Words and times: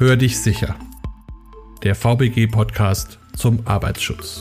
Hör 0.00 0.16
dich 0.16 0.40
sicher. 0.40 0.76
Der 1.82 1.94
VBG-Podcast 1.94 3.18
zum 3.36 3.66
Arbeitsschutz. 3.66 4.40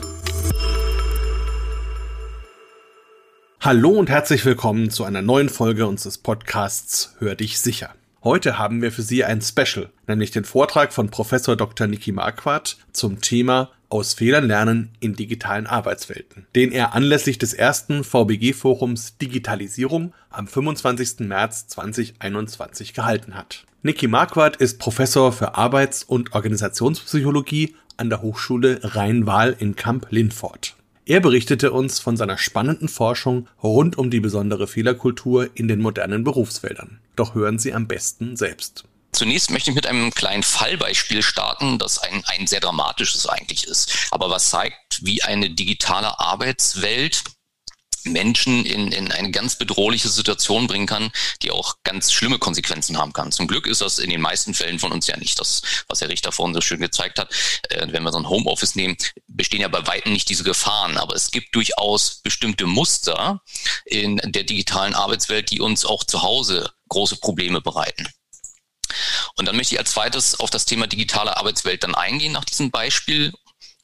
Hallo 3.59 3.89
und 3.89 4.09
herzlich 4.09 4.45
willkommen 4.45 4.89
zu 4.89 5.04
einer 5.04 5.21
neuen 5.21 5.50
Folge 5.50 5.86
unseres 5.86 6.18
Podcasts 6.18 7.18
Hör 7.20 7.36
dich 7.36 7.59
sicher. 7.59 7.89
Heute 8.23 8.57
haben 8.57 8.82
wir 8.82 8.93
für 8.93 9.02
Sie 9.02 9.25
ein 9.25 9.41
Special, 9.41 9.89
nämlich 10.07 10.32
den 10.32 10.45
Vortrag 10.45 10.93
von 10.93 11.09
Professor 11.09 11.57
Dr. 11.57 11.88
Niki 11.88 12.14
Marquardt 12.14 12.78
zum 12.94 13.20
Thema 13.20 13.70
aus 13.89 14.14
Fehlern 14.14 14.48
lernen 14.48 14.91
in 15.02 15.18
digitalen 15.18 15.68
Arbeitswelten, 15.68 16.48
den 16.55 16.71
er 16.71 16.94
anlässlich 16.94 17.38
des 17.38 17.54
ersten 17.54 18.05
VBG-Forums 18.05 19.18
Digitalisierung 19.18 20.14
am 20.30 20.48
25. 20.48 21.28
März 21.28 21.68
2021 21.68 22.94
gehalten 22.94 23.36
hat. 23.36 23.66
Niki 23.82 24.09
Marquardt 24.09 24.57
ist 24.57 24.77
Professor 24.77 25.32
für 25.32 25.56
Arbeits- 25.56 26.04
und 26.04 26.33
Organisationspsychologie 26.33 27.78
an 27.96 28.10
der 28.10 28.21
Hochschule 28.21 28.82
Rhein-Waal 28.83 29.55
in 29.57 29.78
Kamp-Lindfort. 29.78 30.75
Er 31.05 31.21
berichtete 31.21 31.71
uns 31.71 31.97
von 31.97 32.17
seiner 32.17 32.38
spannenden 32.38 32.89
Forschung 32.89 33.47
rund 33.64 33.97
um 33.97 34.11
die 34.11 34.19
besondere 34.19 34.67
Fehlerkultur 34.67 35.52
in 35.53 35.69
den 35.69 35.80
modernen 35.80 36.25
Berufsfeldern. 36.25 37.00
Doch 37.16 37.36
hören 37.36 37.58
Sie 37.58 37.73
am 37.73 37.88
besten 37.88 38.36
selbst. 38.36 38.83
Zunächst 39.14 39.50
möchte 39.50 39.72
ich 39.72 39.75
mit 39.75 39.88
einem 39.88 40.11
kleinen 40.11 40.44
Fallbeispiel 40.44 41.23
starten, 41.23 41.80
das 41.80 42.00
ein, 42.00 42.22
ein 42.25 42.47
sehr 42.47 42.59
dramatisches 42.59 43.27
eigentlich 43.27 43.66
ist, 43.66 44.09
aber 44.11 44.30
was 44.30 44.50
zeigt, 44.50 45.05
wie 45.05 45.23
eine 45.23 45.52
digitale 45.52 46.19
Arbeitswelt 46.19 47.23
Menschen 48.11 48.66
in, 48.66 48.91
in 48.91 49.11
eine 49.11 49.31
ganz 49.31 49.55
bedrohliche 49.58 50.09
Situation 50.09 50.67
bringen 50.67 50.88
kann, 50.88 51.11
die 51.41 51.52
auch 51.52 51.75
ganz 51.83 52.11
schlimme 52.11 52.39
Konsequenzen 52.39 52.97
haben 52.97 53.13
kann. 53.13 53.31
Zum 53.31 53.47
Glück 53.47 53.67
ist 53.67 53.81
das 53.81 53.99
in 53.99 54.09
den 54.09 54.22
meisten 54.22 54.53
Fällen 54.53 54.80
von 54.80 54.91
uns 54.91 55.08
ja 55.08 55.17
nicht 55.17 55.39
das, 55.39 55.61
was 55.88 56.02
Herr 56.02 56.09
Richter 56.09 56.31
vorhin 56.31 56.53
so 56.53 56.61
schön 56.61 56.80
gezeigt 56.80 57.19
hat. 57.19 57.31
Äh, 57.69 57.88
wenn 57.91 58.03
wir 58.03 58.11
so 58.11 58.19
ein 58.19 58.29
Homeoffice 58.29 58.75
nehmen, 58.75 58.97
bestehen 59.27 59.61
ja 59.61 59.67
bei 59.67 59.85
weitem 59.88 60.13
nicht 60.13 60.29
diese 60.29 60.43
Gefahren, 60.43 60.97
aber 60.97 61.16
es 61.16 61.31
gibt 61.31 61.55
durchaus 61.55 62.21
bestimmte 62.21 62.66
Muster 62.66 63.41
in 63.85 64.17
der 64.23 64.44
digitalen 64.44 64.95
Arbeitswelt, 64.95 65.51
die 65.51 65.61
uns 65.61 65.85
auch 65.85 66.03
zu 66.03 66.21
Hause 66.21 66.71
große 66.89 67.17
Probleme 67.17 67.61
bereiten. 67.61 68.07
Und 69.35 69.47
dann 69.47 69.55
möchte 69.55 69.75
ich 69.75 69.79
als 69.79 69.91
zweites 69.91 70.39
auf 70.39 70.49
das 70.49 70.66
Thema 70.66 70.88
digitale 70.88 71.38
Arbeitswelt 71.38 71.83
dann 71.83 71.95
eingehen 71.95 72.31
nach 72.31 72.45
diesem 72.45 72.71
Beispiel, 72.71 73.33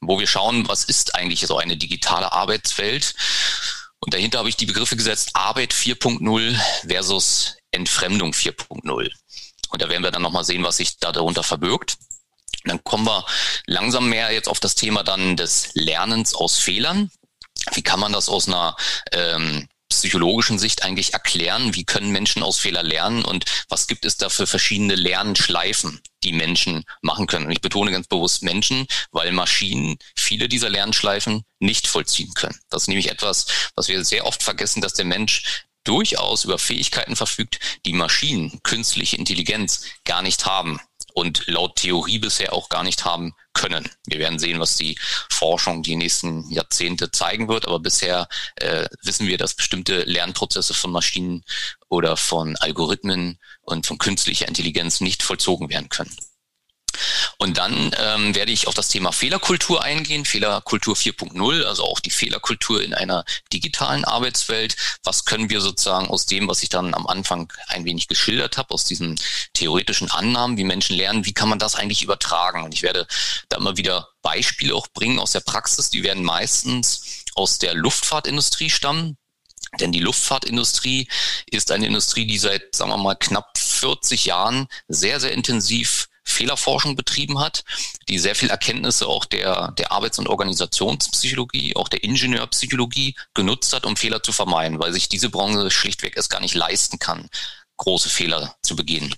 wo 0.01 0.19
wir 0.19 0.27
schauen, 0.27 0.67
was 0.67 0.83
ist 0.83 1.15
eigentlich 1.15 1.45
so 1.45 1.57
eine 1.57 1.77
digitale 1.77 2.31
Arbeitswelt 2.31 3.15
und 3.99 4.13
dahinter 4.13 4.39
habe 4.39 4.49
ich 4.49 4.55
die 4.55 4.65
Begriffe 4.65 4.95
gesetzt 4.95 5.31
Arbeit 5.33 5.73
4.0 5.73 6.55
versus 6.87 7.57
Entfremdung 7.71 8.31
4.0. 8.31 9.09
Und 9.69 9.81
da 9.81 9.89
werden 9.89 10.03
wir 10.03 10.11
dann 10.11 10.21
nochmal 10.21 10.45
sehen, 10.45 10.63
was 10.63 10.77
sich 10.77 10.99
da 10.99 11.11
darunter 11.11 11.43
verbirgt. 11.43 11.97
Und 12.63 12.69
dann 12.69 12.83
kommen 12.83 13.05
wir 13.05 13.25
langsam 13.65 14.09
mehr 14.09 14.31
jetzt 14.31 14.47
auf 14.47 14.59
das 14.59 14.75
Thema 14.75 15.03
dann 15.03 15.35
des 15.37 15.69
Lernens 15.73 16.33
aus 16.33 16.57
Fehlern. 16.57 17.11
Wie 17.73 17.81
kann 17.81 17.99
man 17.99 18.13
das 18.13 18.29
aus 18.29 18.47
einer 18.47 18.75
ähm, 19.11 19.67
psychologischen 20.01 20.59
Sicht 20.59 20.83
eigentlich 20.83 21.13
erklären, 21.13 21.75
wie 21.75 21.85
können 21.85 22.11
Menschen 22.11 22.43
aus 22.43 22.59
Fehler 22.59 22.83
lernen 22.83 23.23
und 23.25 23.45
was 23.69 23.87
gibt 23.87 24.05
es 24.05 24.17
da 24.17 24.29
für 24.29 24.47
verschiedene 24.47 24.95
Lernschleifen, 24.95 26.01
die 26.23 26.33
Menschen 26.33 26.83
machen 27.01 27.27
können. 27.27 27.45
Und 27.45 27.51
ich 27.51 27.61
betone 27.61 27.91
ganz 27.91 28.07
bewusst 28.07 28.43
Menschen, 28.43 28.87
weil 29.11 29.31
Maschinen 29.31 29.97
viele 30.15 30.47
dieser 30.47 30.69
Lernschleifen 30.69 31.43
nicht 31.59 31.87
vollziehen 31.87 32.33
können. 32.33 32.59
Das 32.69 32.83
ist 32.83 32.87
nämlich 32.87 33.09
etwas, 33.09 33.47
was 33.75 33.87
wir 33.87 34.03
sehr 34.03 34.25
oft 34.25 34.43
vergessen, 34.43 34.81
dass 34.81 34.93
der 34.93 35.05
Mensch 35.05 35.65
durchaus 35.83 36.43
über 36.43 36.57
Fähigkeiten 36.57 37.15
verfügt, 37.15 37.59
die 37.85 37.93
Maschinen, 37.93 38.59
künstliche 38.63 39.17
Intelligenz 39.17 39.85
gar 40.03 40.21
nicht 40.21 40.45
haben 40.45 40.79
und 41.15 41.47
laut 41.47 41.77
Theorie 41.77 42.19
bisher 42.19 42.53
auch 42.53 42.67
gar 42.67 42.83
nicht 42.83 43.05
haben 43.05 43.33
können. 43.53 43.89
Wir 44.05 44.19
werden 44.19 44.37
sehen, 44.37 44.59
was 44.59 44.75
die 44.75 44.97
Forschung 45.31 45.81
die 45.81 45.95
nächsten 45.95 46.51
Jahrzehnte 46.51 47.09
zeigen 47.09 47.47
wird, 47.47 47.65
aber 47.65 47.79
bisher 47.79 48.27
äh, 48.57 48.85
wissen 49.01 49.25
wir, 49.25 49.37
dass 49.37 49.55
bestimmte 49.55 50.03
Lernprozesse 50.03 50.73
von 50.73 50.91
Maschinen 50.91 51.45
oder 51.87 52.17
von 52.17 52.57
Algorithmen 52.57 53.39
und 53.61 53.87
von 53.87 53.97
künstlicher 53.97 54.47
Intelligenz 54.47 54.99
nicht 54.99 55.23
vollzogen 55.23 55.69
werden 55.69 55.87
können. 55.87 56.15
Und 57.37 57.57
dann 57.57 57.91
ähm, 57.99 58.35
werde 58.35 58.51
ich 58.51 58.67
auf 58.67 58.73
das 58.73 58.87
Thema 58.87 59.11
Fehlerkultur 59.11 59.83
eingehen, 59.83 60.25
Fehlerkultur 60.25 60.95
4.0, 60.95 61.63
also 61.63 61.83
auch 61.83 61.99
die 61.99 62.09
Fehlerkultur 62.09 62.81
in 62.81 62.93
einer 62.93 63.25
digitalen 63.51 64.05
Arbeitswelt. 64.05 64.75
Was 65.03 65.25
können 65.25 65.49
wir 65.49 65.61
sozusagen 65.61 66.07
aus 66.07 66.25
dem, 66.25 66.47
was 66.47 66.63
ich 66.63 66.69
dann 66.69 66.93
am 66.93 67.07
Anfang 67.07 67.51
ein 67.67 67.85
wenig 67.85 68.07
geschildert 68.07 68.57
habe, 68.57 68.73
aus 68.73 68.85
diesen 68.85 69.19
theoretischen 69.53 70.11
Annahmen, 70.11 70.57
wie 70.57 70.63
Menschen 70.63 70.95
lernen, 70.95 71.25
wie 71.25 71.33
kann 71.33 71.49
man 71.49 71.59
das 71.59 71.75
eigentlich 71.75 72.03
übertragen? 72.03 72.63
Und 72.63 72.73
ich 72.73 72.83
werde 72.83 73.07
da 73.49 73.57
immer 73.57 73.77
wieder 73.77 74.09
Beispiele 74.21 74.75
auch 74.75 74.87
bringen 74.87 75.19
aus 75.19 75.31
der 75.31 75.41
Praxis, 75.41 75.89
die 75.89 76.03
werden 76.03 76.23
meistens 76.23 77.23
aus 77.35 77.59
der 77.59 77.73
Luftfahrtindustrie 77.73 78.69
stammen. 78.69 79.17
Denn 79.79 79.91
die 79.91 79.99
Luftfahrtindustrie 79.99 81.07
ist 81.47 81.71
eine 81.71 81.87
Industrie, 81.87 82.25
die 82.25 82.37
seit, 82.37 82.75
sagen 82.75 82.91
wir 82.91 82.97
mal, 82.97 83.15
knapp 83.15 83.57
40 83.57 84.25
Jahren 84.25 84.67
sehr, 84.87 85.19
sehr 85.19 85.33
intensiv 85.33 86.07
Fehlerforschung 86.25 86.95
betrieben 86.95 87.39
hat, 87.39 87.63
die 88.09 88.19
sehr 88.19 88.35
viel 88.35 88.49
Erkenntnisse 88.49 89.07
auch 89.07 89.25
der, 89.25 89.71
der 89.73 89.91
Arbeits- 89.91 90.19
und 90.19 90.27
Organisationspsychologie, 90.27 91.75
auch 91.75 91.87
der 91.87 92.03
Ingenieurpsychologie 92.03 93.15
genutzt 93.33 93.73
hat, 93.73 93.85
um 93.85 93.95
Fehler 93.95 94.21
zu 94.21 94.33
vermeiden, 94.33 94.79
weil 94.79 94.91
sich 94.91 95.07
diese 95.07 95.29
Branche 95.29 95.71
schlichtweg 95.71 96.17
es 96.17 96.29
gar 96.29 96.41
nicht 96.41 96.55
leisten 96.55 96.99
kann, 96.99 97.29
große 97.77 98.09
Fehler 98.09 98.55
zu 98.63 98.75
begehen. 98.75 99.15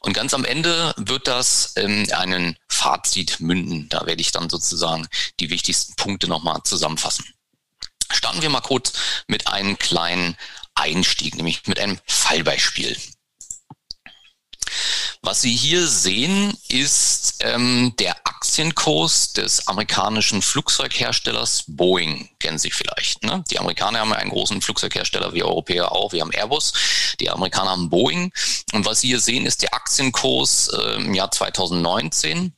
Und 0.00 0.14
ganz 0.14 0.34
am 0.34 0.44
Ende 0.44 0.94
wird 0.96 1.28
das 1.28 1.74
in 1.76 2.12
einen 2.12 2.58
Fazit 2.68 3.38
münden. 3.40 3.88
Da 3.88 4.06
werde 4.06 4.20
ich 4.20 4.32
dann 4.32 4.50
sozusagen 4.50 5.06
die 5.38 5.50
wichtigsten 5.50 5.94
Punkte 5.94 6.26
nochmal 6.26 6.60
zusammenfassen. 6.64 7.24
Starten 8.10 8.42
wir 8.42 8.50
mal 8.50 8.60
kurz 8.60 8.92
mit 9.28 9.46
einem 9.46 9.78
kleinen 9.78 10.36
Einstieg, 10.74 11.36
nämlich 11.36 11.66
mit 11.66 11.78
einem 11.78 11.98
Fallbeispiel. 12.06 12.96
Was 15.24 15.40
Sie 15.42 15.54
hier 15.54 15.86
sehen, 15.86 16.52
ist 16.68 17.36
ähm, 17.44 17.94
der 18.00 18.16
Aktienkurs 18.24 19.32
des 19.32 19.68
amerikanischen 19.68 20.42
Flugzeugherstellers 20.42 21.62
Boeing. 21.68 22.28
Kennen 22.40 22.58
Sie 22.58 22.72
vielleicht. 22.72 23.22
Ne? 23.22 23.44
Die 23.48 23.60
Amerikaner 23.60 24.00
haben 24.00 24.12
einen 24.12 24.30
großen 24.30 24.60
Flugzeughersteller, 24.60 25.32
wie 25.32 25.44
Europäer 25.44 25.92
auch. 25.92 26.12
Wir 26.12 26.22
haben 26.22 26.32
Airbus. 26.32 26.72
Die 27.20 27.30
Amerikaner 27.30 27.70
haben 27.70 27.88
Boeing. 27.88 28.32
Und 28.72 28.84
was 28.84 29.00
Sie 29.00 29.08
hier 29.08 29.20
sehen, 29.20 29.46
ist 29.46 29.62
der 29.62 29.72
Aktienkurs 29.72 30.68
äh, 30.68 30.96
im 30.96 31.14
Jahr 31.14 31.30
2019 31.30 32.52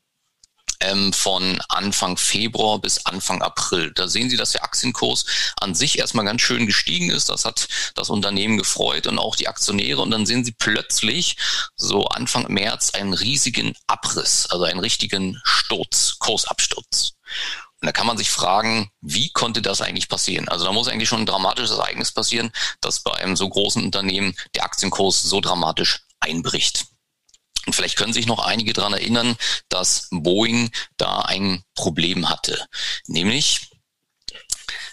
ähm, 0.80 1.12
von 1.12 1.60
Anfang 1.68 2.16
Februar 2.16 2.78
bis 2.78 3.06
Anfang 3.06 3.42
April. 3.42 3.92
Da 3.94 4.08
sehen 4.08 4.30
Sie, 4.30 4.36
dass 4.36 4.52
der 4.52 4.64
Aktienkurs 4.64 5.24
an 5.60 5.74
sich 5.74 5.98
erstmal 5.98 6.24
ganz 6.24 6.42
schön 6.42 6.66
gestiegen 6.66 7.10
ist. 7.10 7.28
Das 7.28 7.44
hat 7.44 7.68
das 7.94 8.10
Unternehmen 8.10 8.58
gefreut 8.58 9.06
und 9.06 9.18
auch 9.18 9.36
die 9.36 9.48
Aktionäre. 9.48 10.00
Und 10.00 10.10
dann 10.10 10.26
sehen 10.26 10.44
Sie 10.44 10.52
plötzlich 10.52 11.36
so 11.76 12.06
Anfang 12.06 12.46
März 12.52 12.90
einen 12.90 13.14
riesigen 13.14 13.74
Abriss, 13.86 14.46
also 14.50 14.64
einen 14.64 14.80
richtigen 14.80 15.40
Sturz, 15.44 16.18
Kursabsturz. 16.18 17.12
Und 17.80 17.86
da 17.86 17.92
kann 17.92 18.06
man 18.06 18.16
sich 18.16 18.30
fragen, 18.30 18.90
wie 19.02 19.30
konnte 19.30 19.60
das 19.60 19.82
eigentlich 19.82 20.08
passieren? 20.08 20.48
Also 20.48 20.64
da 20.64 20.72
muss 20.72 20.88
eigentlich 20.88 21.08
schon 21.08 21.20
ein 21.20 21.26
dramatisches 21.26 21.72
Ereignis 21.72 22.12
passieren, 22.12 22.50
dass 22.80 23.00
bei 23.00 23.12
einem 23.12 23.36
so 23.36 23.46
großen 23.46 23.84
Unternehmen 23.84 24.34
der 24.54 24.64
Aktienkurs 24.64 25.22
so 25.22 25.42
dramatisch 25.42 26.00
einbricht. 26.18 26.86
Und 27.66 27.74
vielleicht 27.74 27.96
können 27.96 28.12
sich 28.12 28.26
noch 28.26 28.44
einige 28.44 28.72
daran 28.72 28.92
erinnern, 28.92 29.36
dass 29.68 30.08
Boeing 30.10 30.70
da 30.96 31.20
ein 31.20 31.62
Problem 31.74 32.28
hatte. 32.28 32.66
Nämlich, 33.06 33.70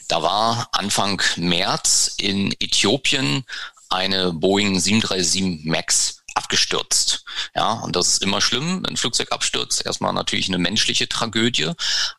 da 0.08 0.22
war 0.22 0.70
Anfang 0.72 1.22
März 1.38 2.16
in 2.18 2.54
Äthiopien 2.60 3.46
eine 3.90 4.32
Boeing 4.32 4.80
737 4.80 5.66
MAX 5.66 6.22
abgestürzt. 6.34 7.24
Ja, 7.56 7.74
und 7.74 7.96
das 7.96 8.08
ist 8.08 8.24
immer 8.24 8.42
schlimm, 8.42 8.86
ein 8.88 8.98
Flugzeug 8.98 9.32
abstürzt. 9.32 9.86
Erstmal 9.86 10.14
natürlich 10.14 10.48
eine 10.48 10.58
menschliche 10.58 11.10
Tragödie. 11.10 11.72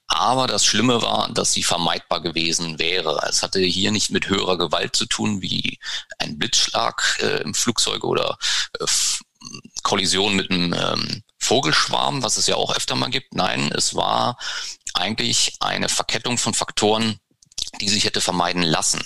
Aber 0.06 0.46
das 0.46 0.64
Schlimme 0.64 1.02
war, 1.02 1.30
dass 1.32 1.52
sie 1.52 1.62
vermeidbar 1.62 2.20
gewesen 2.20 2.78
wäre. 2.78 3.24
Es 3.28 3.42
hatte 3.42 3.60
hier 3.60 3.90
nicht 3.90 4.10
mit 4.10 4.28
höherer 4.28 4.58
Gewalt 4.58 4.94
zu 4.96 5.06
tun, 5.06 5.40
wie 5.42 5.78
ein 6.18 6.38
Blitzschlag 6.38 7.18
äh, 7.20 7.42
im 7.42 7.54
Flugzeug 7.54 8.04
oder 8.04 8.36
äh, 8.78 8.86
Kollision 9.82 10.36
mit 10.36 10.50
einem 10.50 10.72
ähm, 10.72 11.22
Vogelschwarm, 11.38 12.22
was 12.22 12.36
es 12.36 12.46
ja 12.46 12.56
auch 12.56 12.74
öfter 12.74 12.94
mal 12.94 13.10
gibt. 13.10 13.34
Nein, 13.34 13.72
es 13.72 13.94
war 13.94 14.38
eigentlich 14.94 15.56
eine 15.60 15.88
Verkettung 15.88 16.38
von 16.38 16.54
Faktoren, 16.54 17.18
die 17.80 17.88
sich 17.88 18.04
hätte 18.04 18.20
vermeiden 18.20 18.62
lassen. 18.62 19.00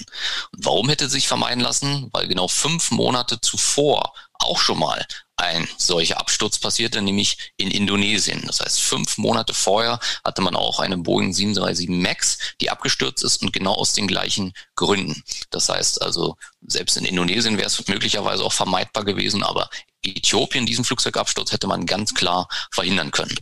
Und 0.53 0.65
warum 0.65 0.89
hätte 0.89 1.09
sich 1.09 1.29
vermeiden 1.29 1.63
lassen? 1.63 2.09
Weil 2.13 2.29
genau 2.29 2.49
fünf 2.49 2.91
Monate 2.91 3.41
zuvor 3.41 4.13
auch 4.35 4.59
schon 4.59 4.79
mal 4.79 5.07
ein 5.37 5.69
solcher 5.77 6.19
Absturz 6.19 6.59
passierte, 6.59 7.03
nämlich 7.03 7.53
in 7.57 7.71
Indonesien. 7.71 8.43
Das 8.47 8.61
heißt, 8.61 8.81
fünf 8.81 9.19
Monate 9.19 9.53
vorher 9.53 10.01
hatte 10.25 10.41
man 10.41 10.57
auch 10.57 10.81
eine 10.81 10.97
Boeing 10.97 11.33
737 11.33 11.89
MAX, 11.89 12.39
die 12.61 12.71
abgestürzt 12.71 13.23
ist 13.23 13.43
und 13.43 13.53
genau 13.53 13.75
aus 13.75 13.93
den 13.93 14.09
gleichen 14.09 14.55
Gründen. 14.77 15.23
Das 15.51 15.69
heißt 15.69 16.01
also, 16.01 16.37
selbst 16.67 16.97
in 16.97 17.05
Indonesien 17.05 17.59
wäre 17.59 17.67
es 17.67 17.87
möglicherweise 17.87 18.45
auch 18.45 18.53
vermeidbar 18.53 19.05
gewesen, 19.05 19.43
aber 19.43 19.69
Äthiopien 20.03 20.67
diesen 20.67 20.85
Flugzeugabsturz 20.85 21.53
hätte 21.53 21.67
man 21.67 21.87
ganz 21.87 22.15
klar 22.15 22.49
verhindern 22.71 23.11
können. 23.11 23.37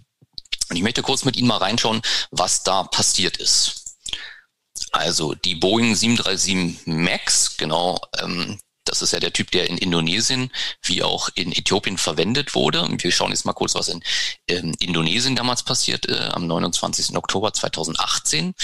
Und 0.71 0.77
ich 0.77 0.83
möchte 0.83 1.03
kurz 1.03 1.25
mit 1.25 1.37
Ihnen 1.37 1.49
mal 1.49 1.59
reinschauen, 1.59 2.03
was 2.31 2.63
da 2.63 2.85
passiert 2.85 3.37
ist. 3.37 3.85
Also 4.91 5.35
die 5.35 5.55
Boeing 5.55 5.95
737 5.95 6.87
MAX, 6.87 7.57
genau, 7.57 8.01
ähm, 8.19 8.59
das 8.85 9.03
ist 9.03 9.13
ja 9.13 9.21
der 9.21 9.33
Typ, 9.33 9.51
der 9.51 9.69
in 9.69 9.79
Indonesien 9.79 10.51
wie 10.83 11.03
auch 11.03 11.29
in 11.35 11.53
Äthiopien 11.53 11.99
verwendet 11.99 12.55
wurde. 12.55 12.87
Wir 12.99 13.13
schauen 13.13 13.31
jetzt 13.31 13.45
mal 13.45 13.53
kurz, 13.53 13.75
was 13.75 13.89
in 13.89 14.03
ähm, 14.49 14.75
Indonesien 14.79 15.37
damals 15.37 15.63
passiert, 15.63 16.09
äh, 16.09 16.31
am 16.33 16.47
29. 16.47 17.17
Oktober 17.17 17.53
2018. 17.53 18.55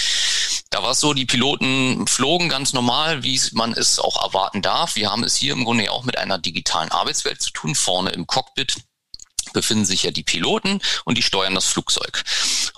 Da 0.69 0.83
war 0.83 0.91
es 0.91 0.99
so, 0.99 1.13
die 1.13 1.25
Piloten 1.25 2.07
flogen 2.07 2.49
ganz 2.49 2.73
normal, 2.73 3.23
wie 3.23 3.39
man 3.53 3.73
es 3.73 3.99
auch 3.99 4.23
erwarten 4.23 4.61
darf. 4.61 4.95
Wir 4.95 5.11
haben 5.11 5.23
es 5.23 5.35
hier 5.35 5.53
im 5.53 5.65
Grunde 5.65 5.91
auch 5.91 6.03
mit 6.03 6.17
einer 6.17 6.37
digitalen 6.37 6.91
Arbeitswelt 6.91 7.41
zu 7.41 7.51
tun. 7.51 7.75
Vorne 7.75 8.11
im 8.11 8.27
Cockpit 8.27 8.77
befinden 9.53 9.85
sich 9.85 10.03
ja 10.03 10.11
die 10.11 10.23
Piloten 10.23 10.79
und 11.03 11.17
die 11.17 11.23
steuern 11.23 11.55
das 11.55 11.65
Flugzeug. 11.65 12.23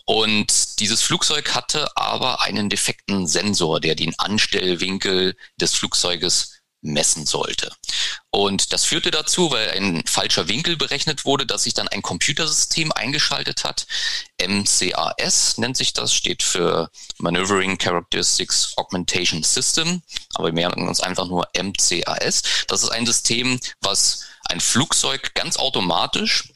Und 0.05 0.79
dieses 0.79 1.01
Flugzeug 1.01 1.53
hatte 1.53 1.95
aber 1.95 2.41
einen 2.41 2.69
defekten 2.69 3.27
Sensor, 3.27 3.79
der 3.79 3.95
den 3.95 4.17
Anstellwinkel 4.17 5.35
des 5.59 5.73
Flugzeuges 5.73 6.52
messen 6.83 7.25
sollte. 7.25 7.71
Und 8.29 8.73
das 8.73 8.85
führte 8.85 9.11
dazu, 9.11 9.51
weil 9.51 9.71
ein 9.71 10.03
falscher 10.05 10.47
Winkel 10.47 10.75
berechnet 10.75 11.25
wurde, 11.25 11.45
dass 11.45 11.63
sich 11.63 11.73
dann 11.73 11.87
ein 11.87 12.01
Computersystem 12.01 12.91
eingeschaltet 12.91 13.63
hat. 13.63 13.85
MCAS 14.41 15.57
nennt 15.57 15.77
sich 15.77 15.93
das, 15.93 16.13
steht 16.13 16.43
für 16.43 16.89
Maneuvering 17.17 17.77
Characteristics 17.77 18.73
Augmentation 18.77 19.43
System. 19.43 20.01
Aber 20.33 20.47
wir 20.47 20.53
merken 20.53 20.87
uns 20.87 20.99
einfach 20.99 21.27
nur 21.27 21.47
MCAS. 21.55 22.43
Das 22.67 22.83
ist 22.83 22.89
ein 22.89 23.05
System, 23.05 23.59
was 23.81 24.23
ein 24.45 24.59
Flugzeug 24.59 25.33
ganz 25.35 25.57
automatisch 25.57 26.52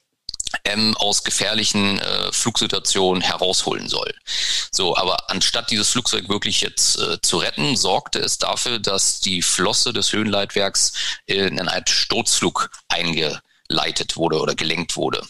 ähm, 0.64 0.96
aus 0.98 1.24
gefährlichen 1.24 2.00
äh, 2.00 2.32
Flugsituationen 2.32 3.22
herausholen 3.22 3.88
soll. 3.88 4.14
So, 4.72 4.96
aber 4.96 5.30
anstatt 5.30 5.72
dieses 5.72 5.90
Flugzeug 5.90 6.30
wirklich 6.30 6.62
jetzt 6.62 7.00
äh, 7.00 7.22
zu 7.22 7.38
retten, 7.38 7.76
sorgte 7.76 8.20
es 8.20 8.38
dafür, 8.38 8.80
dass 8.80 9.20
die 9.20 9.42
Flosse 9.42 9.94
des 9.94 10.12
Höhenleitwerks 10.12 10.94
in 11.26 11.60
einen 11.60 11.88
Sturzflug 11.88 12.70
eingeleitet 12.88 14.18
wurde 14.18 14.40
oder 14.40 14.56
gelenkt 14.56 14.96
wurde. 14.96 15.26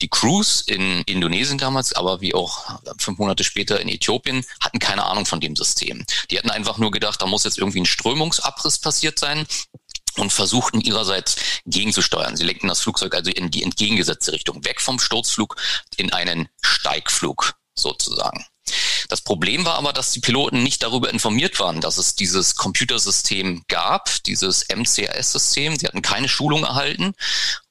Die 0.00 0.08
Crews 0.08 0.62
in 0.62 1.02
Indonesien 1.02 1.58
damals, 1.58 1.92
aber 1.92 2.20
wie 2.20 2.34
auch 2.34 2.80
fünf 2.98 3.18
Monate 3.18 3.44
später 3.44 3.80
in 3.80 3.88
Äthiopien, 3.88 4.44
hatten 4.60 4.80
keine 4.80 5.04
Ahnung 5.04 5.26
von 5.26 5.40
dem 5.40 5.54
System. 5.54 6.04
Die 6.30 6.38
hatten 6.38 6.50
einfach 6.50 6.78
nur 6.78 6.90
gedacht, 6.90 7.22
da 7.22 7.26
muss 7.26 7.44
jetzt 7.44 7.58
irgendwie 7.58 7.80
ein 7.80 7.86
Strömungsabriss 7.86 8.78
passiert 8.78 9.18
sein 9.18 9.46
und 10.16 10.32
versuchten 10.32 10.80
ihrerseits 10.80 11.36
gegenzusteuern. 11.66 12.36
Sie 12.36 12.44
lenkten 12.44 12.68
das 12.68 12.80
Flugzeug 12.80 13.14
also 13.14 13.30
in 13.30 13.50
die 13.50 13.62
entgegengesetzte 13.62 14.32
Richtung, 14.32 14.64
weg 14.64 14.80
vom 14.80 14.98
Sturzflug 14.98 15.56
in 15.96 16.12
einen 16.12 16.48
Steigflug 16.62 17.54
sozusagen. 17.74 18.44
Das 19.08 19.20
Problem 19.20 19.64
war 19.64 19.74
aber, 19.74 19.92
dass 19.92 20.12
die 20.12 20.20
Piloten 20.20 20.62
nicht 20.62 20.82
darüber 20.82 21.10
informiert 21.10 21.58
waren, 21.58 21.80
dass 21.80 21.98
es 21.98 22.14
dieses 22.14 22.54
Computersystem 22.54 23.64
gab, 23.68 24.22
dieses 24.24 24.66
MCAS-System. 24.74 25.76
Sie 25.76 25.86
hatten 25.86 26.02
keine 26.02 26.28
Schulung 26.28 26.64
erhalten 26.64 27.14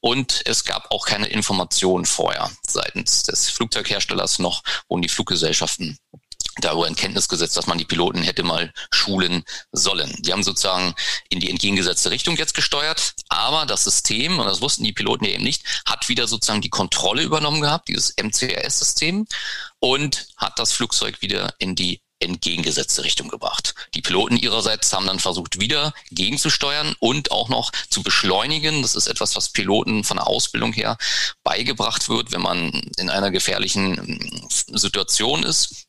und 0.02 0.42
es 0.46 0.66
gab 0.66 0.92
auch 0.92 1.06
keine 1.06 1.28
Informationen 1.28 2.06
vorher 2.06 2.52
seitens 2.68 3.24
des 3.24 3.50
Flugzeugherstellers 3.50 4.40
noch 4.40 4.64
wurden 4.88 5.02
die 5.02 5.10
Fluggesellschaften 5.10 5.98
darüber 6.60 6.88
in 6.88 6.96
Kenntnis 6.96 7.28
gesetzt, 7.28 7.56
dass 7.56 7.68
man 7.68 7.78
die 7.78 7.86
Piloten 7.86 8.24
hätte 8.24 8.44
mal 8.44 8.74
schulen 8.92 9.44
sollen. 9.72 10.14
Die 10.20 10.34
haben 10.34 10.44
sozusagen 10.44 10.94
in 11.30 11.40
die 11.40 11.50
entgegengesetzte 11.50 12.12
Richtung 12.12 12.36
jetzt 12.36 12.54
gesteuert, 12.54 13.14
aber 13.30 13.66
das 13.66 13.84
System, 13.84 14.40
und 14.40 14.46
das 14.46 14.62
wussten 14.62 14.84
die 14.84 14.94
Piloten 14.94 15.26
ja 15.26 15.32
eben 15.32 15.44
nicht, 15.44 15.64
hat 15.86 16.10
wieder 16.10 16.28
sozusagen 16.28 16.62
die 16.62 16.70
Kontrolle 16.70 17.24
übernommen 17.24 17.62
gehabt, 17.62 17.88
dieses 17.88 18.14
MCRS-System, 18.22 19.28
und 19.80 20.28
hat 20.38 20.60
das 20.60 20.74
Flugzeug 20.74 21.22
wieder 21.22 21.54
in 21.58 21.76
die 21.76 22.02
entgegengesetzte 22.22 23.04
Richtung 23.04 23.30
gebracht. 23.30 23.74
Die 23.96 24.02
Piloten 24.02 24.38
ihrerseits 24.38 24.94
haben 24.94 25.08
dann 25.08 25.20
versucht, 25.20 25.60
wieder 25.60 25.94
gegenzusteuern 26.12 26.96
und 27.00 27.32
auch 27.32 27.50
noch 27.50 27.72
zu 27.90 28.04
beschleunigen. 28.04 28.82
Das 28.84 28.96
ist 28.96 29.08
etwas, 29.08 29.36
was 29.36 29.50
Piloten 29.50 30.04
von 30.04 30.18
der 30.18 30.28
Ausbildung 30.28 30.72
her 30.74 30.98
beigebracht 31.44 32.10
wird, 32.10 32.32
wenn 32.32 32.42
man 32.42 32.70
in 32.98 33.10
einer 33.10 33.32
gefährlichen 33.32 33.98
ähm, 33.98 34.48
Situation 34.50 35.44
ist 35.44 35.88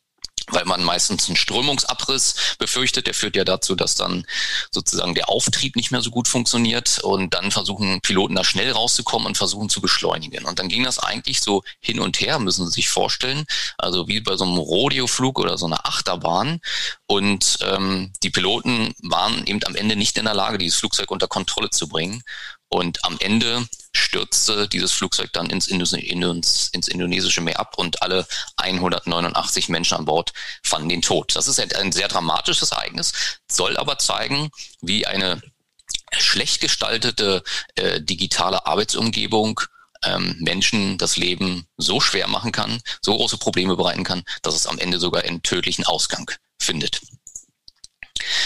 weil 0.50 0.64
man 0.64 0.82
meistens 0.84 1.26
einen 1.28 1.36
Strömungsabriss 1.36 2.56
befürchtet. 2.58 3.06
Der 3.06 3.14
führt 3.14 3.36
ja 3.36 3.44
dazu, 3.44 3.74
dass 3.74 3.94
dann 3.94 4.26
sozusagen 4.70 5.14
der 5.14 5.28
Auftrieb 5.28 5.76
nicht 5.76 5.90
mehr 5.90 6.02
so 6.02 6.10
gut 6.10 6.28
funktioniert 6.28 7.00
und 7.02 7.34
dann 7.34 7.50
versuchen 7.50 8.00
Piloten 8.00 8.34
da 8.34 8.44
schnell 8.44 8.72
rauszukommen 8.72 9.28
und 9.28 9.36
versuchen 9.36 9.68
zu 9.68 9.80
beschleunigen. 9.80 10.44
Und 10.44 10.58
dann 10.58 10.68
ging 10.68 10.84
das 10.84 10.98
eigentlich 10.98 11.40
so 11.40 11.62
hin 11.80 12.00
und 12.00 12.20
her, 12.20 12.38
müssen 12.38 12.66
Sie 12.66 12.72
sich 12.72 12.88
vorstellen, 12.88 13.44
also 13.78 14.08
wie 14.08 14.20
bei 14.20 14.36
so 14.36 14.44
einem 14.44 14.58
Rodeoflug 14.58 15.38
oder 15.38 15.58
so 15.58 15.66
einer 15.66 15.86
Achterbahn. 15.86 16.60
Und 17.06 17.58
ähm, 17.62 18.12
die 18.22 18.30
Piloten 18.30 18.94
waren 19.02 19.46
eben 19.46 19.60
am 19.64 19.74
Ende 19.74 19.96
nicht 19.96 20.18
in 20.18 20.24
der 20.24 20.34
Lage, 20.34 20.58
dieses 20.58 20.78
Flugzeug 20.78 21.10
unter 21.10 21.28
Kontrolle 21.28 21.70
zu 21.70 21.88
bringen. 21.88 22.22
Und 22.68 23.04
am 23.04 23.18
Ende 23.20 23.66
stürzte 24.12 24.68
dieses 24.68 24.92
Flugzeug 24.92 25.32
dann 25.32 25.48
ins, 25.48 25.66
ins, 25.68 25.94
ins, 25.94 26.88
indonesische 26.88 27.40
Meer 27.40 27.58
ab 27.58 27.78
und 27.78 28.02
alle 28.02 28.26
189 28.56 29.70
Menschen 29.70 29.96
an 29.96 30.04
Bord 30.04 30.34
fanden 30.62 30.90
den 30.90 31.00
Tod. 31.00 31.34
Das 31.34 31.48
ist 31.48 31.58
ein 31.58 31.92
sehr 31.92 32.08
dramatisches 32.08 32.72
Ereignis, 32.72 33.12
soll 33.50 33.78
aber 33.78 33.96
zeigen, 33.96 34.50
wie 34.82 35.06
eine 35.06 35.40
schlecht 36.18 36.60
gestaltete 36.60 37.42
äh, 37.76 38.02
digitale 38.02 38.66
Arbeitsumgebung 38.66 39.62
ähm, 40.04 40.36
Menschen 40.40 40.98
das 40.98 41.16
Leben 41.16 41.66
so 41.78 41.98
schwer 41.98 42.28
machen 42.28 42.52
kann, 42.52 42.82
so 43.00 43.16
große 43.16 43.38
Probleme 43.38 43.76
bereiten 43.76 44.04
kann, 44.04 44.24
dass 44.42 44.54
es 44.54 44.66
am 44.66 44.78
Ende 44.78 44.98
sogar 44.98 45.22
einen 45.22 45.42
tödlichen 45.42 45.86
Ausgang 45.86 46.30
findet. 46.58 47.00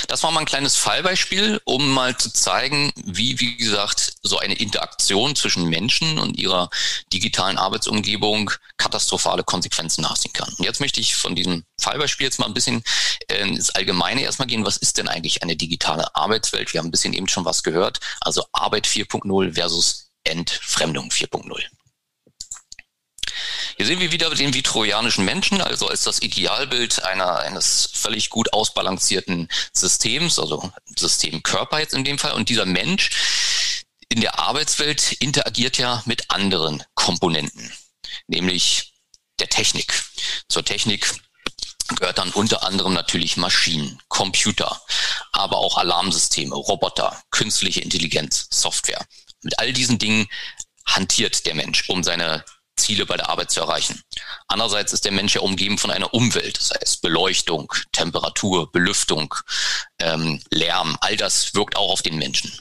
Das 0.08 0.22
war 0.22 0.30
mal 0.30 0.40
ein 0.40 0.46
kleines 0.46 0.76
Fallbeispiel, 0.76 1.60
um 1.64 1.92
mal 1.92 2.16
zu 2.16 2.32
zeigen, 2.32 2.92
wie, 3.04 3.38
wie 3.40 3.56
gesagt, 3.56 4.14
so 4.22 4.38
eine 4.38 4.54
Interaktion 4.54 5.36
zwischen 5.36 5.68
Menschen 5.68 6.18
und 6.18 6.38
ihrer 6.38 6.70
digitalen 7.12 7.58
Arbeitsumgebung 7.58 8.50
katastrophale 8.76 9.44
Konsequenzen 9.44 10.02
nachziehen 10.02 10.32
kann. 10.32 10.52
Und 10.58 10.64
jetzt 10.64 10.80
möchte 10.80 11.00
ich 11.00 11.14
von 11.14 11.34
diesem 11.34 11.64
Fallbeispiel 11.80 12.26
jetzt 12.26 12.38
mal 12.38 12.46
ein 12.46 12.54
bisschen 12.54 12.82
äh, 13.28 13.38
ins 13.42 13.70
Allgemeine 13.70 14.22
erstmal 14.22 14.48
gehen. 14.48 14.64
Was 14.64 14.76
ist 14.76 14.98
denn 14.98 15.08
eigentlich 15.08 15.42
eine 15.42 15.56
digitale 15.56 16.14
Arbeitswelt? 16.14 16.72
Wir 16.72 16.80
haben 16.80 16.88
ein 16.88 16.92
bisschen 16.92 17.14
eben 17.14 17.28
schon 17.28 17.44
was 17.44 17.62
gehört. 17.62 18.00
Also 18.20 18.44
Arbeit 18.52 18.86
4.0 18.86 19.54
versus 19.54 20.10
Entfremdung 20.24 21.10
4.0. 21.10 21.62
Hier 23.76 23.86
sehen 23.86 24.00
wir 24.00 24.12
wieder 24.12 24.30
den 24.34 24.54
vitroianischen 24.54 25.24
Menschen, 25.24 25.60
also 25.60 25.88
als 25.88 26.04
das 26.04 26.22
Idealbild 26.22 27.02
einer, 27.04 27.38
eines 27.40 27.90
völlig 27.92 28.30
gut 28.30 28.52
ausbalancierten 28.52 29.48
Systems, 29.72 30.38
also 30.38 30.72
System 30.96 31.42
Körper 31.42 31.80
jetzt 31.80 31.94
in 31.94 32.04
dem 32.04 32.18
Fall. 32.18 32.32
Und 32.32 32.48
dieser 32.48 32.66
Mensch 32.66 33.10
in 34.08 34.20
der 34.20 34.38
Arbeitswelt 34.38 35.12
interagiert 35.12 35.78
ja 35.78 36.02
mit 36.06 36.30
anderen 36.30 36.82
Komponenten, 36.94 37.72
nämlich 38.26 38.92
der 39.38 39.48
Technik. 39.48 40.02
Zur 40.48 40.64
Technik 40.64 41.12
gehört 41.94 42.18
dann 42.18 42.30
unter 42.30 42.62
anderem 42.64 42.94
natürlich 42.94 43.36
Maschinen, 43.36 44.00
Computer, 44.08 44.80
aber 45.32 45.58
auch 45.58 45.76
Alarmsysteme, 45.78 46.54
Roboter, 46.54 47.22
künstliche 47.30 47.80
Intelligenz, 47.80 48.48
Software. 48.50 49.04
Mit 49.42 49.58
all 49.58 49.72
diesen 49.72 49.98
Dingen 49.98 50.26
hantiert 50.86 51.46
der 51.46 51.54
Mensch, 51.54 51.88
um 51.88 52.02
seine 52.02 52.44
Ziele 52.76 53.06
bei 53.06 53.16
der 53.16 53.28
Arbeit 53.28 53.50
zu 53.50 53.60
erreichen. 53.60 54.00
Andererseits 54.48 54.92
ist 54.92 55.04
der 55.04 55.12
Mensch 55.12 55.34
ja 55.34 55.40
umgeben 55.40 55.78
von 55.78 55.90
einer 55.90 56.12
Umwelt, 56.14 56.58
das 56.58 56.70
heißt 56.70 57.02
Beleuchtung, 57.02 57.72
Temperatur, 57.92 58.70
Belüftung, 58.70 59.34
ähm, 59.98 60.42
Lärm, 60.50 60.96
all 61.00 61.16
das 61.16 61.54
wirkt 61.54 61.76
auch 61.76 61.92
auf 61.92 62.02
den 62.02 62.18
Menschen. 62.18 62.52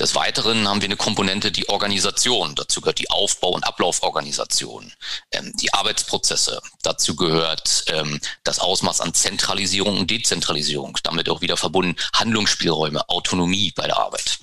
Des 0.00 0.14
Weiteren 0.14 0.66
haben 0.66 0.80
wir 0.80 0.86
eine 0.86 0.96
Komponente, 0.96 1.52
die 1.52 1.68
Organisation. 1.68 2.54
Dazu 2.54 2.80
gehört 2.80 2.98
die 2.98 3.10
Aufbau- 3.10 3.50
und 3.50 3.64
Ablauforganisation, 3.64 4.90
ähm, 5.30 5.52
die 5.56 5.74
Arbeitsprozesse. 5.74 6.62
Dazu 6.82 7.14
gehört 7.16 7.84
ähm, 7.88 8.18
das 8.42 8.60
Ausmaß 8.60 9.02
an 9.02 9.12
Zentralisierung 9.12 9.98
und 9.98 10.10
Dezentralisierung. 10.10 10.96
Damit 11.02 11.28
auch 11.28 11.42
wieder 11.42 11.58
verbunden 11.58 11.96
Handlungsspielräume, 12.14 13.06
Autonomie 13.10 13.72
bei 13.76 13.86
der 13.86 13.98
Arbeit. 13.98 14.38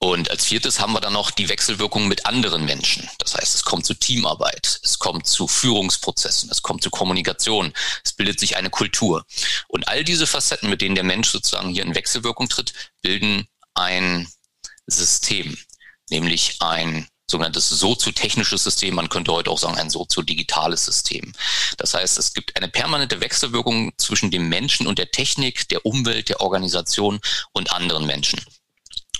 Und 0.00 0.30
als 0.30 0.44
viertes 0.44 0.78
haben 0.78 0.92
wir 0.92 1.00
dann 1.00 1.14
noch 1.14 1.32
die 1.32 1.48
Wechselwirkung 1.48 2.06
mit 2.06 2.24
anderen 2.24 2.64
Menschen. 2.64 3.10
Das 3.18 3.34
heißt, 3.34 3.56
es 3.56 3.64
kommt 3.64 3.84
zu 3.84 3.94
Teamarbeit, 3.94 4.80
es 4.84 5.00
kommt 5.00 5.26
zu 5.26 5.48
Führungsprozessen, 5.48 6.48
es 6.50 6.62
kommt 6.62 6.84
zu 6.84 6.90
Kommunikation, 6.90 7.72
es 8.04 8.12
bildet 8.12 8.38
sich 8.38 8.56
eine 8.56 8.70
Kultur. 8.70 9.26
Und 9.66 9.88
all 9.88 10.04
diese 10.04 10.28
Facetten, 10.28 10.70
mit 10.70 10.82
denen 10.82 10.94
der 10.94 11.02
Mensch 11.04 11.30
sozusagen 11.30 11.70
hier 11.70 11.82
in 11.82 11.96
Wechselwirkung 11.96 12.48
tritt, 12.48 12.74
bilden 13.02 13.48
ein 13.74 14.28
System, 14.86 15.58
nämlich 16.10 16.56
ein 16.60 17.08
sogenanntes 17.30 17.68
soziotechnisches 17.68 18.64
System, 18.64 18.94
man 18.94 19.08
könnte 19.08 19.32
heute 19.32 19.50
auch 19.50 19.58
sagen 19.58 19.76
ein 19.76 19.90
soziodigitales 19.90 20.84
System. 20.84 21.32
Das 21.76 21.92
heißt, 21.92 22.18
es 22.18 22.32
gibt 22.32 22.56
eine 22.56 22.68
permanente 22.68 23.20
Wechselwirkung 23.20 23.92
zwischen 23.98 24.30
dem 24.30 24.48
Menschen 24.48 24.86
und 24.86 24.98
der 24.98 25.10
Technik, 25.10 25.68
der 25.68 25.84
Umwelt, 25.84 26.28
der 26.28 26.40
Organisation 26.40 27.20
und 27.52 27.72
anderen 27.72 28.06
Menschen. 28.06 28.40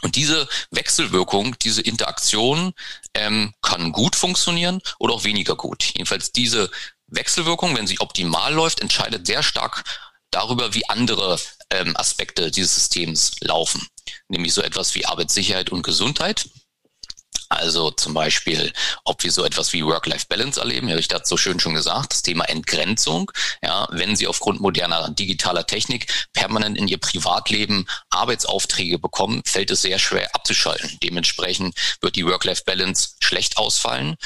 Und 0.02 0.17
diese 0.17 0.49
Wechselwirkung, 0.71 1.59
diese 1.59 1.83
Interaktion 1.83 2.73
ähm, 3.14 3.52
kann 3.62 3.93
gut 3.93 4.14
funktionieren 4.17 4.81
oder 4.99 5.14
auch 5.14 5.25
weniger 5.25 5.57
gut. 5.57 5.85
Jedenfalls 5.95 6.33
diese 6.33 6.71
Wechselwirkung, 7.09 7.76
wenn 7.76 7.87
sie 7.87 8.00
optimal 8.00 8.52
läuft, 8.52 8.81
entscheidet 8.81 9.26
sehr 9.26 9.43
stark 9.43 9.85
darüber, 10.31 10.75
wie 10.75 10.88
andere 10.88 11.38
ähm, 11.71 11.97
Aspekte 11.97 12.50
dieses 12.50 12.75
Systems 12.75 13.33
laufen. 13.40 13.87
Nämlich 14.28 14.55
so 14.55 14.62
etwas 14.62 14.95
wie 14.95 15.07
Arbeitssicherheit 15.07 15.71
und 15.71 15.83
Gesundheit. 15.83 16.49
Also 17.49 17.90
zum 17.90 18.14
Beispiel, 18.14 18.73
ob 19.05 19.23
wir 19.23 19.33
so 19.33 19.45
etwas 19.45 19.73
wie 19.73 19.85
Work-Life-Balance 19.85 20.61
erleben. 20.61 20.88
Herr 20.88 20.99
Richter 20.99 21.17
hat 21.17 21.26
so 21.26 21.37
schön 21.37 21.61
schon 21.61 21.75
gesagt, 21.75 22.12
das 22.12 22.23
Thema 22.23 22.45
Entgrenzung. 22.45 23.31
Ja, 23.62 23.88
wenn 23.90 24.17
Sie 24.17 24.26
aufgrund 24.26 24.61
moderner 24.61 25.09
digitaler 25.11 25.67
Technik 25.67 26.07
permanent 26.35 26.76
in 26.76 26.88
Ihr 26.88 26.99
Privatleben 26.99 27.87
Arbeitsaufträge 28.11 28.99
bekommen, 28.99 29.43
fällt 29.47 29.71
es 29.71 29.83
sehr 29.83 29.99
schwer 29.99 30.35
abzuschalten. 30.35 30.99
Dementsprechend 31.02 31.75
wird 32.00 32.17
die 32.17 32.26
Work-Life-Balance 32.26 33.17
schlecht 33.21 33.57
ausfallen 33.57 34.17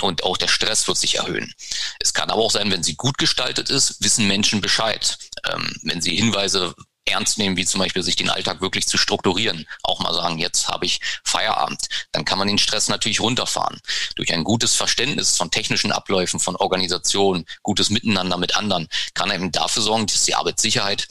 und 0.00 0.22
auch 0.24 0.36
der 0.36 0.48
Stress 0.48 0.86
wird 0.86 0.98
sich 0.98 1.16
erhöhen. 1.16 1.52
Es 1.98 2.14
kann 2.14 2.30
aber 2.30 2.42
auch 2.42 2.50
sein, 2.50 2.70
wenn 2.70 2.82
sie 2.82 2.94
gut 2.94 3.18
gestaltet 3.18 3.70
ist, 3.70 4.02
wissen 4.02 4.26
Menschen 4.28 4.60
Bescheid. 4.60 5.18
Ähm, 5.50 5.74
wenn 5.82 6.00
sie 6.00 6.14
Hinweise 6.14 6.74
ernst 7.06 7.38
nehmen, 7.38 7.56
wie 7.56 7.66
zum 7.66 7.80
Beispiel 7.80 8.02
sich 8.02 8.16
den 8.16 8.30
Alltag 8.30 8.60
wirklich 8.60 8.86
zu 8.86 8.98
strukturieren. 8.98 9.66
Auch 9.82 10.00
mal 10.00 10.14
sagen, 10.14 10.38
jetzt 10.38 10.68
habe 10.68 10.86
ich 10.86 11.00
Feierabend. 11.24 11.88
Dann 12.12 12.24
kann 12.24 12.38
man 12.38 12.48
den 12.48 12.58
Stress 12.58 12.88
natürlich 12.88 13.20
runterfahren. 13.20 13.80
Durch 14.16 14.32
ein 14.32 14.44
gutes 14.44 14.74
Verständnis 14.74 15.36
von 15.36 15.50
technischen 15.50 15.92
Abläufen, 15.92 16.40
von 16.40 16.56
Organisation, 16.56 17.44
gutes 17.62 17.90
Miteinander 17.90 18.36
mit 18.38 18.56
anderen, 18.56 18.88
kann 19.14 19.30
eben 19.30 19.52
dafür 19.52 19.82
sorgen, 19.82 20.06
dass 20.06 20.24
die 20.24 20.34
Arbeitssicherheit 20.34 21.08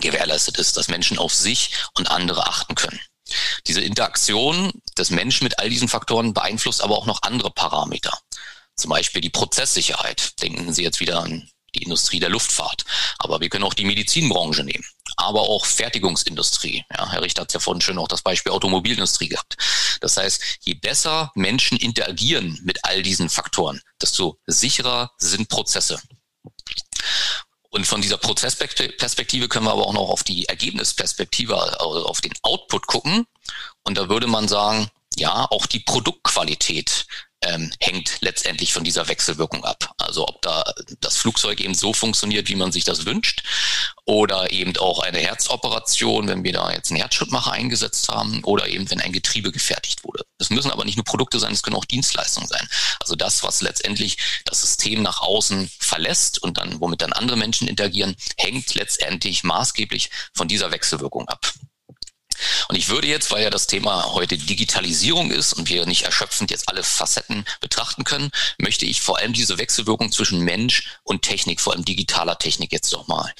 gewährleistet 0.00 0.58
ist, 0.58 0.76
dass 0.76 0.88
Menschen 0.88 1.18
auf 1.18 1.32
sich 1.32 1.70
und 1.94 2.10
andere 2.10 2.46
achten 2.46 2.74
können. 2.74 3.00
Diese 3.66 3.80
Interaktion 3.80 4.72
des 4.98 5.10
Menschen 5.10 5.44
mit 5.44 5.58
all 5.58 5.70
diesen 5.70 5.88
Faktoren 5.88 6.34
beeinflusst 6.34 6.82
aber 6.82 6.96
auch 6.98 7.06
noch 7.06 7.22
andere 7.22 7.50
Parameter. 7.50 8.18
Zum 8.76 8.90
Beispiel 8.90 9.22
die 9.22 9.30
Prozesssicherheit. 9.30 10.40
Denken 10.42 10.72
Sie 10.72 10.82
jetzt 10.82 11.00
wieder 11.00 11.22
an 11.22 11.48
die 11.74 11.82
Industrie 11.82 12.20
der 12.20 12.28
Luftfahrt. 12.28 12.84
Aber 13.18 13.40
wir 13.40 13.48
können 13.48 13.64
auch 13.64 13.74
die 13.74 13.84
Medizinbranche 13.84 14.64
nehmen. 14.64 14.84
Aber 15.16 15.42
auch 15.42 15.64
Fertigungsindustrie. 15.64 16.84
Ja, 16.90 17.10
Herr 17.10 17.22
Richter 17.22 17.42
hat 17.42 17.52
ja 17.52 17.60
vorhin 17.60 17.80
schon 17.80 17.98
auch 17.98 18.08
das 18.08 18.22
Beispiel 18.22 18.52
Automobilindustrie 18.52 19.28
gehabt. 19.28 19.56
Das 20.00 20.16
heißt, 20.16 20.42
je 20.62 20.74
besser 20.74 21.30
Menschen 21.34 21.78
interagieren 21.78 22.58
mit 22.64 22.84
all 22.84 23.02
diesen 23.02 23.28
Faktoren, 23.28 23.80
desto 24.00 24.38
sicherer 24.46 25.12
sind 25.18 25.48
Prozesse. 25.48 26.00
Und 27.70 27.86
von 27.86 28.00
dieser 28.00 28.18
Prozessperspektive 28.18 29.48
können 29.48 29.66
wir 29.66 29.72
aber 29.72 29.86
auch 29.86 29.92
noch 29.92 30.08
auf 30.08 30.22
die 30.22 30.46
Ergebnisperspektive, 30.48 31.60
also 31.60 32.06
auf 32.06 32.20
den 32.20 32.32
Output 32.42 32.86
gucken. 32.86 33.26
Und 33.82 33.98
da 33.98 34.08
würde 34.08 34.28
man 34.28 34.46
sagen, 34.46 34.88
ja, 35.16 35.46
auch 35.50 35.66
die 35.66 35.80
Produktqualität 35.80 37.06
ähm, 37.44 37.72
hängt 37.80 38.18
letztendlich 38.20 38.72
von 38.72 38.84
dieser 38.84 39.08
Wechselwirkung 39.08 39.64
ab. 39.64 39.94
Also 39.98 40.26
ob 40.26 40.40
da 40.42 40.64
das 41.00 41.16
Flugzeug 41.16 41.60
eben 41.60 41.74
so 41.74 41.92
funktioniert, 41.92 42.48
wie 42.48 42.54
man 42.54 42.72
sich 42.72 42.84
das 42.84 43.06
wünscht, 43.06 43.42
oder 44.06 44.50
eben 44.50 44.76
auch 44.76 45.00
eine 45.00 45.18
Herzoperation, 45.18 46.28
wenn 46.28 46.44
wir 46.44 46.52
da 46.52 46.72
jetzt 46.72 46.90
einen 46.90 47.00
Herzschrittmacher 47.00 47.52
eingesetzt 47.52 48.08
haben, 48.08 48.42
oder 48.44 48.68
eben 48.68 48.90
wenn 48.90 49.00
ein 49.00 49.12
Getriebe 49.12 49.52
gefertigt 49.52 50.04
wurde. 50.04 50.24
Es 50.38 50.50
müssen 50.50 50.70
aber 50.70 50.84
nicht 50.84 50.96
nur 50.96 51.04
Produkte 51.04 51.38
sein, 51.38 51.52
es 51.52 51.62
können 51.62 51.76
auch 51.76 51.84
Dienstleistungen 51.84 52.48
sein. 52.48 52.66
Also 53.00 53.14
das, 53.14 53.42
was 53.42 53.60
letztendlich 53.60 54.18
das 54.44 54.60
System 54.60 55.02
nach 55.02 55.20
außen 55.20 55.70
verlässt 55.78 56.42
und 56.42 56.58
dann, 56.58 56.80
womit 56.80 57.02
dann 57.02 57.12
andere 57.12 57.36
Menschen 57.36 57.68
interagieren, 57.68 58.16
hängt 58.38 58.74
letztendlich 58.74 59.44
maßgeblich 59.44 60.10
von 60.34 60.48
dieser 60.48 60.70
Wechselwirkung 60.70 61.28
ab. 61.28 61.52
Und 62.68 62.76
ich 62.76 62.88
würde 62.88 63.08
jetzt, 63.08 63.30
weil 63.30 63.42
ja 63.42 63.50
das 63.50 63.66
Thema 63.66 64.12
heute 64.12 64.36
Digitalisierung 64.36 65.30
ist 65.30 65.52
und 65.52 65.68
wir 65.68 65.86
nicht 65.86 66.02
erschöpfend 66.02 66.50
jetzt 66.50 66.68
alle 66.68 66.82
Facetten 66.82 67.44
betrachten 67.60 68.04
können, 68.04 68.30
möchte 68.58 68.86
ich 68.86 69.00
vor 69.00 69.18
allem 69.18 69.32
diese 69.32 69.58
Wechselwirkung 69.58 70.12
zwischen 70.12 70.40
Mensch 70.40 70.88
und 71.02 71.22
Technik, 71.22 71.60
vor 71.60 71.72
allem 71.72 71.84
digitaler 71.84 72.38
Technik 72.38 72.72
jetzt 72.72 72.92
nochmal 72.92 73.32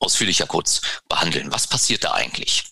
ausführlicher 0.00 0.46
kurz 0.46 0.80
behandeln. 1.08 1.52
Was 1.52 1.66
passiert 1.66 2.04
da 2.04 2.12
eigentlich? 2.12 2.64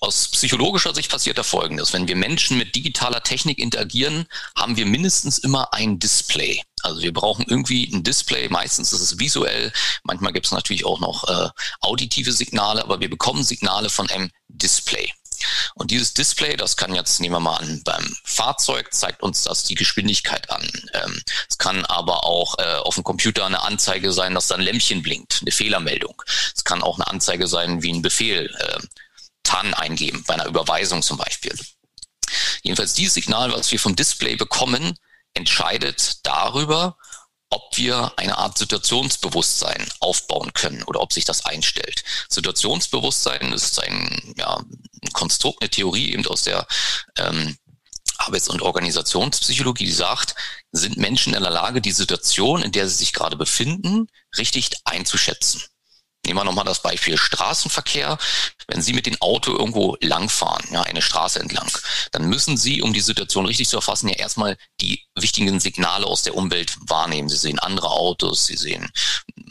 Aus 0.00 0.28
psychologischer 0.28 0.94
Sicht 0.94 1.10
passiert 1.10 1.38
da 1.38 1.42
Folgendes. 1.42 1.92
Wenn 1.92 2.06
wir 2.06 2.16
Menschen 2.16 2.56
mit 2.58 2.74
digitaler 2.74 3.22
Technik 3.22 3.58
interagieren, 3.58 4.26
haben 4.56 4.76
wir 4.76 4.86
mindestens 4.86 5.38
immer 5.38 5.72
ein 5.72 5.98
Display. 5.98 6.62
Also 6.82 7.02
wir 7.02 7.12
brauchen 7.12 7.44
irgendwie 7.48 7.90
ein 7.92 8.04
Display. 8.04 8.48
Meistens 8.48 8.92
ist 8.92 9.00
es 9.00 9.18
visuell. 9.18 9.72
Manchmal 10.04 10.32
gibt 10.32 10.46
es 10.46 10.52
natürlich 10.52 10.84
auch 10.84 11.00
noch 11.00 11.28
äh, 11.28 11.48
auditive 11.80 12.32
Signale, 12.32 12.82
aber 12.82 13.00
wir 13.00 13.10
bekommen 13.10 13.42
Signale 13.42 13.90
von 13.90 14.08
einem 14.08 14.30
Display. 14.48 15.12
Und 15.74 15.90
dieses 15.90 16.14
Display, 16.14 16.56
das 16.56 16.76
kann 16.76 16.94
jetzt, 16.94 17.20
nehmen 17.20 17.34
wir 17.34 17.40
mal 17.40 17.56
an, 17.56 17.82
beim 17.84 18.16
Fahrzeug 18.24 18.92
zeigt 18.92 19.22
uns 19.22 19.42
das 19.42 19.64
die 19.64 19.74
Geschwindigkeit 19.74 20.50
an. 20.50 20.68
Ähm, 20.94 21.22
es 21.48 21.58
kann 21.58 21.84
aber 21.86 22.24
auch 22.24 22.58
äh, 22.58 22.76
auf 22.76 22.94
dem 22.96 23.04
Computer 23.04 23.46
eine 23.46 23.62
Anzeige 23.62 24.12
sein, 24.12 24.34
dass 24.34 24.48
da 24.48 24.56
ein 24.56 24.60
Lämpchen 24.60 25.02
blinkt, 25.02 25.38
eine 25.42 25.52
Fehlermeldung. 25.52 26.20
Es 26.54 26.64
kann 26.64 26.82
auch 26.82 26.98
eine 26.98 27.06
Anzeige 27.06 27.46
sein 27.46 27.82
wie 27.82 27.92
ein 27.92 28.02
Befehl. 28.02 28.54
Äh, 28.58 28.78
TAN 29.48 29.72
eingeben, 29.72 30.24
bei 30.26 30.34
einer 30.34 30.46
Überweisung 30.46 31.02
zum 31.02 31.16
Beispiel. 31.16 31.58
Jedenfalls 32.62 32.92
dieses 32.92 33.14
Signal, 33.14 33.50
was 33.52 33.72
wir 33.72 33.80
vom 33.80 33.96
Display 33.96 34.36
bekommen, 34.36 34.98
entscheidet 35.32 36.18
darüber, 36.26 36.98
ob 37.48 37.76
wir 37.76 38.12
eine 38.18 38.36
Art 38.36 38.58
Situationsbewusstsein 38.58 39.88
aufbauen 40.00 40.52
können 40.52 40.82
oder 40.82 41.00
ob 41.00 41.14
sich 41.14 41.24
das 41.24 41.46
einstellt. 41.46 42.04
Situationsbewusstsein 42.28 43.54
ist 43.54 43.82
ein, 43.82 44.34
ja, 44.36 44.58
ein 44.58 45.12
Konstrukt, 45.14 45.62
eine 45.62 45.70
Theorie 45.70 46.12
eben 46.12 46.26
aus 46.26 46.42
der 46.42 46.66
ähm, 47.16 47.56
Arbeits- 48.18 48.50
und 48.50 48.60
Organisationspsychologie, 48.60 49.86
die 49.86 49.92
sagt, 49.92 50.34
sind 50.72 50.98
Menschen 50.98 51.32
in 51.32 51.42
der 51.42 51.52
Lage, 51.52 51.80
die 51.80 51.92
Situation, 51.92 52.62
in 52.62 52.72
der 52.72 52.86
sie 52.86 52.96
sich 52.96 53.14
gerade 53.14 53.36
befinden, 53.36 54.08
richtig 54.36 54.72
einzuschätzen. 54.84 55.62
Nehmen 56.28 56.40
wir 56.40 56.44
nochmal 56.44 56.66
das 56.66 56.82
Beispiel 56.82 57.16
Straßenverkehr. 57.16 58.18
Wenn 58.66 58.82
Sie 58.82 58.92
mit 58.92 59.06
dem 59.06 59.16
Auto 59.22 59.50
irgendwo 59.52 59.96
langfahren, 60.02 60.62
ja, 60.70 60.82
eine 60.82 61.00
Straße 61.00 61.40
entlang, 61.40 61.70
dann 62.12 62.28
müssen 62.28 62.58
Sie, 62.58 62.82
um 62.82 62.92
die 62.92 63.00
Situation 63.00 63.46
richtig 63.46 63.70
zu 63.70 63.76
erfassen, 63.76 64.08
ja 64.10 64.16
erstmal 64.16 64.58
die 64.82 65.06
wichtigen 65.14 65.58
Signale 65.58 66.04
aus 66.04 66.24
der 66.24 66.34
Umwelt 66.34 66.76
wahrnehmen. 66.86 67.30
Sie 67.30 67.38
sehen 67.38 67.58
andere 67.58 67.88
Autos, 67.88 68.44
Sie 68.44 68.58
sehen 68.58 68.90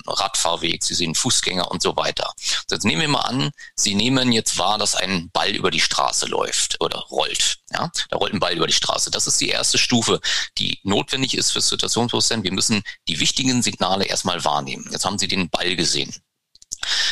Radfahrweg, 0.05 0.83
Sie 0.83 0.93
sehen 0.93 1.15
Fußgänger 1.15 1.71
und 1.71 1.81
so 1.81 1.97
weiter. 1.97 2.31
Jetzt 2.69 2.85
nehmen 2.85 3.01
wir 3.01 3.07
mal 3.07 3.21
an, 3.21 3.49
Sie 3.75 3.95
nehmen 3.95 4.31
jetzt 4.31 4.59
wahr, 4.59 4.77
dass 4.77 4.93
ein 4.93 5.31
Ball 5.31 5.55
über 5.55 5.71
die 5.71 5.81
Straße 5.81 6.27
läuft 6.27 6.79
oder 6.79 6.99
rollt. 7.09 7.57
Ja, 7.73 7.91
da 8.09 8.17
rollt 8.17 8.33
ein 8.33 8.39
Ball 8.39 8.53
über 8.55 8.67
die 8.67 8.73
Straße. 8.73 9.09
Das 9.09 9.25
ist 9.25 9.41
die 9.41 9.49
erste 9.49 9.79
Stufe, 9.79 10.21
die 10.59 10.79
notwendig 10.83 11.35
ist 11.35 11.51
für 11.51 11.61
Situationsbewusstsein. 11.61 12.43
Wir 12.43 12.53
müssen 12.53 12.83
die 13.07 13.19
wichtigen 13.19 13.63
Signale 13.63 14.05
erstmal 14.05 14.45
wahrnehmen. 14.45 14.87
Jetzt 14.91 15.05
haben 15.05 15.17
Sie 15.17 15.27
den 15.27 15.49
Ball 15.49 15.75
gesehen. 15.75 16.13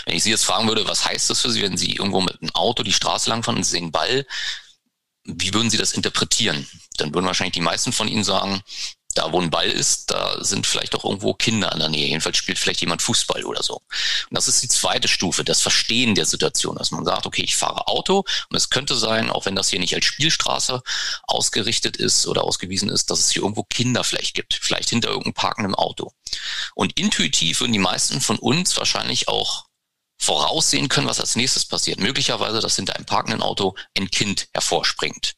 Wenn 0.05 0.15
ich 0.15 0.23
Sie 0.23 0.31
jetzt 0.31 0.45
fragen 0.45 0.67
würde, 0.67 0.87
was 0.87 1.05
heißt 1.05 1.29
das 1.29 1.41
für 1.41 1.51
Sie, 1.51 1.61
wenn 1.61 1.77
Sie 1.77 1.93
irgendwo 1.93 2.21
mit 2.21 2.41
einem 2.41 2.53
Auto 2.55 2.83
die 2.83 2.93
Straße 2.93 3.29
langfahren 3.29 3.57
und 3.57 3.63
Sie 3.63 3.71
sehen 3.71 3.91
Ball, 3.91 4.25
wie 5.23 5.53
würden 5.53 5.69
Sie 5.69 5.77
das 5.77 5.93
interpretieren? 5.93 6.67
Dann 6.97 7.13
würden 7.13 7.25
wahrscheinlich 7.25 7.53
die 7.53 7.61
meisten 7.61 7.91
von 7.91 8.07
Ihnen 8.07 8.23
sagen, 8.23 8.61
da 9.17 9.31
wo 9.31 9.41
ein 9.41 9.49
Ball 9.49 9.69
ist, 9.69 10.11
da 10.11 10.43
sind 10.43 10.67
vielleicht 10.67 10.93
auch 10.95 11.03
irgendwo 11.03 11.33
Kinder 11.33 11.71
in 11.71 11.79
der 11.79 11.89
Nähe. 11.89 12.07
Jedenfalls 12.07 12.37
spielt 12.37 12.59
vielleicht 12.59 12.81
jemand 12.81 13.01
Fußball 13.01 13.43
oder 13.45 13.63
so. 13.63 13.75
Und 13.75 13.83
das 14.31 14.47
ist 14.47 14.61
die 14.61 14.67
zweite 14.67 15.07
Stufe, 15.07 15.43
das 15.43 15.61
Verstehen 15.61 16.15
der 16.15 16.25
Situation, 16.25 16.75
dass 16.75 16.91
man 16.91 17.05
sagt, 17.05 17.25
okay, 17.25 17.43
ich 17.43 17.55
fahre 17.55 17.87
Auto 17.87 18.25
und 18.49 18.55
es 18.55 18.69
könnte 18.69 18.95
sein, 18.95 19.29
auch 19.29 19.45
wenn 19.45 19.55
das 19.55 19.69
hier 19.69 19.79
nicht 19.79 19.95
als 19.95 20.05
Spielstraße 20.05 20.81
ausgerichtet 21.23 21.97
ist 21.97 22.27
oder 22.27 22.43
ausgewiesen 22.43 22.89
ist, 22.89 23.09
dass 23.09 23.19
es 23.19 23.31
hier 23.31 23.41
irgendwo 23.41 23.63
Kinder 23.63 24.03
vielleicht 24.03 24.35
gibt, 24.35 24.59
vielleicht 24.61 24.89
hinter 24.89 25.09
irgendeinem 25.09 25.33
parkenden 25.33 25.75
Auto. 25.75 26.11
Und 26.75 26.99
intuitiv 26.99 27.61
würden 27.61 27.73
die 27.73 27.79
meisten 27.79 28.21
von 28.21 28.37
uns 28.37 28.77
wahrscheinlich 28.77 29.27
auch 29.27 29.65
voraussehen 30.25 30.89
können, 30.89 31.07
was 31.07 31.19
als 31.19 31.35
nächstes 31.35 31.65
passiert. 31.65 31.99
Möglicherweise, 31.99 32.59
dass 32.59 32.75
hinter 32.75 32.95
einem 32.95 33.05
parkenden 33.05 33.41
Auto 33.41 33.75
ein 33.97 34.09
Kind 34.09 34.47
hervorspringt. 34.53 35.35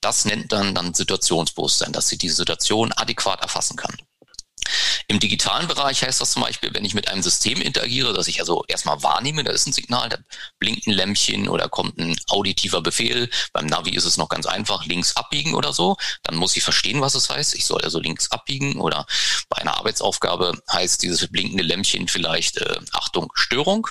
Das 0.00 0.24
nennt 0.24 0.52
dann 0.52 0.74
dann 0.74 0.94
Situationsbewusstsein, 0.94 1.92
dass 1.92 2.08
sie 2.08 2.18
die 2.18 2.28
Situation 2.28 2.92
adäquat 2.92 3.42
erfassen 3.42 3.76
kann. 3.76 3.96
Im 5.06 5.20
digitalen 5.20 5.66
Bereich 5.68 6.02
heißt 6.02 6.20
das 6.20 6.32
zum 6.32 6.42
Beispiel, 6.42 6.74
wenn 6.74 6.84
ich 6.84 6.94
mit 6.94 7.08
einem 7.08 7.22
System 7.22 7.62
interagiere, 7.62 8.12
dass 8.12 8.28
ich 8.28 8.40
also 8.40 8.64
erstmal 8.68 9.02
wahrnehme, 9.02 9.42
da 9.42 9.52
ist 9.52 9.66
ein 9.66 9.72
Signal, 9.72 10.08
da 10.08 10.18
blinkt 10.58 10.86
ein 10.86 10.92
Lämpchen 10.92 11.48
oder 11.48 11.68
kommt 11.68 11.98
ein 11.98 12.16
auditiver 12.28 12.82
Befehl. 12.82 13.30
Beim 13.52 13.66
Navi 13.66 13.90
ist 13.90 14.04
es 14.04 14.18
noch 14.18 14.28
ganz 14.28 14.46
einfach, 14.46 14.84
links 14.84 15.16
abbiegen 15.16 15.54
oder 15.54 15.72
so. 15.72 15.96
Dann 16.24 16.36
muss 16.36 16.56
ich 16.56 16.62
verstehen, 16.62 17.00
was 17.00 17.14
es 17.14 17.30
heißt. 17.30 17.54
Ich 17.54 17.64
soll 17.64 17.80
also 17.82 18.00
links 18.00 18.30
abbiegen 18.30 18.80
oder 18.80 19.06
bei 19.48 19.58
einer 19.58 19.78
Arbeitsaufgabe 19.78 20.60
heißt 20.70 21.02
dieses 21.02 21.26
blinkende 21.28 21.64
Lämpchen 21.64 22.08
vielleicht 22.08 22.58
äh, 22.58 22.78
Achtung, 22.92 23.32
Störung. 23.34 23.88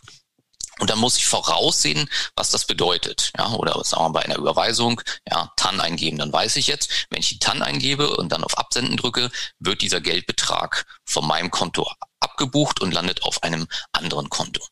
Und 0.80 0.90
dann 0.90 1.00
muss 1.00 1.18
ich 1.18 1.26
voraussehen, 1.26 2.10
was 2.36 2.52
das 2.52 2.66
bedeutet. 2.66 3.32
Ja, 3.38 3.52
oder 3.54 3.84
sagen 3.84 4.06
wir 4.06 4.12
bei 4.12 4.26
einer 4.26 4.38
Überweisung, 4.38 5.02
ja, 5.30 5.52
TAN 5.56 5.80
eingeben, 5.82 6.18
dann 6.18 6.32
weiß 6.32 6.56
ich 6.58 6.68
jetzt, 6.68 7.08
wenn 7.10 7.20
ich 7.20 7.30
die 7.30 7.40
TAN 7.40 7.62
eingebe 7.62 8.16
und 8.16 8.32
dann 8.32 8.44
auf 8.44 8.58
Absenden 8.58 8.98
drücke, 8.98 9.32
wird 9.60 9.82
dieser 9.82 10.02
Geldbetrag 10.02 10.86
von 11.06 11.26
meinem 11.28 11.52
Konto 11.52 11.90
abgebucht 12.20 12.82
und 12.82 12.94
landet 12.94 13.24
auf 13.24 13.44
einem 13.44 13.68
anderen 13.92 14.30
Konto. 14.30 14.66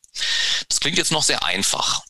Das 0.69 0.79
klingt 0.79 0.97
jetzt 0.97 1.11
noch 1.11 1.23
sehr 1.23 1.43
einfach. 1.43 2.01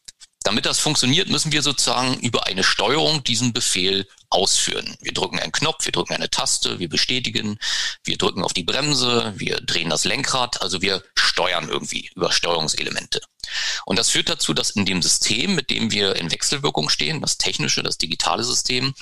Damit 0.46 0.68
das 0.68 0.80
funktioniert, 0.80 1.28
müssen 1.28 1.52
wir 1.52 1.64
sozusagen 1.64 2.20
über 2.20 2.46
eine 2.46 2.64
Steuerung 2.64 3.24
diesen 3.24 3.52
Befehl 3.52 4.08
ausführen. 4.30 4.96
Wir 5.02 5.12
drücken 5.12 5.40
einen 5.40 5.52
Knopf, 5.52 5.86
wir 5.86 5.92
drücken 5.92 6.14
eine 6.14 6.30
Taste, 6.30 6.78
wir 6.78 6.88
bestätigen, 6.88 7.58
wir 8.04 8.20
drücken 8.20 8.44
auf 8.44 8.54
die 8.54 8.64
Bremse, 8.64 9.34
wir 9.38 9.60
drehen 9.62 9.90
das 9.90 10.04
Lenkrad, 10.04 10.62
also 10.62 10.84
wir 10.84 11.04
steuern 11.18 11.68
irgendwie 11.68 12.12
über 12.14 12.32
Steuerungselemente. 12.32 13.22
Und 13.86 13.98
das 13.98 14.12
führt 14.12 14.30
dazu, 14.30 14.54
dass 14.54 14.70
in 14.70 14.86
dem 14.86 15.02
System, 15.02 15.56
mit 15.56 15.72
dem 15.72 15.92
wir 15.92 16.16
in 16.16 16.30
Wechselwirkung 16.30 16.90
stehen, 16.90 17.22
das 17.22 17.40
technische, 17.40 17.82
das 17.82 17.98
digitale 17.98 18.44
System, 18.44 18.94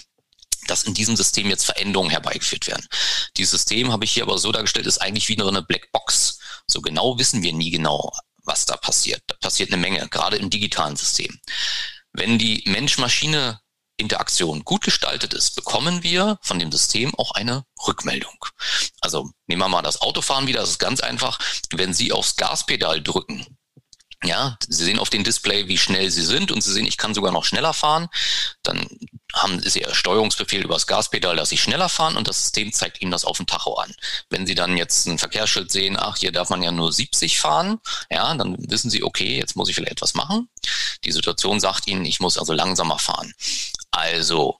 dass 0.67 0.83
in 0.83 0.93
diesem 0.93 1.17
System 1.17 1.49
jetzt 1.49 1.65
Veränderungen 1.65 2.09
herbeigeführt 2.09 2.67
werden. 2.67 2.87
Dieses 3.35 3.51
System 3.51 3.91
habe 3.91 4.05
ich 4.05 4.13
hier 4.13 4.23
aber 4.23 4.37
so 4.37 4.53
dargestellt, 4.53 4.87
ist 4.87 5.01
eigentlich 5.01 5.27
wie 5.27 5.41
eine 5.41 5.61
Blackbox. 5.61 6.39
So 6.67 6.79
genau 6.79 7.19
wissen 7.19 7.43
wir 7.43 7.51
nie 7.51 7.71
genau, 7.71 8.13
was 8.43 8.65
da 8.65 8.77
passiert. 8.77 9.21
Da 9.27 9.35
passiert 9.41 9.71
eine 9.71 9.81
Menge, 9.81 10.07
gerade 10.09 10.37
im 10.37 10.49
digitalen 10.49 10.95
System. 10.95 11.39
Wenn 12.11 12.37
die 12.37 12.63
Mensch-Maschine 12.67 13.59
Interaktion 13.97 14.63
gut 14.63 14.83
gestaltet 14.83 15.33
ist, 15.33 15.55
bekommen 15.55 16.03
wir 16.03 16.39
von 16.41 16.59
dem 16.59 16.71
System 16.71 17.13
auch 17.15 17.31
eine 17.31 17.65
Rückmeldung. 17.87 18.45
Also 19.01 19.31
nehmen 19.47 19.61
wir 19.61 19.69
mal 19.69 19.81
das 19.81 20.01
Autofahren 20.01 20.47
wieder, 20.47 20.61
das 20.61 20.71
ist 20.71 20.79
ganz 20.79 20.99
einfach. 20.99 21.39
Wenn 21.71 21.93
Sie 21.93 22.11
aufs 22.11 22.35
Gaspedal 22.35 23.01
drücken, 23.03 23.57
ja, 24.23 24.57
Sie 24.67 24.83
sehen 24.85 24.99
auf 24.99 25.09
dem 25.09 25.23
Display, 25.23 25.67
wie 25.67 25.77
schnell 25.77 26.09
Sie 26.09 26.23
sind 26.23 26.51
und 26.51 26.61
Sie 26.61 26.71
sehen, 26.71 26.85
ich 26.85 26.97
kann 26.97 27.13
sogar 27.13 27.31
noch 27.31 27.45
schneller 27.45 27.73
fahren. 27.73 28.07
Dann 28.63 28.87
haben 29.33 29.61
Sie 29.61 29.81
Ihr 29.81 29.93
Steuerungsbefehl 29.93 30.63
über 30.63 30.75
das 30.75 30.87
Gaspedal, 30.87 31.35
dass 31.35 31.49
Sie 31.49 31.57
schneller 31.57 31.89
fahren 31.89 32.15
und 32.15 32.27
das 32.27 32.41
System 32.43 32.71
zeigt 32.71 33.01
Ihnen 33.01 33.11
das 33.11 33.25
auf 33.25 33.37
dem 33.37 33.45
Tacho 33.45 33.75
an. 33.75 33.93
Wenn 34.29 34.47
Sie 34.47 34.55
dann 34.55 34.77
jetzt 34.77 35.07
ein 35.07 35.19
Verkehrsschild 35.19 35.71
sehen, 35.71 35.97
ach, 35.99 36.17
hier 36.17 36.31
darf 36.31 36.49
man 36.49 36.63
ja 36.63 36.71
nur 36.71 36.91
70 36.91 37.39
fahren, 37.39 37.79
ja, 38.09 38.33
dann 38.35 38.55
wissen 38.69 38.89
Sie, 38.89 39.03
okay, 39.03 39.37
jetzt 39.37 39.55
muss 39.55 39.69
ich 39.69 39.75
vielleicht 39.75 39.93
etwas 39.93 40.13
machen. 40.13 40.49
Die 41.03 41.11
Situation 41.11 41.59
sagt 41.59 41.87
Ihnen, 41.87 42.05
ich 42.05 42.19
muss 42.19 42.37
also 42.37 42.53
langsamer 42.53 42.99
fahren. 42.99 43.33
Also 43.91 44.57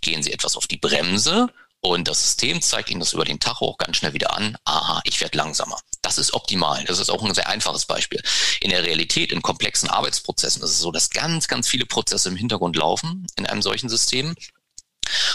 gehen 0.00 0.22
Sie 0.22 0.32
etwas 0.32 0.56
auf 0.56 0.66
die 0.66 0.76
Bremse 0.76 1.48
und 1.80 2.08
das 2.08 2.22
System 2.22 2.60
zeigt 2.62 2.90
Ihnen 2.90 3.00
das 3.00 3.12
über 3.12 3.24
den 3.24 3.38
Tacho 3.38 3.66
auch 3.66 3.78
ganz 3.78 3.96
schnell 3.96 4.12
wieder 4.12 4.36
an. 4.36 4.56
Aha, 4.64 5.00
ich 5.04 5.20
werde 5.20 5.36
langsamer. 5.38 5.78
Das 6.02 6.18
ist 6.18 6.32
optimal. 6.32 6.84
Das 6.84 6.98
ist 6.98 7.10
auch 7.10 7.22
ein 7.22 7.34
sehr 7.34 7.48
einfaches 7.48 7.84
Beispiel. 7.84 8.20
In 8.60 8.70
der 8.70 8.82
Realität, 8.82 9.30
in 9.30 9.42
komplexen 9.42 9.88
Arbeitsprozessen, 9.88 10.62
ist 10.62 10.70
es 10.70 10.80
so, 10.80 10.90
dass 10.90 11.10
ganz, 11.10 11.48
ganz 11.48 11.68
viele 11.68 11.86
Prozesse 11.86 12.28
im 12.28 12.36
Hintergrund 12.36 12.76
laufen 12.76 13.26
in 13.36 13.46
einem 13.46 13.62
solchen 13.62 13.88
System 13.88 14.34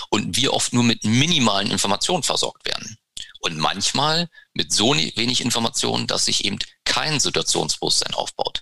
und 0.09 0.35
wir 0.35 0.53
oft 0.53 0.73
nur 0.73 0.83
mit 0.83 1.03
minimalen 1.03 1.71
Informationen 1.71 2.23
versorgt 2.23 2.65
werden. 2.65 2.97
Und 3.41 3.57
manchmal 3.57 4.29
mit 4.53 4.71
so 4.71 4.93
wenig 4.95 5.41
Informationen, 5.41 6.07
dass 6.07 6.25
sich 6.25 6.45
eben 6.45 6.59
kein 6.85 7.19
Situationsbewusstsein 7.19 8.13
aufbaut. 8.13 8.61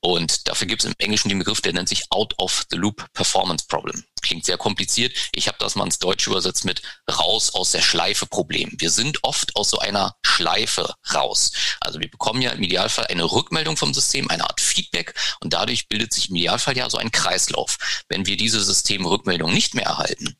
Und 0.00 0.48
dafür 0.48 0.66
gibt 0.66 0.82
es 0.82 0.88
im 0.88 0.94
Englischen 0.98 1.28
den 1.28 1.38
Begriff, 1.38 1.60
der 1.60 1.72
nennt 1.72 1.88
sich 1.88 2.04
Out 2.10 2.34
of 2.38 2.64
the 2.70 2.76
Loop 2.76 3.06
Performance 3.12 3.66
Problem. 3.68 4.04
Klingt 4.22 4.44
sehr 4.44 4.56
kompliziert. 4.56 5.14
Ich 5.32 5.48
habe 5.48 5.58
das 5.60 5.74
mal 5.74 5.84
ins 5.84 5.98
Deutsche 5.98 6.30
übersetzt 6.30 6.64
mit 6.64 6.82
raus 7.10 7.50
aus 7.54 7.72
der 7.72 7.82
Schleife 7.82 8.26
Problem. 8.26 8.70
Wir 8.78 8.90
sind 8.90 9.22
oft 9.22 9.54
aus 9.54 9.70
so 9.70 9.78
einer 9.78 10.16
Schleife 10.24 10.94
raus. 11.12 11.52
Also 11.80 12.00
wir 12.00 12.10
bekommen 12.10 12.42
ja 12.42 12.52
im 12.52 12.62
Idealfall 12.62 13.06
eine 13.06 13.24
Rückmeldung 13.24 13.76
vom 13.76 13.92
System, 13.92 14.30
eine 14.30 14.44
Art 14.44 14.60
Feedback 14.60 15.14
und 15.40 15.52
dadurch 15.52 15.88
bildet 15.88 16.12
sich 16.12 16.30
im 16.30 16.36
Idealfall 16.36 16.76
ja 16.76 16.88
so 16.88 16.98
ein 16.98 17.10
Kreislauf. 17.10 18.04
Wenn 18.08 18.26
wir 18.26 18.36
diese 18.36 18.62
Systemrückmeldung 18.62 19.52
nicht 19.52 19.74
mehr 19.74 19.86
erhalten, 19.86 20.38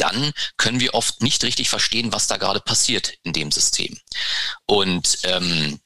dann 0.00 0.32
können 0.56 0.80
wir 0.80 0.94
oft 0.94 1.22
nicht 1.22 1.44
richtig 1.44 1.68
verstehen, 1.68 2.12
was 2.12 2.26
da 2.26 2.36
gerade 2.36 2.60
passiert 2.60 3.14
in 3.22 3.32
dem 3.32 3.52
System. 3.52 3.98
Und 4.66 5.18
ähm, 5.24 5.80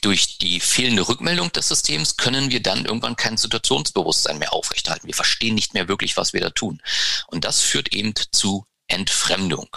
durch 0.00 0.38
die 0.38 0.60
fehlende 0.60 1.06
Rückmeldung 1.06 1.52
des 1.52 1.68
Systems 1.68 2.16
können 2.16 2.50
wir 2.50 2.62
dann 2.62 2.86
irgendwann 2.86 3.16
kein 3.16 3.36
Situationsbewusstsein 3.36 4.38
mehr 4.38 4.52
aufrechterhalten. 4.52 5.06
Wir 5.06 5.14
verstehen 5.14 5.54
nicht 5.54 5.74
mehr 5.74 5.88
wirklich, 5.88 6.16
was 6.16 6.32
wir 6.32 6.40
da 6.40 6.50
tun. 6.50 6.80
Und 7.26 7.44
das 7.44 7.60
führt 7.60 7.92
eben 7.92 8.14
zu 8.32 8.64
Entfremdung. 8.86 9.68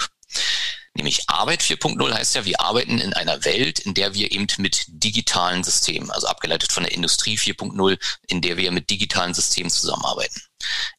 Nämlich 0.96 1.28
Arbeit 1.28 1.64
4.0 1.64 2.14
heißt 2.14 2.36
ja, 2.36 2.46
wir 2.46 2.62
arbeiten 2.62 3.00
in 3.00 3.14
einer 3.14 3.44
Welt, 3.46 3.80
in 3.80 3.96
der 3.96 4.14
wir 4.14 4.32
eben 4.32 4.46
mit 4.58 4.86
digitalen 4.88 5.64
Systemen, 5.64 6.12
also 6.12 6.28
abgeleitet 6.28 6.72
von 6.72 6.84
der 6.84 6.94
Industrie 6.94 7.36
4.0, 7.36 7.98
in 8.28 8.42
der 8.42 8.58
wir 8.58 8.72
mit 8.72 8.92
digitalen 8.92 9.34
Systemen 9.34 9.72
zusammenarbeiten. 9.72 10.42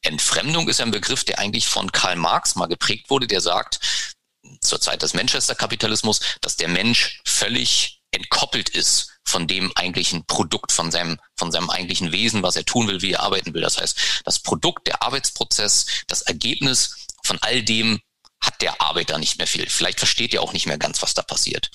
Entfremdung 0.03 0.69
ist 0.69 0.81
ein 0.81 0.91
Begriff, 0.91 1.23
der 1.23 1.39
eigentlich 1.39 1.69
von 1.69 1.93
Karl 1.93 2.17
Marx 2.17 2.57
mal 2.57 2.67
geprägt 2.67 3.09
wurde, 3.09 3.29
der 3.29 3.41
sagt, 3.41 3.79
zur 4.61 4.81
Zeit 4.81 5.03
des 5.03 5.15
Manchester-Kapitalismus, 5.15 6.21
dass 6.41 6.57
der 6.57 6.69
Mensch 6.69 7.21
völlig 7.25 8.01
entkoppelt 8.11 8.69
ist 8.71 9.11
von 9.25 9.47
dem 9.47 9.73
eigentlichen 9.75 10.27
Produkt, 10.27 10.73
von 10.73 10.91
seinem, 10.91 11.19
von 11.37 11.51
seinem 11.51 11.71
eigentlichen 11.71 12.13
Wesen, 12.13 12.43
was 12.43 12.57
er 12.57 12.65
tun 12.65 12.89
will, 12.89 13.01
wie 13.01 13.13
er 13.13 13.23
arbeiten 13.23 13.55
will. 13.55 13.63
Das 13.63 13.81
heißt, 13.81 14.23
das 14.25 14.39
Produkt, 14.41 14.87
der 14.87 15.03
Arbeitsprozess, 15.03 15.87
das 16.09 16.23
Ergebnis 16.23 17.07
von 17.23 17.39
all 17.41 17.63
dem 17.63 18.01
hat 18.45 18.61
der 18.61 18.81
Arbeiter 18.81 19.19
nicht 19.19 19.39
mehr 19.39 19.47
viel. 19.47 19.69
Vielleicht 19.69 19.99
versteht 19.99 20.35
er 20.35 20.43
auch 20.43 20.53
nicht 20.53 20.67
mehr 20.67 20.79
ganz, 20.79 21.03
was 21.03 21.15
da 21.15 21.23
passiert. 21.23 21.71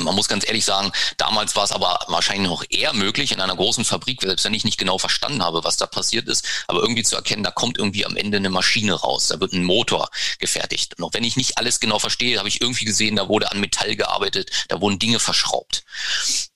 Man 0.00 0.14
muss 0.14 0.28
ganz 0.28 0.46
ehrlich 0.46 0.64
sagen, 0.64 0.92
damals 1.16 1.56
war 1.56 1.64
es 1.64 1.72
aber 1.72 1.98
wahrscheinlich 2.06 2.48
noch 2.48 2.64
eher 2.70 2.92
möglich 2.92 3.32
in 3.32 3.40
einer 3.40 3.56
großen 3.56 3.84
Fabrik, 3.84 4.22
selbst 4.22 4.44
wenn 4.44 4.54
ich 4.54 4.64
nicht 4.64 4.78
genau 4.78 4.98
verstanden 4.98 5.42
habe, 5.42 5.64
was 5.64 5.76
da 5.76 5.86
passiert 5.86 6.28
ist, 6.28 6.46
aber 6.68 6.80
irgendwie 6.80 7.02
zu 7.02 7.16
erkennen, 7.16 7.42
da 7.42 7.50
kommt 7.50 7.78
irgendwie 7.78 8.06
am 8.06 8.16
Ende 8.16 8.36
eine 8.36 8.50
Maschine 8.50 8.92
raus, 8.92 9.28
da 9.28 9.40
wird 9.40 9.52
ein 9.52 9.64
Motor 9.64 10.08
gefertigt. 10.38 10.96
Und 10.96 11.04
auch 11.04 11.14
wenn 11.14 11.24
ich 11.24 11.36
nicht 11.36 11.58
alles 11.58 11.80
genau 11.80 11.98
verstehe, 11.98 12.38
habe 12.38 12.48
ich 12.48 12.60
irgendwie 12.60 12.84
gesehen, 12.84 13.16
da 13.16 13.28
wurde 13.28 13.50
an 13.50 13.60
Metall 13.60 13.96
gearbeitet, 13.96 14.50
da 14.68 14.80
wurden 14.80 15.00
Dinge 15.00 15.18
verschraubt. 15.18 15.84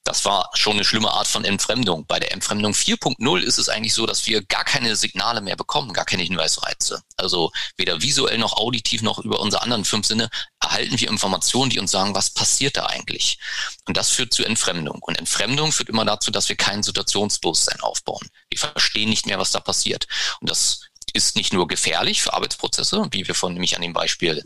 Das 0.03 0.25
war 0.25 0.49
schon 0.53 0.73
eine 0.73 0.83
schlimme 0.83 1.11
Art 1.11 1.27
von 1.27 1.45
Entfremdung. 1.45 2.05
Bei 2.05 2.19
der 2.19 2.33
Entfremdung 2.33 2.73
4.0 2.73 3.39
ist 3.39 3.57
es 3.57 3.69
eigentlich 3.69 3.93
so, 3.93 4.05
dass 4.05 4.27
wir 4.27 4.43
gar 4.43 4.65
keine 4.65 4.97
Signale 4.97 5.39
mehr 5.39 5.55
bekommen, 5.55 5.93
gar 5.93 6.03
keine 6.03 6.23
Hinweisreize. 6.23 7.03
Also 7.15 7.51
weder 7.77 8.01
visuell 8.01 8.37
noch 8.37 8.57
auditiv 8.57 9.01
noch 9.01 9.19
über 9.19 9.39
unsere 9.39 9.63
anderen 9.63 9.85
fünf 9.85 10.05
Sinne 10.05 10.29
erhalten 10.59 10.99
wir 10.99 11.09
Informationen, 11.09 11.69
die 11.69 11.79
uns 11.79 11.91
sagen, 11.91 12.15
was 12.15 12.31
passiert 12.31 12.75
da 12.75 12.87
eigentlich. 12.87 13.39
Und 13.87 13.95
das 13.95 14.09
führt 14.09 14.33
zu 14.33 14.43
Entfremdung. 14.43 14.99
Und 15.01 15.17
Entfremdung 15.17 15.71
führt 15.71 15.89
immer 15.89 16.05
dazu, 16.05 16.31
dass 16.31 16.49
wir 16.49 16.57
kein 16.57 16.83
Situationsbewusstsein 16.83 17.79
aufbauen. 17.79 18.27
Wir 18.49 18.59
verstehen 18.59 19.09
nicht 19.09 19.25
mehr, 19.25 19.39
was 19.39 19.51
da 19.51 19.61
passiert. 19.61 20.07
Und 20.41 20.49
das 20.49 20.81
ist 21.13 21.35
nicht 21.37 21.53
nur 21.53 21.67
gefährlich 21.67 22.21
für 22.21 22.33
Arbeitsprozesse, 22.33 23.07
wie 23.11 23.27
wir 23.27 23.35
von 23.35 23.53
nämlich 23.53 23.75
an 23.75 23.81
dem 23.81 23.93
Beispiel 23.93 24.43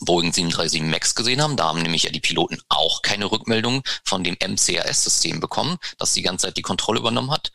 Boeing 0.00 0.32
737 0.32 0.82
MAX 0.82 1.14
gesehen 1.14 1.42
haben. 1.42 1.56
Da 1.56 1.68
haben 1.68 1.82
nämlich 1.82 2.04
ja 2.04 2.10
die 2.10 2.20
Piloten 2.20 2.60
auch 2.68 3.02
keine 3.02 3.30
Rückmeldung 3.30 3.82
von 4.04 4.24
dem 4.24 4.36
MCRS-System 4.40 5.40
bekommen, 5.40 5.78
das 5.98 6.12
die 6.12 6.22
ganze 6.22 6.46
Zeit 6.46 6.56
die 6.56 6.62
Kontrolle 6.62 7.00
übernommen 7.00 7.30
hat. 7.30 7.52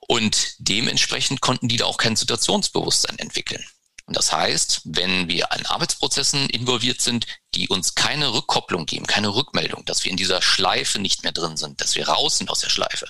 Und 0.00 0.54
dementsprechend 0.58 1.40
konnten 1.40 1.68
die 1.68 1.76
da 1.76 1.86
auch 1.86 1.96
kein 1.96 2.16
Situationsbewusstsein 2.16 3.18
entwickeln. 3.18 3.64
Und 4.06 4.16
das 4.18 4.32
heißt, 4.32 4.82
wenn 4.84 5.28
wir 5.28 5.50
an 5.50 5.64
Arbeitsprozessen 5.64 6.50
involviert 6.50 7.00
sind, 7.00 7.26
die 7.54 7.68
uns 7.68 7.94
keine 7.94 8.34
Rückkopplung 8.34 8.84
geben, 8.84 9.06
keine 9.06 9.34
Rückmeldung, 9.34 9.84
dass 9.86 10.04
wir 10.04 10.10
in 10.10 10.18
dieser 10.18 10.42
Schleife 10.42 10.98
nicht 10.98 11.22
mehr 11.22 11.32
drin 11.32 11.56
sind, 11.56 11.80
dass 11.80 11.94
wir 11.94 12.06
raus 12.08 12.36
sind 12.36 12.50
aus 12.50 12.60
der 12.60 12.68
Schleife, 12.68 13.08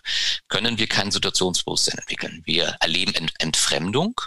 können 0.48 0.78
wir 0.78 0.86
kein 0.86 1.10
Situationsbewusstsein 1.10 1.98
entwickeln. 1.98 2.42
Wir 2.44 2.76
erleben 2.80 3.14
Ent 3.14 3.32
Entfremdung 3.38 4.20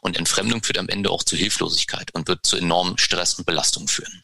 und 0.00 0.16
Entfremdung 0.16 0.62
führt 0.62 0.78
am 0.78 0.88
Ende 0.88 1.10
auch 1.10 1.24
zu 1.24 1.36
Hilflosigkeit 1.36 2.14
und 2.14 2.26
wird 2.26 2.46
zu 2.46 2.56
enormem 2.56 2.96
Stress 2.96 3.34
und 3.34 3.44
Belastung 3.44 3.86
führen. 3.86 4.22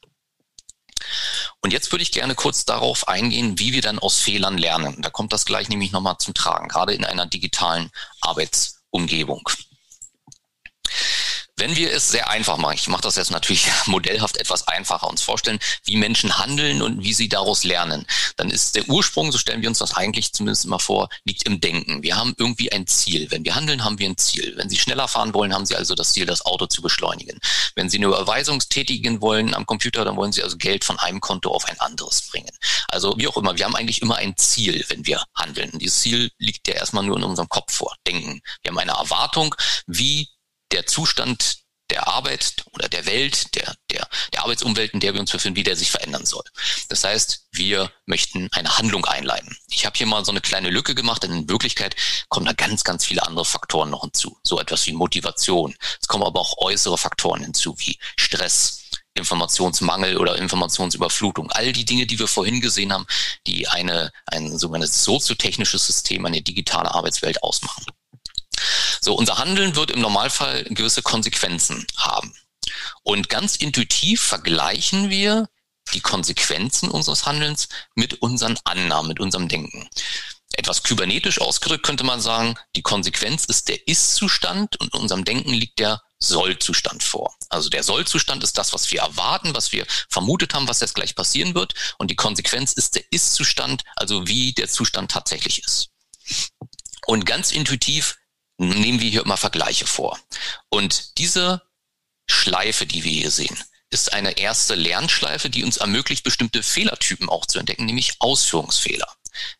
Und 1.60 1.72
jetzt 1.72 1.92
würde 1.92 2.02
ich 2.02 2.12
gerne 2.12 2.34
kurz 2.34 2.64
darauf 2.64 3.08
eingehen, 3.08 3.58
wie 3.58 3.72
wir 3.72 3.82
dann 3.82 3.98
aus 3.98 4.20
Fehlern 4.20 4.56
lernen. 4.56 5.02
Da 5.02 5.10
kommt 5.10 5.32
das 5.32 5.44
gleich 5.44 5.68
nämlich 5.68 5.92
nochmal 5.92 6.16
zum 6.18 6.32
Tragen, 6.32 6.68
gerade 6.68 6.94
in 6.94 7.04
einer 7.04 7.26
digitalen 7.26 7.90
Arbeitsumgebung. 8.20 9.48
Wenn 11.60 11.76
wir 11.76 11.92
es 11.92 12.08
sehr 12.08 12.30
einfach 12.30 12.56
machen, 12.56 12.72
ich 12.72 12.88
mache 12.88 13.02
das 13.02 13.16
jetzt 13.16 13.30
natürlich 13.30 13.68
modellhaft 13.86 14.38
etwas 14.38 14.66
einfacher, 14.66 15.06
uns 15.10 15.20
vorstellen, 15.20 15.58
wie 15.84 15.96
Menschen 15.96 16.38
handeln 16.38 16.80
und 16.80 17.04
wie 17.04 17.12
sie 17.12 17.28
daraus 17.28 17.64
lernen, 17.64 18.06
dann 18.36 18.50
ist 18.50 18.76
der 18.76 18.88
Ursprung, 18.88 19.30
so 19.30 19.36
stellen 19.36 19.60
wir 19.60 19.68
uns 19.68 19.78
das 19.78 19.94
eigentlich 19.94 20.32
zumindest 20.32 20.64
immer 20.64 20.78
vor, 20.78 21.10
liegt 21.26 21.42
im 21.42 21.60
Denken. 21.60 22.02
Wir 22.02 22.16
haben 22.16 22.34
irgendwie 22.38 22.72
ein 22.72 22.86
Ziel. 22.86 23.30
Wenn 23.30 23.44
wir 23.44 23.56
handeln, 23.56 23.84
haben 23.84 23.98
wir 23.98 24.08
ein 24.08 24.16
Ziel. 24.16 24.54
Wenn 24.56 24.70
Sie 24.70 24.78
schneller 24.78 25.06
fahren 25.06 25.34
wollen, 25.34 25.52
haben 25.52 25.66
Sie 25.66 25.76
also 25.76 25.94
das 25.94 26.14
Ziel, 26.14 26.24
das 26.24 26.46
Auto 26.46 26.64
zu 26.64 26.80
beschleunigen. 26.80 27.38
Wenn 27.74 27.90
Sie 27.90 27.98
eine 27.98 28.06
Überweisung 28.06 28.60
tätigen 28.60 29.20
wollen 29.20 29.52
am 29.52 29.66
Computer, 29.66 30.06
dann 30.06 30.16
wollen 30.16 30.32
Sie 30.32 30.42
also 30.42 30.56
Geld 30.56 30.82
von 30.82 30.98
einem 30.98 31.20
Konto 31.20 31.50
auf 31.50 31.66
ein 31.66 31.78
anderes 31.78 32.22
bringen. 32.22 32.56
Also 32.88 33.18
wie 33.18 33.28
auch 33.28 33.36
immer, 33.36 33.58
wir 33.58 33.66
haben 33.66 33.76
eigentlich 33.76 34.00
immer 34.00 34.16
ein 34.16 34.34
Ziel, 34.38 34.82
wenn 34.88 35.04
wir 35.04 35.22
handeln. 35.34 35.72
Dieses 35.74 36.00
Ziel 36.00 36.30
liegt 36.38 36.66
ja 36.68 36.74
erstmal 36.74 37.04
nur 37.04 37.18
in 37.18 37.24
unserem 37.24 37.50
Kopf 37.50 37.74
vor, 37.74 37.96
Denken. 38.06 38.40
Wir 38.62 38.70
haben 38.70 38.78
eine 38.78 38.92
Erwartung, 38.92 39.54
wie 39.86 40.26
der 40.72 40.86
Zustand 40.86 41.60
der 41.90 42.06
Arbeit 42.06 42.64
oder 42.72 42.88
der 42.88 43.04
Welt, 43.06 43.54
der, 43.54 43.74
der, 43.90 44.08
der 44.32 44.42
Arbeitsumwelt, 44.42 44.94
in 44.94 45.00
der 45.00 45.12
wir 45.12 45.20
uns 45.20 45.30
befinden, 45.30 45.56
wie 45.56 45.64
der 45.64 45.76
sich 45.76 45.90
verändern 45.90 46.24
soll. 46.24 46.44
Das 46.88 47.04
heißt, 47.04 47.48
wir 47.52 47.92
möchten 48.06 48.48
eine 48.52 48.78
Handlung 48.78 49.04
einleiten. 49.04 49.56
Ich 49.68 49.84
habe 49.84 49.96
hier 49.96 50.06
mal 50.06 50.24
so 50.24 50.30
eine 50.30 50.40
kleine 50.40 50.70
Lücke 50.70 50.94
gemacht, 50.94 51.22
denn 51.22 51.32
in 51.32 51.48
Wirklichkeit 51.48 51.96
kommen 52.28 52.46
da 52.46 52.52
ganz, 52.52 52.84
ganz 52.84 53.04
viele 53.04 53.26
andere 53.26 53.44
Faktoren 53.44 53.90
noch 53.90 54.02
hinzu. 54.02 54.38
So 54.42 54.60
etwas 54.60 54.86
wie 54.86 54.92
Motivation. 54.92 55.74
Es 56.00 56.08
kommen 56.08 56.24
aber 56.24 56.40
auch 56.40 56.58
äußere 56.58 56.96
Faktoren 56.96 57.42
hinzu, 57.42 57.74
wie 57.78 57.98
Stress, 58.16 58.82
Informationsmangel 59.14 60.16
oder 60.16 60.36
Informationsüberflutung. 60.36 61.50
All 61.50 61.72
die 61.72 61.84
Dinge, 61.84 62.06
die 62.06 62.18
wir 62.18 62.28
vorhin 62.28 62.60
gesehen 62.60 62.92
haben, 62.92 63.06
die 63.46 63.66
eine, 63.66 64.12
ein 64.26 64.56
sogenanntes 64.58 65.02
soziotechnisches 65.04 65.86
System, 65.86 66.24
eine 66.24 66.42
digitale 66.42 66.94
Arbeitswelt 66.94 67.42
ausmachen. 67.42 67.84
So, 69.00 69.14
unser 69.14 69.38
Handeln 69.38 69.76
wird 69.76 69.90
im 69.90 70.00
Normalfall 70.00 70.64
gewisse 70.64 71.02
Konsequenzen 71.02 71.86
haben. 71.96 72.34
Und 73.02 73.28
ganz 73.28 73.56
intuitiv 73.56 74.20
vergleichen 74.20 75.10
wir 75.10 75.48
die 75.94 76.00
Konsequenzen 76.00 76.90
unseres 76.90 77.26
Handelns 77.26 77.68
mit 77.94 78.22
unseren 78.22 78.58
Annahmen, 78.64 79.08
mit 79.08 79.20
unserem 79.20 79.48
Denken. 79.48 79.88
Etwas 80.52 80.82
kybernetisch 80.82 81.40
ausgedrückt 81.40 81.84
könnte 81.84 82.04
man 82.04 82.20
sagen, 82.20 82.56
die 82.76 82.82
Konsequenz 82.82 83.44
ist 83.44 83.68
der 83.68 83.86
Ist-Zustand 83.88 84.78
und 84.80 84.92
in 84.94 85.00
unserem 85.00 85.24
Denken 85.24 85.54
liegt 85.54 85.78
der 85.78 86.02
Soll-Zustand 86.18 87.02
vor. 87.02 87.34
Also 87.48 87.70
der 87.70 87.82
Soll-Zustand 87.82 88.42
ist 88.42 88.58
das, 88.58 88.72
was 88.72 88.90
wir 88.90 89.00
erwarten, 89.00 89.54
was 89.54 89.72
wir 89.72 89.86
vermutet 90.08 90.52
haben, 90.52 90.68
was 90.68 90.80
jetzt 90.80 90.94
gleich 90.94 91.14
passieren 91.14 91.54
wird. 91.54 91.74
Und 91.98 92.10
die 92.10 92.16
Konsequenz 92.16 92.72
ist 92.72 92.96
der 92.96 93.04
Ist-Zustand, 93.10 93.84
also 93.96 94.26
wie 94.26 94.52
der 94.52 94.68
Zustand 94.68 95.10
tatsächlich 95.10 95.64
ist. 95.64 95.90
Und 97.06 97.26
ganz 97.26 97.52
intuitiv 97.52 98.16
nehmen 98.60 99.00
wir 99.00 99.10
hier 99.10 99.22
immer 99.22 99.36
Vergleiche 99.36 99.86
vor. 99.86 100.18
Und 100.68 101.18
diese 101.18 101.62
Schleife, 102.26 102.86
die 102.86 103.04
wir 103.04 103.12
hier 103.12 103.30
sehen, 103.30 103.56
ist 103.90 104.12
eine 104.12 104.38
erste 104.38 104.74
Lernschleife, 104.74 105.50
die 105.50 105.64
uns 105.64 105.78
ermöglicht, 105.78 106.22
bestimmte 106.22 106.62
Fehlertypen 106.62 107.28
auch 107.28 107.46
zu 107.46 107.58
entdecken, 107.58 107.86
nämlich 107.86 108.14
Ausführungsfehler. 108.20 109.08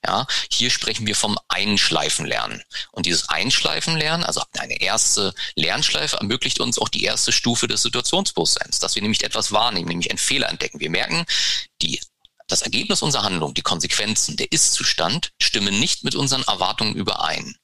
Ja, 0.05 0.27
hier 0.51 0.71
sprechen 0.71 1.07
wir 1.07 1.17
vom 1.17 1.39
Einschleifenlernen. 1.49 2.63
Und 2.93 3.07
dieses 3.07 3.29
Einschleifenlernen, 3.29 4.27
also 4.27 4.43
eine 4.59 4.81
erste 4.81 5.33
Lernschleife, 5.55 6.19
ermöglicht 6.19 6.61
uns 6.61 6.79
auch 6.79 6.89
die 6.89 7.05
erste 7.05 7.33
Stufe 7.33 7.69
des 7.69 7.83
Situationsbewusstseins, 7.83 8.81
dass 8.81 8.95
wir 8.95 9.03
nämlich 9.03 9.25
etwas 9.25 9.53
wahrnehmen, 9.53 9.89
nämlich 9.89 10.11
einen 10.11 10.19
Fehler 10.19 10.49
entdecken. 10.49 10.81
Wir 10.81 10.91
merken, 10.91 11.25
die 11.83 12.01
das 12.49 12.63
Ergebnis 12.63 13.03
unserer 13.03 13.23
Handlung, 13.23 13.55
die 13.55 13.63
Konsequenzen, 13.63 14.37
der 14.37 14.51
Ist-Zustand 14.53 15.33
stimmen 15.41 15.79
nicht 15.79 16.05
mit 16.05 16.17
unseren 16.17 16.43
Erwartungen 16.43 16.95
überein. 16.95 17.57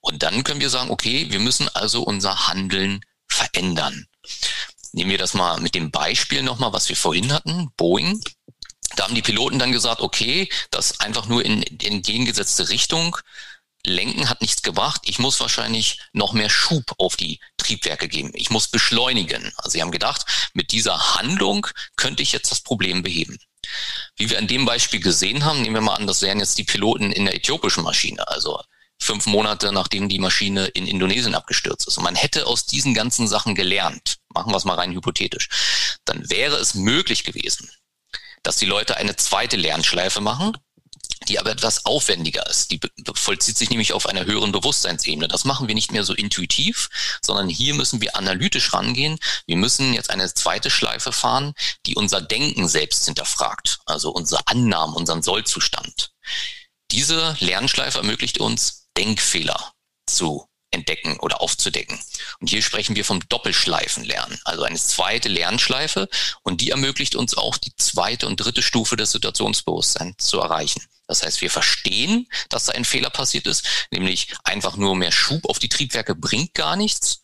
Und 0.00 0.22
dann 0.22 0.44
können 0.44 0.60
wir 0.60 0.70
sagen, 0.70 0.90
okay, 0.90 1.30
wir 1.30 1.40
müssen 1.40 1.68
also 1.68 2.02
unser 2.02 2.48
Handeln 2.48 3.04
verändern. 3.26 4.06
Nehmen 4.92 5.10
wir 5.10 5.18
das 5.18 5.34
mal 5.34 5.60
mit 5.60 5.74
dem 5.74 5.90
Beispiel 5.90 6.42
nochmal, 6.42 6.72
was 6.72 6.88
wir 6.88 6.96
vorhin 6.96 7.32
hatten, 7.32 7.70
Boeing. 7.76 8.20
Da 8.96 9.04
haben 9.04 9.14
die 9.14 9.22
Piloten 9.22 9.58
dann 9.58 9.72
gesagt, 9.72 10.00
okay, 10.00 10.48
das 10.70 11.00
einfach 11.00 11.26
nur 11.26 11.44
in, 11.44 11.62
entgegengesetzte 11.62 12.68
Richtung 12.68 13.16
lenken 13.86 14.28
hat 14.28 14.40
nichts 14.40 14.62
gebracht. 14.62 15.02
Ich 15.04 15.18
muss 15.18 15.40
wahrscheinlich 15.40 16.00
noch 16.12 16.32
mehr 16.32 16.50
Schub 16.50 16.94
auf 16.98 17.16
die 17.16 17.40
Triebwerke 17.56 18.08
geben. 18.08 18.32
Ich 18.34 18.50
muss 18.50 18.68
beschleunigen. 18.68 19.52
Also 19.56 19.70
sie 19.70 19.82
haben 19.82 19.90
gedacht, 19.90 20.24
mit 20.52 20.72
dieser 20.72 21.14
Handlung 21.16 21.66
könnte 21.96 22.22
ich 22.22 22.32
jetzt 22.32 22.50
das 22.50 22.60
Problem 22.60 23.02
beheben. 23.02 23.38
Wie 24.16 24.30
wir 24.30 24.38
in 24.38 24.48
dem 24.48 24.64
Beispiel 24.64 25.00
gesehen 25.00 25.44
haben, 25.44 25.62
nehmen 25.62 25.76
wir 25.76 25.80
mal 25.82 25.94
an, 25.94 26.06
das 26.06 26.22
wären 26.22 26.40
jetzt 26.40 26.58
die 26.58 26.64
Piloten 26.64 27.12
in 27.12 27.24
der 27.24 27.34
äthiopischen 27.34 27.84
Maschine. 27.84 28.26
Also 28.28 28.60
fünf 28.98 29.26
Monate 29.26 29.72
nachdem 29.72 30.08
die 30.08 30.18
Maschine 30.18 30.66
in 30.66 30.86
Indonesien 30.86 31.34
abgestürzt 31.34 31.86
ist. 31.86 31.98
Und 31.98 32.04
man 32.04 32.16
hätte 32.16 32.46
aus 32.46 32.66
diesen 32.66 32.94
ganzen 32.94 33.28
Sachen 33.28 33.54
gelernt, 33.54 34.18
machen 34.28 34.52
wir 34.52 34.56
es 34.56 34.64
mal 34.64 34.74
rein 34.74 34.92
hypothetisch, 34.92 35.48
dann 36.04 36.28
wäre 36.30 36.56
es 36.56 36.74
möglich 36.74 37.24
gewesen, 37.24 37.70
dass 38.42 38.56
die 38.56 38.66
Leute 38.66 38.96
eine 38.96 39.16
zweite 39.16 39.56
Lernschleife 39.56 40.20
machen, 40.20 40.56
die 41.26 41.38
aber 41.38 41.50
etwas 41.50 41.84
aufwendiger 41.84 42.46
ist. 42.48 42.70
Die 42.70 42.80
vollzieht 43.14 43.58
sich 43.58 43.70
nämlich 43.70 43.92
auf 43.92 44.06
einer 44.06 44.24
höheren 44.24 44.52
Bewusstseinsebene. 44.52 45.28
Das 45.28 45.44
machen 45.44 45.68
wir 45.68 45.74
nicht 45.74 45.92
mehr 45.92 46.04
so 46.04 46.14
intuitiv, 46.14 46.88
sondern 47.22 47.48
hier 47.48 47.74
müssen 47.74 48.00
wir 48.00 48.16
analytisch 48.16 48.72
rangehen. 48.72 49.18
Wir 49.46 49.56
müssen 49.56 49.94
jetzt 49.94 50.10
eine 50.10 50.32
zweite 50.32 50.70
Schleife 50.70 51.12
fahren, 51.12 51.54
die 51.86 51.94
unser 51.96 52.20
Denken 52.20 52.68
selbst 52.68 53.04
hinterfragt, 53.04 53.78
also 53.86 54.10
unsere 54.10 54.46
Annahmen, 54.46 54.94
unseren 54.94 55.22
Sollzustand. 55.22 56.12
Diese 56.90 57.36
Lernschleife 57.40 57.98
ermöglicht 57.98 58.38
uns, 58.38 58.87
Denkfehler 58.98 59.72
zu 60.06 60.48
entdecken 60.72 61.18
oder 61.20 61.40
aufzudecken. 61.40 61.98
Und 62.40 62.50
hier 62.50 62.62
sprechen 62.62 62.96
wir 62.96 63.04
vom 63.04 63.26
Doppelschleifenlernen, 63.28 64.40
also 64.44 64.64
eine 64.64 64.78
zweite 64.78 65.28
Lernschleife 65.28 66.08
und 66.42 66.60
die 66.60 66.70
ermöglicht 66.70 67.14
uns 67.14 67.36
auch 67.36 67.56
die 67.58 67.74
zweite 67.76 68.26
und 68.26 68.38
dritte 68.38 68.60
Stufe 68.60 68.96
des 68.96 69.12
Situationsbewusstseins 69.12 70.16
zu 70.18 70.40
erreichen. 70.40 70.82
Das 71.06 71.22
heißt, 71.22 71.40
wir 71.40 71.50
verstehen, 71.50 72.28
dass 72.50 72.64
da 72.64 72.72
ein 72.72 72.84
Fehler 72.84 73.08
passiert 73.08 73.46
ist, 73.46 73.64
nämlich 73.92 74.34
einfach 74.42 74.76
nur 74.76 74.96
mehr 74.96 75.12
Schub 75.12 75.48
auf 75.48 75.58
die 75.58 75.70
Triebwerke 75.70 76.14
bringt 76.14 76.52
gar 76.54 76.76
nichts. 76.76 77.22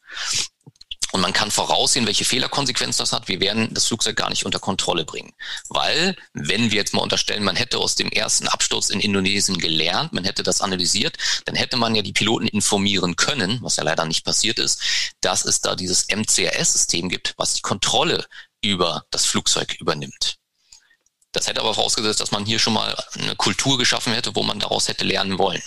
Und 1.14 1.20
man 1.20 1.32
kann 1.32 1.52
voraussehen, 1.52 2.06
welche 2.06 2.24
Fehlerkonsequenz 2.24 2.96
das 2.96 3.12
hat. 3.12 3.28
Wir 3.28 3.38
werden 3.38 3.72
das 3.72 3.86
Flugzeug 3.86 4.16
gar 4.16 4.30
nicht 4.30 4.46
unter 4.46 4.58
Kontrolle 4.58 5.04
bringen. 5.04 5.32
Weil, 5.68 6.16
wenn 6.32 6.72
wir 6.72 6.78
jetzt 6.78 6.92
mal 6.92 7.02
unterstellen, 7.02 7.44
man 7.44 7.54
hätte 7.54 7.78
aus 7.78 7.94
dem 7.94 8.08
ersten 8.08 8.48
Absturz 8.48 8.90
in 8.90 8.98
Indonesien 8.98 9.58
gelernt, 9.58 10.12
man 10.12 10.24
hätte 10.24 10.42
das 10.42 10.60
analysiert, 10.60 11.16
dann 11.44 11.54
hätte 11.54 11.76
man 11.76 11.94
ja 11.94 12.02
die 12.02 12.12
Piloten 12.12 12.48
informieren 12.48 13.14
können, 13.14 13.60
was 13.62 13.76
ja 13.76 13.84
leider 13.84 14.06
nicht 14.06 14.24
passiert 14.24 14.58
ist, 14.58 14.80
dass 15.20 15.44
es 15.44 15.60
da 15.60 15.76
dieses 15.76 16.08
MCRS-System 16.08 17.08
gibt, 17.08 17.34
was 17.36 17.54
die 17.54 17.62
Kontrolle 17.62 18.26
über 18.60 19.04
das 19.12 19.24
Flugzeug 19.24 19.76
übernimmt. 19.78 20.40
Das 21.34 21.48
hätte 21.48 21.60
aber 21.60 21.74
vorausgesetzt, 21.74 22.20
dass 22.20 22.30
man 22.30 22.46
hier 22.46 22.60
schon 22.60 22.74
mal 22.74 22.96
eine 23.14 23.34
Kultur 23.34 23.76
geschaffen 23.76 24.12
hätte, 24.14 24.36
wo 24.36 24.44
man 24.44 24.60
daraus 24.60 24.86
hätte 24.86 25.04
lernen 25.04 25.36
wollen. 25.36 25.62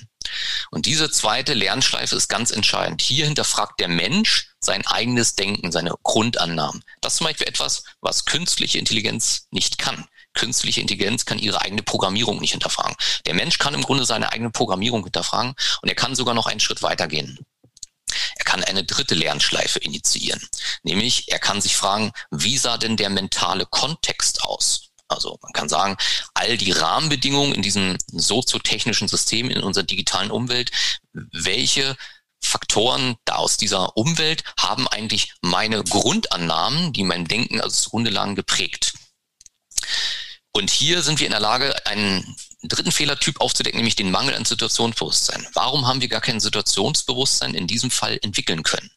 Und 0.71 0.85
diese 0.85 1.11
zweite 1.11 1.53
Lernschleife 1.53 2.15
ist 2.15 2.29
ganz 2.29 2.51
entscheidend. 2.51 3.01
Hier 3.01 3.25
hinterfragt 3.25 3.79
der 3.81 3.89
Mensch 3.89 4.49
sein 4.61 4.87
eigenes 4.87 5.35
Denken, 5.35 5.73
seine 5.73 5.93
Grundannahmen. 6.03 6.83
Das 7.01 7.13
ist 7.13 7.17
zum 7.17 7.27
Beispiel 7.27 7.47
etwas, 7.47 7.83
was 7.99 8.23
künstliche 8.23 8.79
Intelligenz 8.79 9.47
nicht 9.51 9.77
kann. 9.77 10.07
Künstliche 10.33 10.79
Intelligenz 10.79 11.25
kann 11.25 11.37
ihre 11.37 11.61
eigene 11.61 11.83
Programmierung 11.83 12.39
nicht 12.39 12.51
hinterfragen. 12.51 12.95
Der 13.25 13.33
Mensch 13.33 13.57
kann 13.57 13.73
im 13.73 13.83
Grunde 13.83 14.05
seine 14.05 14.31
eigene 14.31 14.51
Programmierung 14.51 15.03
hinterfragen 15.03 15.53
und 15.81 15.89
er 15.89 15.95
kann 15.95 16.15
sogar 16.15 16.33
noch 16.33 16.47
einen 16.47 16.61
Schritt 16.61 16.81
weitergehen. 16.81 17.39
Er 18.37 18.45
kann 18.45 18.63
eine 18.63 18.85
dritte 18.85 19.15
Lernschleife 19.15 19.79
initiieren. 19.79 20.41
Nämlich, 20.83 21.29
er 21.29 21.39
kann 21.39 21.59
sich 21.59 21.75
fragen, 21.75 22.13
wie 22.31 22.57
sah 22.57 22.77
denn 22.77 22.95
der 22.95 23.09
mentale 23.09 23.65
Kontext 23.65 24.43
aus? 24.43 24.86
Also 25.07 25.39
man 25.41 25.53
kann 25.53 25.69
sagen, 25.69 25.95
all 26.33 26.57
die 26.57 26.71
Rahmenbedingungen 26.71 27.53
in 27.53 27.61
diesem 27.61 27.97
soziotechnischen 28.11 29.07
System, 29.07 29.49
in 29.49 29.63
unserer 29.63 29.85
digitalen 29.85 30.31
Umwelt, 30.31 30.71
welche 31.13 31.95
Faktoren 32.41 33.15
da 33.25 33.35
aus 33.35 33.57
dieser 33.57 33.97
Umwelt 33.97 34.43
haben 34.59 34.87
eigentlich 34.87 35.33
meine 35.41 35.83
Grundannahmen, 35.83 36.93
die 36.93 37.03
mein 37.03 37.25
Denken 37.25 37.61
als 37.61 37.83
zugrunde 37.83 38.11
lagen, 38.11 38.35
geprägt. 38.35 38.93
Und 40.51 40.69
hier 40.69 41.01
sind 41.01 41.19
wir 41.19 41.27
in 41.27 41.31
der 41.31 41.39
Lage, 41.39 41.85
einen 41.85 42.35
dritten 42.63 42.91
Fehlertyp 42.91 43.39
aufzudecken, 43.41 43.77
nämlich 43.77 43.95
den 43.95 44.11
Mangel 44.11 44.33
an 44.33 44.45
Situationsbewusstsein. 44.45 45.47
Warum 45.53 45.87
haben 45.87 46.01
wir 46.01 46.07
gar 46.07 46.21
kein 46.21 46.39
Situationsbewusstsein 46.39 47.53
in 47.53 47.67
diesem 47.67 47.91
Fall 47.91 48.19
entwickeln 48.21 48.63
können? 48.63 48.89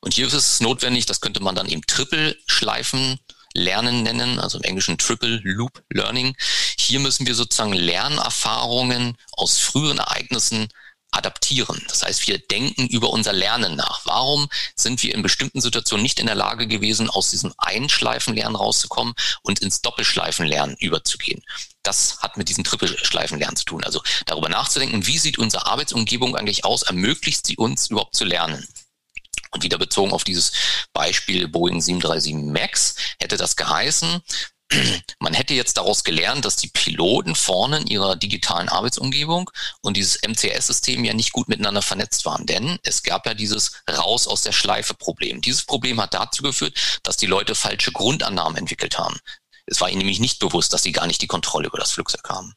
Und 0.00 0.14
hier 0.14 0.26
ist 0.26 0.34
es 0.34 0.60
notwendig, 0.60 1.06
das 1.06 1.20
könnte 1.20 1.40
man 1.40 1.54
dann 1.54 1.68
eben 1.68 1.82
Trippelschleifen 1.86 3.18
Lernen 3.54 4.02
nennen, 4.02 4.38
also 4.38 4.58
im 4.58 4.64
Englischen 4.64 4.98
Triple 4.98 5.40
Loop 5.44 5.82
Learning. 5.90 6.36
Hier 6.78 7.00
müssen 7.00 7.26
wir 7.26 7.34
sozusagen 7.34 7.72
Lernerfahrungen 7.72 9.16
aus 9.32 9.58
früheren 9.58 9.98
Ereignissen 9.98 10.68
adaptieren. 11.14 11.80
Das 11.88 12.02
heißt, 12.02 12.26
wir 12.26 12.38
denken 12.38 12.88
über 12.88 13.10
unser 13.10 13.32
Lernen 13.32 13.76
nach. 13.76 14.04
Warum 14.04 14.48
sind 14.74 15.02
wir 15.02 15.14
in 15.14 15.22
bestimmten 15.22 15.60
Situationen 15.60 16.02
nicht 16.02 16.18
in 16.18 16.26
der 16.26 16.34
Lage 16.34 16.66
gewesen, 16.66 17.08
aus 17.08 17.30
diesem 17.30 17.54
Einschleifenlernen 17.56 18.56
rauszukommen 18.56 19.14
und 19.42 19.60
ins 19.60 19.80
Doppelschleifenlernen 19.80 20.76
überzugehen? 20.78 21.42
Das 21.82 22.18
hat 22.20 22.36
mit 22.36 22.48
diesem 22.48 22.64
Trippelschleifenlernen 22.64 23.56
zu 23.56 23.64
tun. 23.64 23.84
Also 23.84 24.02
darüber 24.26 24.48
nachzudenken, 24.48 25.06
wie 25.06 25.18
sieht 25.18 25.38
unsere 25.38 25.66
Arbeitsumgebung 25.66 26.34
eigentlich 26.34 26.64
aus, 26.64 26.82
ermöglicht 26.82 27.46
sie 27.46 27.56
uns 27.56 27.90
überhaupt 27.90 28.16
zu 28.16 28.24
lernen. 28.24 28.66
Und 29.54 29.62
wieder 29.62 29.78
bezogen 29.78 30.12
auf 30.12 30.24
dieses 30.24 30.52
Beispiel 30.92 31.48
Boeing 31.48 31.80
737 31.80 32.34
MAX 32.34 32.96
hätte 33.20 33.36
das 33.36 33.56
geheißen, 33.56 34.20
man 35.20 35.34
hätte 35.34 35.54
jetzt 35.54 35.76
daraus 35.76 36.04
gelernt, 36.04 36.44
dass 36.44 36.56
die 36.56 36.68
Piloten 36.68 37.34
vorne 37.34 37.78
in 37.78 37.86
ihrer 37.86 38.16
digitalen 38.16 38.68
Arbeitsumgebung 38.68 39.50
und 39.82 39.96
dieses 39.96 40.20
MCS-System 40.22 41.04
ja 41.04 41.14
nicht 41.14 41.32
gut 41.32 41.48
miteinander 41.48 41.82
vernetzt 41.82 42.24
waren. 42.24 42.46
Denn 42.46 42.78
es 42.82 43.02
gab 43.02 43.26
ja 43.26 43.34
dieses 43.34 43.82
Raus 43.90 44.26
aus 44.26 44.42
der 44.42 44.52
Schleife-Problem. 44.52 45.40
Dieses 45.40 45.64
Problem 45.64 46.00
hat 46.00 46.14
dazu 46.14 46.42
geführt, 46.42 47.00
dass 47.02 47.16
die 47.16 47.26
Leute 47.26 47.54
falsche 47.54 47.92
Grundannahmen 47.92 48.56
entwickelt 48.56 48.98
haben. 48.98 49.18
Es 49.66 49.80
war 49.80 49.88
ihnen 49.88 49.98
nämlich 49.98 50.20
nicht 50.20 50.38
bewusst, 50.38 50.72
dass 50.72 50.82
sie 50.82 50.92
gar 50.92 51.06
nicht 51.06 51.22
die 51.22 51.26
Kontrolle 51.26 51.68
über 51.68 51.78
das 51.78 51.92
Flugzeug 51.92 52.28
haben. 52.28 52.54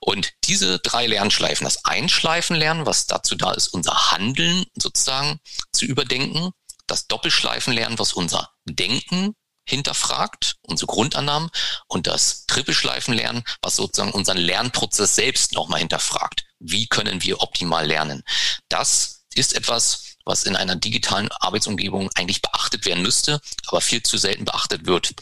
Und 0.00 0.32
diese 0.44 0.78
drei 0.80 1.06
Lernschleifen, 1.06 1.64
das 1.64 1.84
Einschleifen 1.84 2.56
lernen, 2.56 2.86
was 2.86 3.06
dazu 3.06 3.36
da 3.36 3.52
ist, 3.52 3.68
unser 3.68 4.10
Handeln 4.10 4.64
sozusagen 4.74 5.38
zu 5.72 5.84
überdenken, 5.84 6.50
das 6.86 7.06
Doppelschleifenlernen, 7.06 7.98
was 7.98 8.12
unser 8.12 8.50
Denken 8.64 9.34
hinterfragt, 9.66 10.56
unsere 10.62 10.86
Grundannahmen 10.86 11.50
und 11.88 12.06
das 12.06 12.46
Trippelschleifenlernen, 12.46 13.44
was 13.62 13.76
sozusagen 13.76 14.12
unseren 14.12 14.36
Lernprozess 14.36 15.14
selbst 15.14 15.52
nochmal 15.52 15.80
hinterfragt. 15.80 16.44
Wie 16.58 16.86
können 16.86 17.22
wir 17.22 17.40
optimal 17.40 17.86
lernen? 17.86 18.22
Das 18.68 19.24
ist 19.34 19.54
etwas, 19.54 20.16
was 20.24 20.44
in 20.44 20.56
einer 20.56 20.76
digitalen 20.76 21.30
Arbeitsumgebung 21.32 22.10
eigentlich 22.14 22.42
beachtet 22.42 22.84
werden 22.86 23.02
müsste, 23.02 23.40
aber 23.66 23.80
viel 23.80 24.02
zu 24.02 24.18
selten 24.18 24.44
beachtet 24.44 24.86
wird. 24.86 25.14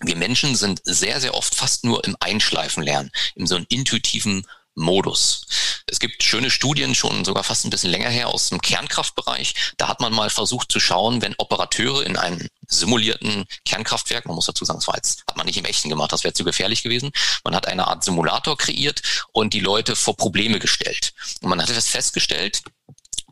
Wir 0.00 0.16
Menschen 0.16 0.56
sind 0.56 0.80
sehr, 0.84 1.20
sehr 1.20 1.34
oft 1.34 1.54
fast 1.54 1.84
nur 1.84 2.04
im 2.04 2.16
Einschleifenlernen, 2.20 3.10
in 3.34 3.46
so 3.46 3.56
einem 3.56 3.66
intuitiven 3.68 4.46
Modus. 4.76 5.46
Es 5.86 5.98
gibt 5.98 6.22
schöne 6.22 6.50
Studien, 6.50 6.94
schon 6.94 7.24
sogar 7.24 7.44
fast 7.44 7.64
ein 7.64 7.70
bisschen 7.70 7.90
länger 7.90 8.10
her 8.10 8.28
aus 8.28 8.50
dem 8.50 8.60
Kernkraftbereich. 8.60 9.54
Da 9.78 9.88
hat 9.88 10.00
man 10.00 10.12
mal 10.12 10.28
versucht 10.28 10.70
zu 10.70 10.80
schauen, 10.80 11.22
wenn 11.22 11.34
Operateure 11.38 12.04
in 12.04 12.16
einem 12.16 12.46
simulierten 12.68 13.46
Kernkraftwerk, 13.64 14.26
man 14.26 14.34
muss 14.34 14.46
dazu 14.46 14.64
sagen, 14.64 14.80
das 14.80 14.88
war 14.88 14.96
jetzt, 14.96 15.24
hat 15.26 15.36
man 15.36 15.46
nicht 15.46 15.56
im 15.56 15.64
echten 15.64 15.88
gemacht, 15.88 16.12
das 16.12 16.24
wäre 16.24 16.34
zu 16.34 16.44
gefährlich 16.44 16.82
gewesen. 16.82 17.10
Man 17.42 17.54
hat 17.54 17.66
eine 17.66 17.86
Art 17.86 18.04
Simulator 18.04 18.58
kreiert 18.58 19.00
und 19.32 19.54
die 19.54 19.60
Leute 19.60 19.96
vor 19.96 20.16
Probleme 20.16 20.58
gestellt. 20.58 21.14
Und 21.40 21.48
man 21.48 21.62
hat 21.62 21.70
festgestellt, 21.70 22.62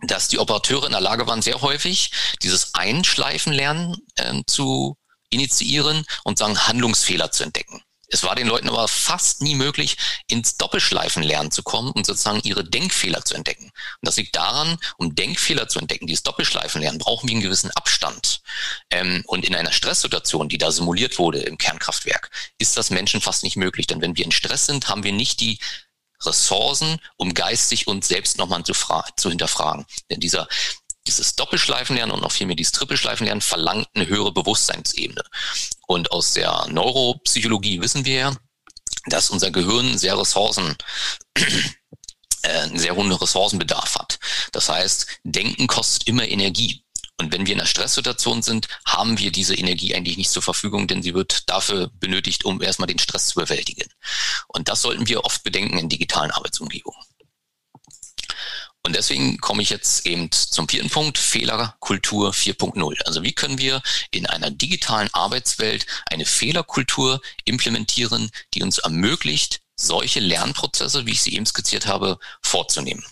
dass 0.02 0.28
die 0.28 0.38
Operateure 0.38 0.86
in 0.86 0.92
der 0.92 1.00
Lage 1.00 1.26
waren, 1.26 1.42
sehr 1.42 1.60
häufig 1.60 2.10
dieses 2.42 2.74
Einschleifenlernen 2.74 3.96
äh, 4.16 4.42
zu 4.46 4.96
initiieren 5.34 6.04
und 6.24 6.38
sagen, 6.38 6.66
Handlungsfehler 6.66 7.30
zu 7.30 7.44
entdecken. 7.44 7.82
Es 8.08 8.22
war 8.22 8.36
den 8.36 8.46
Leuten 8.46 8.68
aber 8.68 8.86
fast 8.86 9.42
nie 9.42 9.54
möglich, 9.54 9.96
ins 10.28 10.56
Doppelschleifenlernen 10.56 11.50
zu 11.50 11.62
kommen 11.62 11.90
und 11.90 12.06
sozusagen 12.06 12.40
ihre 12.44 12.64
Denkfehler 12.64 13.24
zu 13.24 13.34
entdecken. 13.34 13.64
Und 13.64 13.72
das 14.02 14.16
liegt 14.16 14.36
daran, 14.36 14.78
um 14.98 15.16
Denkfehler 15.16 15.68
zu 15.68 15.80
entdecken, 15.80 16.06
dieses 16.06 16.22
Doppelschleifenlernen, 16.22 17.00
brauchen 17.00 17.28
wir 17.28 17.34
einen 17.34 17.42
gewissen 17.42 17.72
Abstand. 17.72 18.42
Ähm, 18.90 19.24
und 19.26 19.44
in 19.44 19.54
einer 19.54 19.72
Stresssituation, 19.72 20.48
die 20.48 20.58
da 20.58 20.70
simuliert 20.70 21.18
wurde 21.18 21.40
im 21.40 21.58
Kernkraftwerk, 21.58 22.30
ist 22.58 22.76
das 22.76 22.90
Menschen 22.90 23.20
fast 23.20 23.42
nicht 23.42 23.56
möglich. 23.56 23.88
Denn 23.88 24.00
wenn 24.00 24.16
wir 24.16 24.24
in 24.24 24.32
Stress 24.32 24.66
sind, 24.66 24.88
haben 24.88 25.02
wir 25.02 25.12
nicht 25.12 25.40
die 25.40 25.58
Ressourcen, 26.24 27.00
um 27.16 27.34
geistig 27.34 27.86
uns 27.86 28.08
selbst 28.08 28.38
nochmal 28.38 28.64
zu, 28.64 28.74
zu 29.16 29.28
hinterfragen. 29.28 29.86
Denn 30.10 30.20
dieser 30.20 30.48
dieses 31.06 31.36
Doppelschleifenlernen 31.36 32.14
und 32.14 32.22
noch 32.22 32.32
viel 32.32 32.46
mehr 32.46 32.56
dieses 32.56 32.72
Trippelschleifenlernen 32.72 33.42
verlangt 33.42 33.88
eine 33.94 34.06
höhere 34.06 34.32
Bewusstseinsebene. 34.32 35.22
Und 35.86 36.12
aus 36.12 36.32
der 36.32 36.66
Neuropsychologie 36.68 37.80
wissen 37.80 38.04
wir 38.04 38.14
ja, 38.14 38.36
dass 39.06 39.30
unser 39.30 39.50
Gehirn 39.50 39.98
sehr 39.98 40.18
Ressourcen, 40.18 40.76
äh, 42.42 42.48
einen 42.48 42.78
sehr 42.78 42.96
hohen 42.96 43.12
Ressourcenbedarf 43.12 43.96
hat. 43.96 44.18
Das 44.52 44.68
heißt, 44.68 45.06
Denken 45.24 45.66
kostet 45.66 46.06
immer 46.06 46.26
Energie. 46.26 46.84
Und 47.16 47.32
wenn 47.32 47.46
wir 47.46 47.54
in 47.54 47.60
einer 47.60 47.68
Stresssituation 47.68 48.42
sind, 48.42 48.66
haben 48.84 49.18
wir 49.18 49.30
diese 49.30 49.54
Energie 49.54 49.94
eigentlich 49.94 50.16
nicht 50.16 50.30
zur 50.30 50.42
Verfügung, 50.42 50.88
denn 50.88 51.02
sie 51.02 51.14
wird 51.14 51.48
dafür 51.48 51.90
benötigt, 52.00 52.44
um 52.44 52.60
erstmal 52.60 52.88
den 52.88 52.98
Stress 52.98 53.28
zu 53.28 53.36
bewältigen. 53.36 53.88
Und 54.48 54.68
das 54.68 54.82
sollten 54.82 55.06
wir 55.06 55.24
oft 55.24 55.44
bedenken 55.44 55.78
in 55.78 55.88
digitalen 55.88 56.32
Arbeitsumgebungen. 56.32 57.00
Und 58.86 58.94
deswegen 58.94 59.38
komme 59.38 59.62
ich 59.62 59.70
jetzt 59.70 60.04
eben 60.04 60.30
zum 60.30 60.68
vierten 60.68 60.90
Punkt, 60.90 61.16
Fehlerkultur 61.16 62.32
4.0. 62.32 63.02
Also 63.04 63.22
wie 63.22 63.32
können 63.32 63.58
wir 63.58 63.80
in 64.10 64.26
einer 64.26 64.50
digitalen 64.50 65.08
Arbeitswelt 65.14 65.86
eine 66.10 66.26
Fehlerkultur 66.26 67.22
implementieren, 67.46 68.30
die 68.52 68.62
uns 68.62 68.78
ermöglicht, 68.78 69.62
solche 69.76 70.20
Lernprozesse, 70.20 71.06
wie 71.06 71.12
ich 71.12 71.22
sie 71.22 71.34
eben 71.34 71.46
skizziert 71.46 71.86
habe, 71.86 72.18
vorzunehmen. 72.42 73.02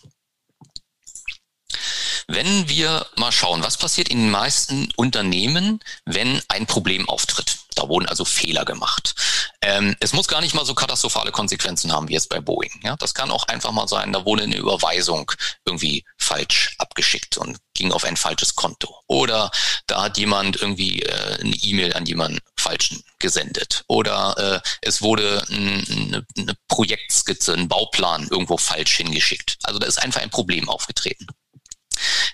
Wenn 2.29 2.69
wir 2.69 3.07
mal 3.17 3.33
schauen, 3.33 3.63
was 3.63 3.77
passiert 3.77 4.09
in 4.09 4.19
den 4.19 4.31
meisten 4.31 4.91
Unternehmen, 4.97 5.81
wenn 6.05 6.41
ein 6.49 6.67
Problem 6.67 7.09
auftritt. 7.09 7.59
Da 7.75 7.89
wurden 7.89 8.07
also 8.07 8.25
Fehler 8.25 8.65
gemacht. 8.65 9.15
Ähm, 9.63 9.97
es 10.01 10.13
muss 10.13 10.29
gar 10.29 10.41
nicht 10.41 10.55
mal 10.55 10.65
so 10.65 10.75
katastrophale 10.75 11.33
Konsequenzen 11.33 11.93
haben 11.93 12.09
wie 12.09 12.13
jetzt 12.13 12.29
bei 12.29 12.41
Boeing. 12.41 12.81
Ja, 12.83 12.97
das 12.97 13.15
kann 13.15 13.31
auch 13.31 13.49
einfach 13.49 13.73
mal 13.73 13.89
sein, 13.89 14.13
da 14.13 14.25
wurde 14.25 14.43
eine 14.43 14.57
Überweisung 14.57 15.33
irgendwie 15.65 16.05
falsch 16.19 16.75
abgeschickt 16.79 17.39
und 17.39 17.59
ging 17.75 17.93
auf 17.93 18.05
ein 18.05 18.17
falsches 18.17 18.55
Konto. 18.55 18.95
Oder 19.07 19.51
da 19.87 20.03
hat 20.03 20.19
jemand 20.19 20.61
irgendwie 20.61 21.03
äh, 21.03 21.41
eine 21.41 21.57
E-Mail 21.57 21.95
an 21.95 22.07
jemanden 22.07 22.41
falschen 22.59 23.03
gesendet. 23.19 23.85
Oder 23.89 24.63
äh, 24.63 24.69
es 24.83 25.01
wurde 25.01 25.45
eine, 25.49 26.27
eine 26.37 26.55
Projektskizze, 26.69 27.55
ein 27.55 27.69
Bauplan 27.69 28.29
irgendwo 28.29 28.59
falsch 28.59 28.97
hingeschickt. 28.97 29.59
Also 29.63 29.79
da 29.79 29.87
ist 29.87 30.03
einfach 30.03 30.21
ein 30.21 30.31
Problem 30.31 30.69
aufgetreten. 30.69 31.27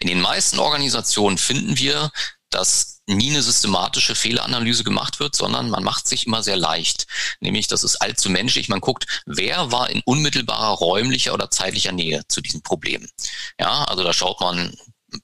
In 0.00 0.08
den 0.08 0.20
meisten 0.20 0.58
Organisationen 0.58 1.38
finden 1.38 1.78
wir, 1.78 2.10
dass 2.50 2.98
nie 3.06 3.30
eine 3.30 3.42
systematische 3.42 4.14
Fehleranalyse 4.14 4.84
gemacht 4.84 5.18
wird, 5.18 5.34
sondern 5.34 5.70
man 5.70 5.82
macht 5.82 6.06
sich 6.06 6.26
immer 6.26 6.42
sehr 6.42 6.56
leicht. 6.56 7.06
Nämlich, 7.40 7.66
das 7.66 7.84
ist 7.84 7.96
allzu 7.96 8.30
menschlich. 8.30 8.68
Man 8.68 8.80
guckt, 8.80 9.22
wer 9.26 9.72
war 9.72 9.90
in 9.90 10.02
unmittelbarer 10.04 10.76
räumlicher 10.76 11.34
oder 11.34 11.50
zeitlicher 11.50 11.92
Nähe 11.92 12.22
zu 12.28 12.40
diesem 12.40 12.62
Problem. 12.62 13.08
Ja, 13.58 13.84
also 13.84 14.04
da 14.04 14.12
schaut 14.12 14.40
man 14.40 14.76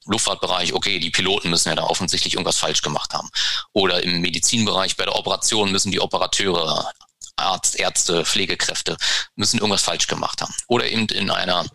Luftfahrtbereich, 0.05 0.73
okay, 0.73 0.99
die 0.99 1.11
Piloten 1.11 1.49
müssen 1.49 1.69
ja 1.69 1.75
da 1.75 1.83
offensichtlich 1.83 2.33
irgendwas 2.33 2.57
falsch 2.57 2.81
gemacht 2.81 3.13
haben. 3.13 3.29
Oder 3.71 4.03
im 4.03 4.21
Medizinbereich 4.21 4.97
bei 4.97 5.05
der 5.05 5.15
Operation 5.15 5.71
müssen 5.71 5.91
die 5.91 5.99
Operateure, 5.99 6.91
Arzt, 7.35 7.75
Ärzte, 7.75 8.25
Pflegekräfte 8.25 8.97
müssen 9.35 9.59
irgendwas 9.59 9.83
falsch 9.83 10.07
gemacht 10.07 10.41
haben. 10.41 10.53
Oder 10.67 10.89
eben 10.89 11.07
in 11.07 11.29
einer 11.29 11.65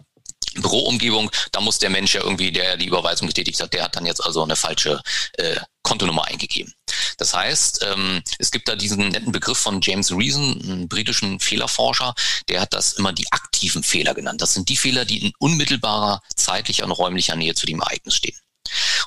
Büroumgebung, 0.54 1.30
da 1.52 1.60
muss 1.60 1.78
der 1.78 1.90
Mensch 1.90 2.14
ja 2.14 2.22
irgendwie, 2.22 2.50
der 2.50 2.76
die 2.76 2.86
Überweisung 2.86 3.28
getätigt 3.28 3.60
hat, 3.60 3.72
der 3.72 3.84
hat 3.84 3.96
dann 3.96 4.06
jetzt 4.06 4.24
also 4.24 4.42
eine 4.42 4.56
falsche 4.56 5.00
äh, 5.34 5.56
Kontonummer 5.82 6.24
eingegeben. 6.26 6.72
Das 7.18 7.34
heißt, 7.34 7.84
ähm, 7.84 8.22
es 8.38 8.50
gibt 8.50 8.68
da 8.68 8.76
diesen 8.76 9.08
netten 9.08 9.32
Begriff 9.32 9.58
von 9.58 9.80
James 9.80 10.10
Reason, 10.10 10.60
einem 10.62 10.88
britischen 10.88 11.40
Fehlerforscher, 11.40 12.14
der 12.48 12.60
hat 12.60 12.74
das 12.74 12.94
immer 12.94 13.12
die 13.12 13.30
aktiven 13.32 13.82
Fehler 13.82 14.14
genannt. 14.14 14.40
Das 14.40 14.54
sind 14.54 14.68
die 14.68 14.76
Fehler, 14.76 15.04
die 15.04 15.26
in 15.26 15.32
unmittelbarer 15.38 16.20
zeitlicher 16.36 16.84
und 16.84 16.92
räumlicher 16.92 17.36
Nähe 17.36 17.54
zu 17.54 17.66
dem 17.66 17.80
Ereignis 17.80 18.16
stehen. 18.16 18.36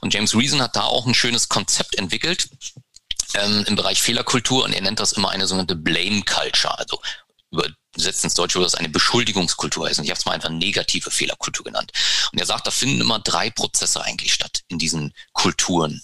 Und 0.01 0.13
James 0.13 0.36
Reason 0.36 0.62
hat 0.62 0.75
da 0.75 0.84
auch 0.84 1.06
ein 1.06 1.13
schönes 1.13 1.49
Konzept 1.49 1.95
entwickelt, 1.95 2.49
ähm, 3.36 3.63
im 3.67 3.75
Bereich 3.75 4.01
Fehlerkultur 4.01 4.63
und 4.63 4.73
er 4.73 4.82
nennt 4.82 4.99
das 4.99 5.13
immer 5.13 5.29
eine 5.29 5.47
sogenannte 5.47 5.75
Blame 5.75 6.23
Culture, 6.23 6.77
also 6.77 7.01
übersetzt 7.93 8.23
ins 8.23 8.34
Deutsche 8.34 8.56
würde 8.56 8.65
das 8.65 8.75
eine 8.75 8.89
Beschuldigungskultur 8.89 9.88
heißen. 9.88 10.03
Ich 10.03 10.10
habe 10.10 10.19
es 10.19 10.25
mal 10.25 10.34
einfach 10.34 10.49
negative 10.49 11.12
Fehlerkultur 11.12 11.65
genannt. 11.65 11.91
Und 12.32 12.39
er 12.39 12.45
sagt, 12.45 12.67
da 12.67 12.71
finden 12.71 13.01
immer 13.01 13.19
drei 13.19 13.49
Prozesse 13.49 14.03
eigentlich 14.03 14.34
statt 14.34 14.62
in 14.67 14.79
diesen 14.79 15.13
Kulturen. 15.34 16.01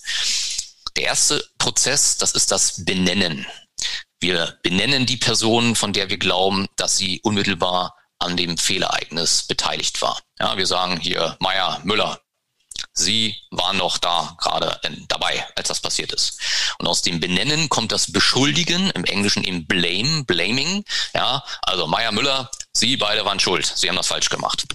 Der 0.95 1.05
erste 1.05 1.43
Prozess, 1.57 2.17
das 2.17 2.31
ist 2.31 2.51
das 2.51 2.83
Benennen. 2.85 3.45
Wir 4.19 4.59
benennen 4.63 5.05
die 5.05 5.17
Person, 5.17 5.75
von 5.75 5.93
der 5.93 6.09
wir 6.09 6.17
glauben, 6.17 6.67
dass 6.75 6.97
sie 6.97 7.21
unmittelbar 7.23 7.95
an 8.19 8.35
dem 8.35 8.57
Fehlereignis 8.57 9.43
beteiligt 9.43 10.01
war. 10.01 10.19
Ja, 10.39 10.57
wir 10.57 10.67
sagen 10.67 10.99
hier 10.99 11.37
Meier, 11.39 11.79
Müller, 11.83 12.19
Sie 12.93 13.35
waren 13.51 13.77
noch 13.77 13.97
da 13.97 14.35
gerade 14.39 14.79
dabei, 15.07 15.45
als 15.55 15.67
das 15.67 15.79
passiert 15.79 16.11
ist. 16.11 16.39
Und 16.79 16.87
aus 16.87 17.01
dem 17.01 17.19
Benennen 17.19 17.69
kommt 17.69 17.91
das 17.91 18.11
Beschuldigen, 18.11 18.89
im 18.91 19.05
Englischen 19.05 19.43
eben 19.43 19.65
Blame, 19.67 20.23
Blaming. 20.25 20.83
Ja, 21.13 21.43
also 21.61 21.87
Meier 21.87 22.11
Müller, 22.11 22.49
Sie 22.73 22.97
beide 22.97 23.25
waren 23.25 23.39
schuld. 23.39 23.71
Sie 23.75 23.89
haben 23.89 23.95
das 23.95 24.07
falsch 24.07 24.29
gemacht. 24.29 24.65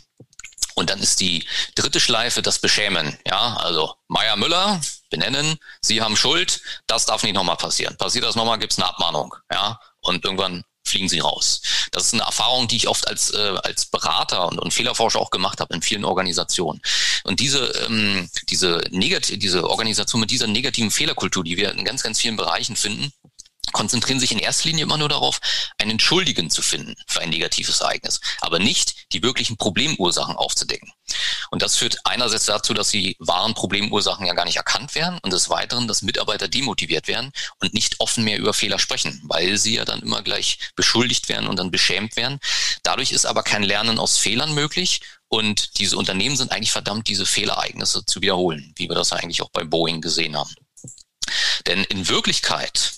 Und 0.74 0.90
dann 0.90 0.98
ist 0.98 1.20
die 1.20 1.46
dritte 1.76 2.00
Schleife 2.00 2.42
das 2.42 2.58
Beschämen. 2.58 3.16
Ja, 3.26 3.56
also 3.56 3.94
Meier 4.08 4.36
Müller, 4.36 4.80
benennen, 5.10 5.58
Sie 5.80 6.02
haben 6.02 6.16
Schuld, 6.16 6.60
das 6.86 7.06
darf 7.06 7.22
nicht 7.22 7.34
nochmal 7.34 7.56
passieren. 7.56 7.96
Passiert 7.96 8.24
das 8.24 8.34
nochmal, 8.34 8.58
gibt's 8.58 8.78
eine 8.78 8.88
Abmahnung. 8.88 9.34
Ja, 9.52 9.80
und 10.00 10.24
irgendwann 10.24 10.64
fliegen 10.84 11.08
sie 11.08 11.20
raus. 11.20 11.62
Das 11.90 12.04
ist 12.04 12.14
eine 12.14 12.22
Erfahrung, 12.22 12.68
die 12.68 12.76
ich 12.76 12.88
oft 12.88 13.08
als, 13.08 13.30
äh, 13.30 13.54
als 13.62 13.86
Berater 13.86 14.48
und, 14.48 14.58
und 14.58 14.74
Fehlerforscher 14.74 15.18
auch 15.18 15.30
gemacht 15.30 15.60
habe 15.60 15.74
in 15.74 15.82
vielen 15.82 16.04
Organisationen. 16.04 16.80
Und 17.24 17.40
diese, 17.40 17.66
ähm, 17.86 18.28
diese, 18.50 18.82
negativ, 18.90 19.38
diese 19.38 19.68
Organisation 19.68 20.20
mit 20.20 20.30
dieser 20.30 20.46
negativen 20.46 20.90
Fehlerkultur, 20.90 21.42
die 21.42 21.56
wir 21.56 21.72
in 21.72 21.84
ganz, 21.84 22.02
ganz 22.02 22.20
vielen 22.20 22.36
Bereichen 22.36 22.76
finden, 22.76 23.12
konzentrieren 23.72 24.20
sich 24.20 24.32
in 24.32 24.38
erster 24.38 24.68
Linie 24.68 24.84
immer 24.84 24.98
nur 24.98 25.08
darauf, 25.08 25.40
einen 25.78 25.98
Schuldigen 25.98 26.50
zu 26.50 26.62
finden 26.62 26.94
für 27.06 27.20
ein 27.20 27.30
negatives 27.30 27.80
Ereignis, 27.80 28.20
aber 28.40 28.58
nicht 28.58 29.12
die 29.12 29.22
wirklichen 29.22 29.56
Problemursachen 29.56 30.36
aufzudecken. 30.36 30.92
Und 31.50 31.62
das 31.62 31.76
führt 31.76 31.98
einerseits 32.04 32.46
dazu, 32.46 32.74
dass 32.74 32.90
die 32.90 33.16
wahren 33.18 33.54
Problemursachen 33.54 34.26
ja 34.26 34.34
gar 34.34 34.44
nicht 34.44 34.56
erkannt 34.56 34.94
werden 34.94 35.18
und 35.22 35.32
des 35.32 35.48
Weiteren, 35.50 35.86
dass 35.86 36.02
Mitarbeiter 36.02 36.48
demotiviert 36.48 37.08
werden 37.08 37.32
und 37.60 37.74
nicht 37.74 38.00
offen 38.00 38.24
mehr 38.24 38.38
über 38.38 38.54
Fehler 38.54 38.78
sprechen, 38.78 39.20
weil 39.24 39.58
sie 39.58 39.74
ja 39.74 39.84
dann 39.84 40.00
immer 40.00 40.22
gleich 40.22 40.58
beschuldigt 40.76 41.28
werden 41.28 41.48
und 41.48 41.58
dann 41.58 41.70
beschämt 41.70 42.16
werden. 42.16 42.40
Dadurch 42.82 43.12
ist 43.12 43.26
aber 43.26 43.42
kein 43.42 43.62
Lernen 43.62 43.98
aus 43.98 44.18
Fehlern 44.18 44.54
möglich 44.54 45.00
und 45.28 45.78
diese 45.78 45.96
Unternehmen 45.96 46.36
sind 46.36 46.52
eigentlich 46.52 46.72
verdammt, 46.72 47.08
diese 47.08 47.26
Fehlereignisse 47.26 48.04
zu 48.06 48.20
wiederholen, 48.20 48.72
wie 48.76 48.88
wir 48.88 48.94
das 48.94 49.12
eigentlich 49.12 49.42
auch 49.42 49.50
bei 49.50 49.64
Boeing 49.64 50.00
gesehen 50.00 50.36
haben. 50.36 50.54
Denn 51.66 51.84
in 51.84 52.08
Wirklichkeit 52.08 52.92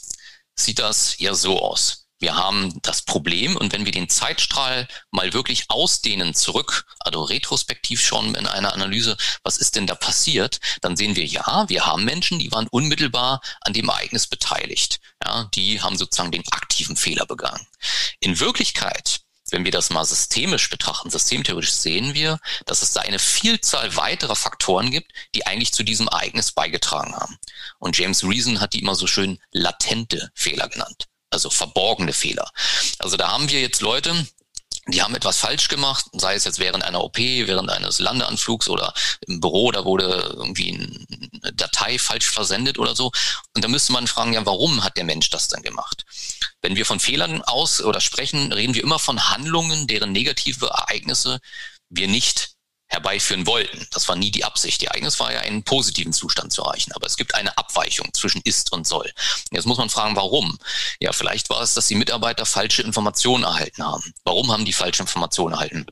sieht 0.59 0.79
das 0.79 1.19
ja 1.19 1.35
so 1.35 1.61
aus. 1.61 2.07
Wir 2.19 2.35
haben 2.37 2.81
das 2.81 3.03
Problem 3.03 3.57
und 3.57 3.75
wenn 3.75 3.85
wir 3.85 3.92
den 3.92 4.09
Zeitstrahl 4.09 4.88
mal 5.11 5.35
wirklich 5.35 5.66
ausdehnen 5.69 6.33
zurück, 6.33 6.87
also 6.99 7.23
retrospektiv 7.25 8.01
schon 8.01 8.35
in 8.35 8.47
einer 8.47 8.73
Analyse, 8.73 9.19
was 9.42 9.59
ist 9.59 9.77
denn 9.77 9.87
da 9.87 9.95
passiert, 9.95 10.59
dann 10.81 10.97
sehen 10.97 11.14
wir 11.14 11.27
ja, 11.27 11.66
wir 11.69 11.85
haben 11.85 12.05
Menschen, 12.05 12.38
die 12.38 12.51
waren 12.53 12.69
unmittelbar 12.69 13.42
an 13.61 13.75
dem 13.75 13.90
Ereignis 13.90 14.27
beteiligt. 14.27 14.99
Ja, 15.23 15.45
die 15.55 15.83
haben 15.83 15.99
sozusagen 15.99 16.33
den 16.33 16.49
aktiven 16.53 16.97
Fehler 16.97 17.27
begangen. 17.27 17.66
In 18.21 18.40
Wirklichkeit 18.40 19.21
wenn 19.51 19.65
wir 19.65 19.73
das 19.73 19.91
mal 19.91 20.05
systemisch 20.05 20.71
betrachten, 20.71 21.11
systemtheoretisch 21.11 21.73
sehen 21.73 22.15
wir, 22.15 22.39
dass 22.65 22.83
es 22.83 22.93
da 22.93 23.01
eine 23.01 23.19
Vielzahl 23.19 23.97
weiterer 23.97 24.37
Faktoren 24.37 24.91
gibt, 24.91 25.13
die 25.35 25.47
eigentlich 25.47 25.73
zu 25.73 25.83
diesem 25.83 26.09
Ereignis 26.09 26.53
beigetragen 26.53 27.15
haben. 27.15 27.39
Und 27.79 27.97
James 27.97 28.25
Reason 28.25 28.61
hat 28.61 28.73
die 28.73 28.81
immer 28.81 28.95
so 28.95 29.07
schön 29.07 29.39
latente 29.53 30.31
Fehler 30.35 30.69
genannt 30.69 31.07
also 31.31 31.51
verborgene 31.51 32.13
Fehler. 32.13 32.51
Also 32.99 33.17
da 33.17 33.29
haben 33.29 33.51
wir 33.51 33.61
jetzt 33.61 33.81
Leute, 33.81 34.27
die 34.88 35.03
haben 35.03 35.14
etwas 35.16 35.38
falsch 35.38 35.68
gemacht, 35.68 36.07
sei 36.12 36.35
es 36.35 36.44
jetzt 36.44 36.61
während 36.61 36.85
einer 36.85 37.03
OP, 37.03 37.18
während 37.18 37.70
eines 37.70 37.99
Landeanflugs 37.99 38.68
oder 38.68 38.94
im 39.27 39.40
Büro, 39.40 39.72
da 39.72 39.85
wurde 39.85 40.35
irgendwie 40.37 40.75
eine 41.42 41.53
Datei 41.55 41.99
falsch 41.99 42.27
versendet 42.31 42.79
oder 42.79 42.94
so. 42.94 43.11
Und 43.55 43.64
da 43.64 43.68
müsste 43.68 43.92
man 43.92 44.07
fragen, 44.07 44.33
ja, 44.33 44.46
warum 44.46 44.85
hat 44.85 44.96
der 44.96 45.05
Mensch 45.05 45.29
das 45.31 45.49
dann 45.49 45.62
gemacht? 45.62 46.05
Wenn 46.62 46.77
wir 46.77 46.87
von 46.87 47.01
Fehlern 47.01 47.42
aus 47.42 47.81
oder 47.83 48.01
sprechen, 48.01 48.53
reden 48.53 48.75
wir 48.75 48.83
immer 48.83 49.01
von 49.01 49.29
Handlungen, 49.29 49.88
deren 49.88 50.12
negative 50.12 50.66
Ereignisse 50.66 51.40
wir 51.88 52.07
nicht 52.09 52.56
herbeiführen 52.88 53.46
wollten. 53.46 53.87
Das 53.90 54.09
war 54.09 54.16
nie 54.16 54.31
die 54.31 54.44
Absicht. 54.44 54.81
Die 54.81 54.87
Ereignis 54.87 55.18
war 55.18 55.33
ja, 55.33 55.40
einen 55.40 55.62
positiven 55.64 56.12
Zustand 56.12 56.53
zu 56.53 56.62
erreichen. 56.62 56.92
Aber 56.92 57.07
es 57.07 57.16
gibt 57.16 57.35
eine 57.35 57.57
Abweichung 57.59 58.12
zwischen 58.14 58.40
ist 58.42 58.72
und 58.72 58.87
soll. 58.87 59.11
Jetzt 59.51 59.66
muss 59.66 59.79
man 59.79 59.90
fragen, 59.90 60.16
warum? 60.16 60.59
Ja, 61.01 61.12
vielleicht 61.12 61.51
war 61.51 61.61
es, 61.62 61.75
dass 61.75 61.88
die 61.88 61.94
Mitarbeiter 61.94 62.46
falsche 62.46 62.83
Informationen 62.83 63.44
erhalten 63.44 63.85
haben. 63.85 64.14
Warum 64.25 64.53
haben 64.53 64.64
die 64.64 64.72
falsche 64.72 65.03
Informationen 65.03 65.55
erhalten? 65.55 65.87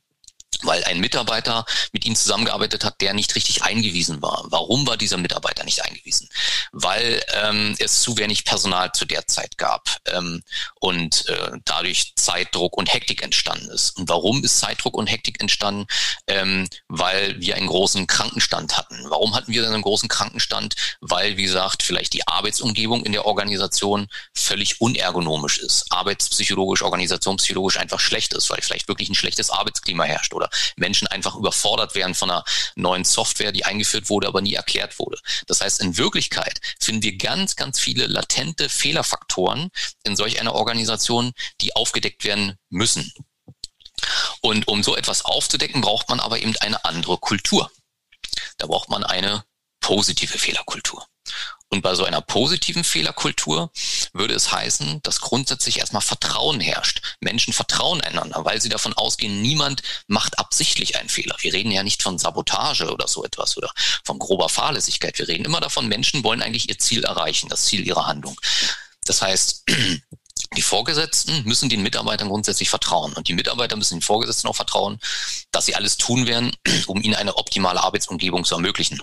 Weil 0.64 0.84
ein 0.84 1.00
Mitarbeiter 1.00 1.64
mit 1.92 2.04
ihm 2.04 2.16
zusammengearbeitet 2.16 2.84
hat, 2.84 3.00
der 3.00 3.14
nicht 3.14 3.34
richtig 3.34 3.62
eingewiesen 3.62 4.22
war. 4.22 4.44
Warum 4.48 4.86
war 4.86 4.96
dieser 4.96 5.16
Mitarbeiter 5.16 5.64
nicht 5.64 5.84
eingewiesen? 5.84 6.28
Weil 6.72 7.22
ähm, 7.42 7.76
es 7.78 8.00
zu 8.02 8.16
wenig 8.16 8.44
Personal 8.44 8.92
zu 8.92 9.04
der 9.04 9.26
Zeit 9.26 9.58
gab 9.58 9.88
ähm, 10.06 10.42
und 10.80 11.28
äh, 11.28 11.52
dadurch 11.64 12.14
Zeitdruck 12.16 12.76
und 12.76 12.92
Hektik 12.92 13.22
entstanden 13.22 13.70
ist. 13.70 13.96
Und 13.96 14.08
warum 14.08 14.42
ist 14.44 14.58
Zeitdruck 14.58 14.96
und 14.96 15.06
Hektik 15.06 15.40
entstanden? 15.40 15.86
Ähm, 16.26 16.68
weil 16.88 17.40
wir 17.40 17.56
einen 17.56 17.66
großen 17.66 18.06
Krankenstand 18.06 18.76
hatten. 18.76 18.98
Warum 19.08 19.34
hatten 19.34 19.52
wir 19.52 19.62
dann 19.62 19.74
einen 19.74 19.82
großen 19.82 20.08
Krankenstand? 20.08 20.74
Weil, 21.00 21.36
wie 21.36 21.44
gesagt, 21.44 21.82
vielleicht 21.82 22.12
die 22.12 22.26
Arbeitsumgebung 22.26 23.04
in 23.04 23.12
der 23.12 23.26
Organisation 23.26 24.08
völlig 24.34 24.80
unergonomisch 24.80 25.58
ist, 25.58 25.86
arbeitspsychologisch, 25.90 26.82
organisationspsychologisch 26.82 27.78
einfach 27.78 28.00
schlecht 28.00 28.32
ist, 28.34 28.50
weil 28.50 28.62
vielleicht 28.62 28.88
wirklich 28.88 29.08
ein 29.08 29.14
schlechtes 29.14 29.50
Arbeitsklima 29.50 30.04
herrscht 30.04 30.34
oder 30.34 30.48
Menschen 30.76 31.08
einfach 31.08 31.36
überfordert 31.36 31.94
werden 31.94 32.14
von 32.14 32.30
einer 32.30 32.44
neuen 32.74 33.04
Software, 33.04 33.52
die 33.52 33.64
eingeführt 33.64 34.10
wurde, 34.10 34.28
aber 34.28 34.40
nie 34.40 34.54
erklärt 34.54 34.98
wurde. 34.98 35.18
Das 35.46 35.60
heißt, 35.60 35.80
in 35.80 35.96
Wirklichkeit 35.96 36.60
finden 36.80 37.02
wir 37.02 37.16
ganz, 37.16 37.56
ganz 37.56 37.78
viele 37.78 38.06
latente 38.06 38.68
Fehlerfaktoren 38.68 39.70
in 40.04 40.16
solch 40.16 40.40
einer 40.40 40.54
Organisation, 40.54 41.32
die 41.60 41.74
aufgedeckt 41.76 42.24
werden 42.24 42.56
müssen. 42.70 43.12
Und 44.40 44.68
um 44.68 44.82
so 44.82 44.96
etwas 44.96 45.24
aufzudecken, 45.24 45.80
braucht 45.80 46.08
man 46.08 46.20
aber 46.20 46.38
eben 46.38 46.56
eine 46.58 46.84
andere 46.84 47.18
Kultur. 47.18 47.70
Da 48.58 48.66
braucht 48.66 48.88
man 48.88 49.04
eine 49.04 49.44
positive 49.80 50.38
Fehlerkultur. 50.38 51.06
Und 51.74 51.82
bei 51.82 51.96
so 51.96 52.04
einer 52.04 52.20
positiven 52.20 52.84
Fehlerkultur 52.84 53.72
würde 54.12 54.32
es 54.34 54.52
heißen, 54.52 55.00
dass 55.02 55.20
grundsätzlich 55.20 55.80
erstmal 55.80 56.02
Vertrauen 56.02 56.60
herrscht. 56.60 57.02
Menschen 57.18 57.52
vertrauen 57.52 58.00
einander, 58.00 58.44
weil 58.44 58.62
sie 58.62 58.68
davon 58.68 58.92
ausgehen, 58.92 59.42
niemand 59.42 59.82
macht 60.06 60.38
absichtlich 60.38 60.96
einen 60.96 61.08
Fehler. 61.08 61.34
Wir 61.40 61.52
reden 61.52 61.72
ja 61.72 61.82
nicht 61.82 62.00
von 62.00 62.16
Sabotage 62.16 62.92
oder 62.92 63.08
so 63.08 63.24
etwas 63.24 63.56
oder 63.56 63.72
von 64.04 64.20
grober 64.20 64.48
Fahrlässigkeit. 64.48 65.18
Wir 65.18 65.26
reden 65.26 65.44
immer 65.44 65.58
davon, 65.58 65.88
Menschen 65.88 66.22
wollen 66.22 66.42
eigentlich 66.42 66.68
ihr 66.68 66.78
Ziel 66.78 67.02
erreichen, 67.02 67.48
das 67.48 67.64
Ziel 67.64 67.84
ihrer 67.84 68.06
Handlung. 68.06 68.40
Das 69.04 69.20
heißt, 69.20 69.64
die 70.56 70.62
Vorgesetzten 70.62 71.42
müssen 71.42 71.68
den 71.68 71.82
Mitarbeitern 71.82 72.28
grundsätzlich 72.28 72.70
vertrauen. 72.70 73.14
Und 73.14 73.26
die 73.26 73.34
Mitarbeiter 73.34 73.74
müssen 73.74 73.96
den 73.96 74.02
Vorgesetzten 74.02 74.46
auch 74.46 74.54
vertrauen, 74.54 75.00
dass 75.50 75.66
sie 75.66 75.74
alles 75.74 75.96
tun 75.96 76.28
werden, 76.28 76.54
um 76.86 77.02
ihnen 77.02 77.16
eine 77.16 77.36
optimale 77.36 77.82
Arbeitsumgebung 77.82 78.44
zu 78.44 78.54
ermöglichen. 78.54 79.02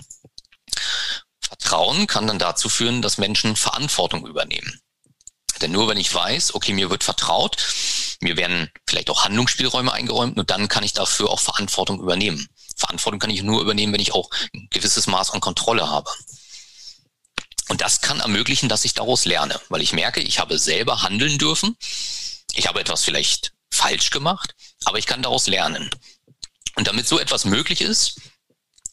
Vertrauen 1.52 2.06
kann 2.06 2.26
dann 2.26 2.38
dazu 2.38 2.70
führen, 2.70 3.02
dass 3.02 3.18
Menschen 3.18 3.56
Verantwortung 3.56 4.26
übernehmen. 4.26 4.80
Denn 5.60 5.70
nur 5.70 5.86
wenn 5.86 5.98
ich 5.98 6.12
weiß, 6.12 6.54
okay, 6.54 6.72
mir 6.72 6.88
wird 6.88 7.04
vertraut, 7.04 7.58
mir 8.20 8.38
werden 8.38 8.70
vielleicht 8.88 9.10
auch 9.10 9.24
Handlungsspielräume 9.24 9.92
eingeräumt, 9.92 10.36
nur 10.36 10.46
dann 10.46 10.68
kann 10.68 10.82
ich 10.82 10.94
dafür 10.94 11.28
auch 11.28 11.40
Verantwortung 11.40 12.00
übernehmen. 12.00 12.48
Verantwortung 12.76 13.20
kann 13.20 13.30
ich 13.30 13.42
nur 13.42 13.60
übernehmen, 13.60 13.92
wenn 13.92 14.00
ich 14.00 14.14
auch 14.14 14.30
ein 14.54 14.66
gewisses 14.70 15.06
Maß 15.06 15.30
an 15.30 15.40
Kontrolle 15.40 15.90
habe. 15.90 16.10
Und 17.68 17.82
das 17.82 18.00
kann 18.00 18.20
ermöglichen, 18.20 18.70
dass 18.70 18.86
ich 18.86 18.94
daraus 18.94 19.26
lerne, 19.26 19.60
weil 19.68 19.82
ich 19.82 19.92
merke, 19.92 20.20
ich 20.20 20.38
habe 20.38 20.58
selber 20.58 21.02
handeln 21.02 21.36
dürfen. 21.36 21.76
Ich 22.54 22.66
habe 22.66 22.80
etwas 22.80 23.04
vielleicht 23.04 23.52
falsch 23.70 24.10
gemacht, 24.10 24.54
aber 24.84 24.98
ich 24.98 25.06
kann 25.06 25.22
daraus 25.22 25.46
lernen. 25.48 25.90
Und 26.76 26.88
damit 26.88 27.06
so 27.06 27.18
etwas 27.18 27.44
möglich 27.44 27.82
ist, 27.82 28.20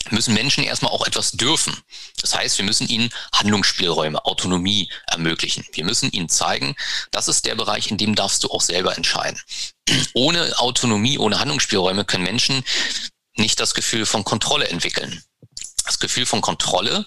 müssen 0.09 0.33
Menschen 0.33 0.63
erstmal 0.63 0.91
auch 0.91 1.05
etwas 1.05 1.31
dürfen. 1.31 1.75
Das 2.21 2.35
heißt, 2.35 2.57
wir 2.57 2.65
müssen 2.65 2.87
ihnen 2.87 3.09
Handlungsspielräume, 3.33 4.23
Autonomie 4.25 4.89
ermöglichen. 5.07 5.65
Wir 5.73 5.85
müssen 5.85 6.11
ihnen 6.11 6.29
zeigen, 6.29 6.75
das 7.11 7.27
ist 7.27 7.45
der 7.45 7.55
Bereich, 7.55 7.91
in 7.91 7.97
dem 7.97 8.15
darfst 8.15 8.43
du 8.43 8.49
auch 8.49 8.61
selber 8.61 8.95
entscheiden. 8.97 9.39
Ohne 10.13 10.57
Autonomie, 10.59 11.17
ohne 11.17 11.39
Handlungsspielräume 11.39 12.05
können 12.05 12.23
Menschen 12.23 12.63
nicht 13.35 13.59
das 13.59 13.73
Gefühl 13.73 14.05
von 14.05 14.23
Kontrolle 14.23 14.67
entwickeln. 14.67 15.23
Das 15.85 15.97
Gefühl 15.97 16.27
von 16.27 16.41
Kontrolle 16.41 17.05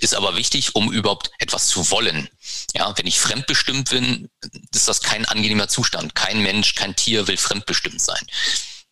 ist 0.00 0.14
aber 0.14 0.36
wichtig, 0.36 0.74
um 0.74 0.92
überhaupt 0.92 1.30
etwas 1.38 1.68
zu 1.68 1.90
wollen. 1.90 2.28
Ja, 2.74 2.92
wenn 2.96 3.06
ich 3.06 3.20
fremdbestimmt 3.20 3.90
bin, 3.90 4.28
ist 4.74 4.88
das 4.88 5.00
kein 5.00 5.24
angenehmer 5.26 5.68
Zustand. 5.68 6.14
Kein 6.16 6.42
Mensch, 6.42 6.74
kein 6.74 6.96
Tier 6.96 7.28
will 7.28 7.36
fremdbestimmt 7.36 8.00
sein. 8.00 8.26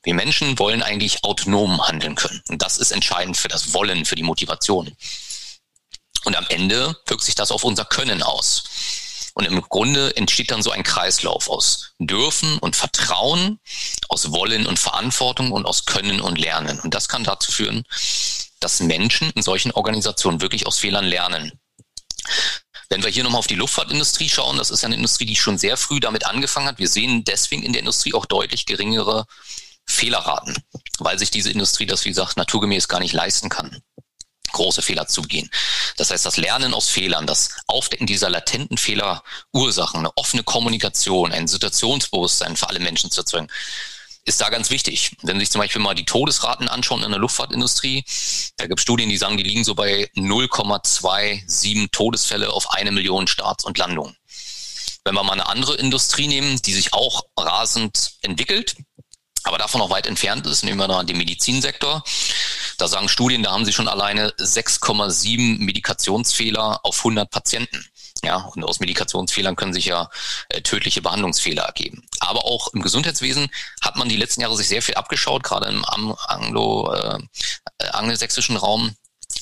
Wir 0.05 0.15
Menschen 0.15 0.59
wollen 0.59 0.83
eigentlich 0.83 1.25
autonom 1.25 1.87
handeln 1.87 2.15
können. 2.15 2.43
Und 2.49 2.63
das 2.63 2.79
ist 2.79 2.93
entscheidend 2.93 3.37
für 3.37 3.49
das 3.49 3.73
Wollen, 3.73 4.05
für 4.05 4.15
die 4.15 4.23
Motivation. 4.23 4.95
Und 6.25 6.37
am 6.37 6.47
Ende 6.49 6.97
wirkt 7.07 7.25
sich 7.25 7.35
das 7.35 7.51
auf 7.51 7.65
unser 7.65 7.85
Können 7.85 8.23
aus. 8.23 8.65
Und 9.35 9.47
im 9.47 9.61
Grunde 9.63 10.17
entsteht 10.17 10.53
dann 10.53 10.63
so 10.63 10.71
ein 10.71 10.85
Kreislauf 10.85 11.49
aus 11.51 11.95
Dürfen 11.99 12.59
und 12.59 12.77
Vertrauen, 12.77 13.59
aus 14.09 14.31
Wollen 14.31 14.67
und 14.67 14.79
Verantwortung 14.79 15.51
und 15.51 15.67
aus 15.67 15.87
Können 15.87 16.21
und 16.21 16.39
Lernen. 16.39 16.79
Und 16.81 16.95
das 16.95 17.09
kann 17.09 17.25
dazu 17.25 17.51
führen, 17.51 17.85
dass 18.61 18.81
Menschen 18.81 19.31
in 19.31 19.43
solchen 19.43 19.73
Organisationen 19.73 20.41
wirklich 20.41 20.67
aus 20.67 20.79
Fehlern 20.79 21.05
lernen. 21.05 21.53
Wenn 22.89 23.03
wir 23.03 23.11
hier 23.11 23.25
nochmal 23.25 23.41
auf 23.41 23.49
die 23.49 23.57
Luftfahrtindustrie 23.57 24.29
schauen, 24.29 24.57
das 24.57 24.71
ist 24.71 24.85
eine 24.85 24.95
Industrie, 24.95 25.27
die 25.27 25.37
schon 25.37 25.59
sehr 25.59 25.77
früh 25.77 25.99
damit 25.99 26.27
angefangen 26.27 26.69
hat. 26.69 26.79
Wir 26.79 26.89
sehen 26.89 27.25
deswegen 27.25 27.65
in 27.65 27.73
der 27.73 27.81
Industrie 27.81 28.15
auch 28.15 28.27
deutlich 28.27 28.67
geringere 28.67 29.27
Fehlerraten, 29.87 30.57
weil 30.99 31.19
sich 31.19 31.31
diese 31.31 31.51
Industrie 31.51 31.87
das, 31.87 32.05
wie 32.05 32.11
gesagt, 32.11 32.37
naturgemäß 32.37 32.89
gar 32.89 33.01
nicht 33.01 33.13
leisten 33.13 33.49
kann 33.49 33.83
große 34.55 34.81
Fehler 34.81 35.07
zu 35.07 35.21
begehen. 35.23 35.51
Das 35.99 36.11
heißt, 36.11 36.25
das 36.25 36.39
Lernen 36.39 36.73
aus 36.73 36.89
Fehlern, 36.89 37.27
das 37.27 37.51
Aufdecken 37.67 38.07
dieser 38.07 38.31
latenten 38.31 38.79
Fehlerursachen, 38.79 40.01
eine 40.01 40.17
offene 40.17 40.43
Kommunikation, 40.43 41.33
ein 41.33 41.47
Situationsbewusstsein 41.47 42.57
für 42.57 42.71
alle 42.71 42.81
Menschen 42.81 43.11
zu 43.11 43.21
erzeugen, 43.21 43.49
ist 44.25 44.41
da 44.41 44.49
ganz 44.49 44.71
wichtig. 44.71 45.17
Wenn 45.23 45.37
Sie 45.37 45.41
sich 45.41 45.51
zum 45.51 45.61
Beispiel 45.61 45.83
mal 45.83 45.95
die 45.95 46.07
Todesraten 46.07 46.69
anschauen 46.69 47.03
in 47.03 47.11
der 47.11 47.21
Luftfahrtindustrie, 47.21 48.05
da 48.57 48.67
gibt 48.67 48.81
es 48.81 48.83
Studien, 48.83 49.11
die 49.11 49.19
sagen, 49.19 49.37
die 49.37 49.43
liegen 49.43 49.65
so 49.65 49.75
bei 49.75 50.09
0,27 50.17 51.91
Todesfälle 51.91 52.51
auf 52.51 52.71
eine 52.71 52.91
Million 52.91 53.27
Starts 53.27 53.65
und 53.65 53.77
Landungen. 53.77 54.17
Wenn 55.05 55.15
wir 55.15 55.23
mal 55.23 55.35
eine 55.35 55.47
andere 55.49 55.75
Industrie 55.75 56.27
nehmen, 56.27 56.63
die 56.63 56.73
sich 56.73 56.95
auch 56.95 57.25
rasend 57.37 58.15
entwickelt, 58.23 58.77
aber 59.45 59.59
davon 59.59 59.79
noch 59.79 59.91
weit 59.91 60.07
entfernt 60.07 60.47
ist, 60.47 60.65
nehmen 60.65 60.79
wir 60.79 60.89
da 60.89 61.03
den 61.03 61.19
Medizinsektor. 61.19 62.03
Da 62.79 62.89
sagen 62.89 63.09
Studien, 63.09 63.43
da 63.43 63.53
haben 63.53 63.65
sie 63.65 63.73
schon 63.73 63.89
alleine 63.89 64.31
6,7 64.31 65.59
Medikationsfehler 65.59 66.81
auf 66.83 66.99
100 66.99 67.31
Patienten. 67.31 67.85
Ja, 68.25 68.37
und 68.37 68.65
aus 68.65 68.81
Medikationsfehlern 68.81 69.55
können 69.55 69.75
sich 69.75 69.85
ja 69.85 70.09
äh, 70.49 70.63
tödliche 70.63 71.03
Behandlungsfehler 71.03 71.65
ergeben. 71.65 72.07
Aber 72.21 72.47
auch 72.47 72.73
im 72.73 72.81
Gesundheitswesen 72.81 73.51
hat 73.83 73.97
man 73.97 74.09
die 74.09 74.17
letzten 74.17 74.41
Jahre 74.41 74.57
sich 74.57 74.69
sehr 74.69 74.81
viel 74.81 74.95
abgeschaut, 74.95 75.43
gerade 75.43 75.67
im 75.69 75.85
Anglo, 75.85 76.91
äh, 76.93 77.19
äh, 77.79 77.89
angelsächsischen 77.89 78.57
Raum 78.57 78.97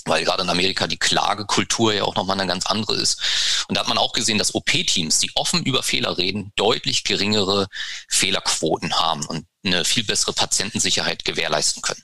weil 0.04 0.24
gerade 0.24 0.42
in 0.42 0.50
Amerika 0.50 0.86
die 0.86 0.98
Klagekultur 0.98 1.94
ja 1.94 2.04
auch 2.04 2.14
nochmal 2.14 2.38
eine 2.38 2.48
ganz 2.48 2.66
andere 2.66 2.96
ist. 2.96 3.20
Und 3.68 3.76
da 3.76 3.80
hat 3.80 3.88
man 3.88 3.98
auch 3.98 4.12
gesehen, 4.12 4.38
dass 4.38 4.54
OP-Teams, 4.54 5.18
die 5.18 5.30
offen 5.34 5.64
über 5.64 5.82
Fehler 5.82 6.18
reden, 6.18 6.52
deutlich 6.56 7.04
geringere 7.04 7.68
Fehlerquoten 8.08 8.94
haben 8.94 9.24
und 9.26 9.46
eine 9.64 9.84
viel 9.84 10.04
bessere 10.04 10.32
Patientensicherheit 10.32 11.24
gewährleisten 11.24 11.82
können. 11.82 12.02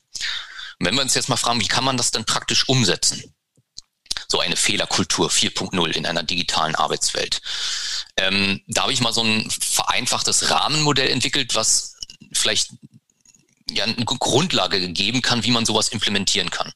Und 0.79 0.87
wenn 0.87 0.95
wir 0.95 1.03
uns 1.03 1.15
jetzt 1.15 1.29
mal 1.29 1.37
fragen, 1.37 1.61
wie 1.61 1.69
kann 1.69 1.85
man 1.85 1.97
das 1.97 2.11
denn 2.11 2.25
praktisch 2.25 2.69
umsetzen? 2.69 3.35
So 4.29 4.41
eine 4.41 4.57
Fehlerkultur 4.57 5.31
4.0 5.31 5.91
in 5.93 6.07
einer 6.07 6.23
digitalen 6.23 6.75
Arbeitswelt. 6.75 7.41
Ähm, 8.17 8.63
da 8.67 8.83
habe 8.83 8.93
ich 8.93 9.01
mal 9.01 9.13
so 9.13 9.23
einen 9.23 9.51
vereinfachtes 9.51 10.51
Rahmenmodell 10.51 11.11
entwickelt, 11.11 11.55
was 11.55 11.97
vielleicht 12.33 12.71
ja 13.71 13.85
eine 13.85 14.05
Grundlage 14.05 14.89
geben 14.89 15.23
kann, 15.23 15.45
wie 15.45 15.51
man 15.51 15.67
sowas 15.67 15.89
implementieren 15.89 16.51
kann. 16.51 16.73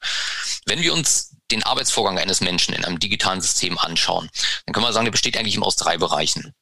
Wenn 0.67 0.83
wir 0.83 0.93
uns 0.93 1.37
den 1.51 1.63
Arbeitsvorgang 1.63 2.19
eines 2.19 2.41
Menschen 2.41 2.75
in 2.75 2.85
einem 2.85 2.99
digitalen 2.99 3.41
System 3.41 3.79
anschauen, 3.79 4.31
dann 4.67 4.73
können 4.73 4.87
wir 4.87 4.93
sagen, 4.93 5.07
der 5.07 5.13
besteht 5.13 5.37
eigentlich 5.37 5.55
immer 5.55 5.67
aus 5.67 5.77
drei 5.77 5.99
Bereichen. 5.99 6.55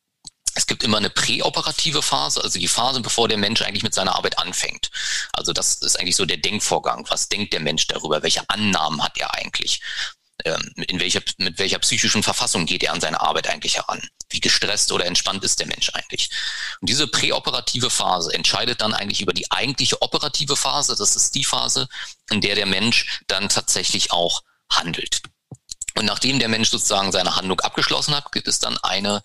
Es 0.55 0.66
gibt 0.66 0.83
immer 0.83 0.97
eine 0.97 1.11
präoperative 1.11 2.03
Phase, 2.03 2.43
also 2.43 2.59
die 2.59 2.68
Phase, 2.68 3.01
bevor 3.01 3.28
der 3.28 3.39
Mensch 3.39 3.62
eigentlich 3.62 3.85
mit 3.85 3.95
seiner 3.95 4.16
Arbeit 4.16 4.39
anfängt. 4.39 4.91
Also 5.33 5.53
das 5.53 5.74
ist 5.74 5.99
eigentlich 5.99 6.16
so 6.16 6.26
der 6.26 6.39
Denkvorgang. 6.39 7.07
Was 7.09 7.28
denkt 7.28 7.53
der 7.53 7.61
Mensch 7.61 7.87
darüber? 7.87 8.22
Welche 8.22 8.49
Annahmen 8.49 9.03
hat 9.03 9.16
er 9.18 9.35
eigentlich? 9.35 9.81
Ähm, 10.45 10.72
in 10.89 10.99
welcher, 10.99 11.20
mit 11.39 11.59
welcher 11.59 11.78
psychischen 11.78 12.22
Verfassung 12.22 12.66
geht 12.66 12.83
er 12.83 12.93
an 12.93 13.01
seine 13.01 13.20
Arbeit 13.20 13.49
eigentlich 13.49 13.76
heran? 13.76 14.01
Wie 14.31 14.41
gestresst 14.41 14.93
oder 14.93 15.07
entspannt 15.07 15.45
ist 15.45 15.59
der 15.61 15.66
Mensch 15.66 15.91
eigentlich? 15.91 16.31
Und 16.81 16.89
diese 16.89 17.07
präoperative 17.07 17.91
Phase 17.91 18.33
entscheidet 18.33 18.81
dann 18.81 18.95
eigentlich 18.95 19.20
über 19.20 19.33
die 19.33 19.51
eigentliche 19.51 20.01
operative 20.03 20.57
Phase. 20.57 20.97
Das 20.97 21.16
ist 21.16 21.35
die 21.35 21.45
Phase, 21.45 21.89
in 22.31 22.41
der 22.41 22.55
der 22.55 22.66
Mensch 22.66 23.20
dann 23.26 23.49
tatsächlich 23.49 24.12
auch 24.12 24.43
handelt. 24.72 25.22
Und 25.97 26.07
nachdem 26.07 26.39
der 26.39 26.49
Mensch 26.49 26.70
sozusagen 26.70 27.12
seine 27.12 27.37
Handlung 27.37 27.61
abgeschlossen 27.61 28.14
hat, 28.14 28.31
gibt 28.33 28.49
es 28.49 28.61
dann 28.61 28.78
eine 28.78 29.22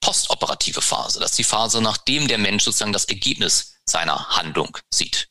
postoperative 0.00 0.82
Phase. 0.82 1.20
Das 1.20 1.30
ist 1.32 1.38
die 1.38 1.44
Phase, 1.44 1.80
nachdem 1.80 2.28
der 2.28 2.38
Mensch 2.38 2.64
sozusagen 2.64 2.92
das 2.92 3.04
Ergebnis 3.04 3.76
seiner 3.84 4.28
Handlung 4.30 4.76
sieht. 4.92 5.28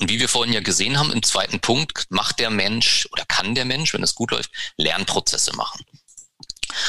Und 0.00 0.08
wie 0.10 0.20
wir 0.20 0.28
vorhin 0.28 0.52
ja 0.52 0.60
gesehen 0.60 0.98
haben, 0.98 1.12
im 1.12 1.22
zweiten 1.22 1.60
Punkt 1.60 2.06
macht 2.10 2.38
der 2.38 2.50
Mensch 2.50 3.06
oder 3.12 3.24
kann 3.26 3.54
der 3.54 3.64
Mensch, 3.64 3.92
wenn 3.94 4.02
es 4.02 4.14
gut 4.14 4.30
läuft, 4.30 4.50
Lernprozesse 4.76 5.54
machen. 5.54 5.84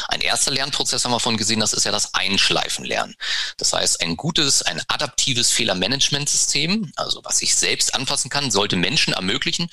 Ein 0.07 0.21
erster 0.21 0.51
Lernprozess 0.51 1.03
haben 1.05 1.11
wir 1.11 1.19
vorhin 1.19 1.37
gesehen, 1.37 1.59
das 1.59 1.73
ist 1.73 1.85
ja 1.85 1.91
das 1.91 2.13
Einschleifenlernen. 2.13 3.15
Das 3.57 3.73
heißt, 3.73 4.01
ein 4.01 4.17
gutes, 4.17 4.61
ein 4.61 4.81
adaptives 4.87 5.51
Fehlermanagementsystem, 5.51 6.91
also 6.95 7.21
was 7.23 7.41
ich 7.41 7.55
selbst 7.55 7.93
anpassen 7.93 8.29
kann, 8.29 8.51
sollte 8.51 8.75
Menschen 8.75 9.13
ermöglichen, 9.13 9.69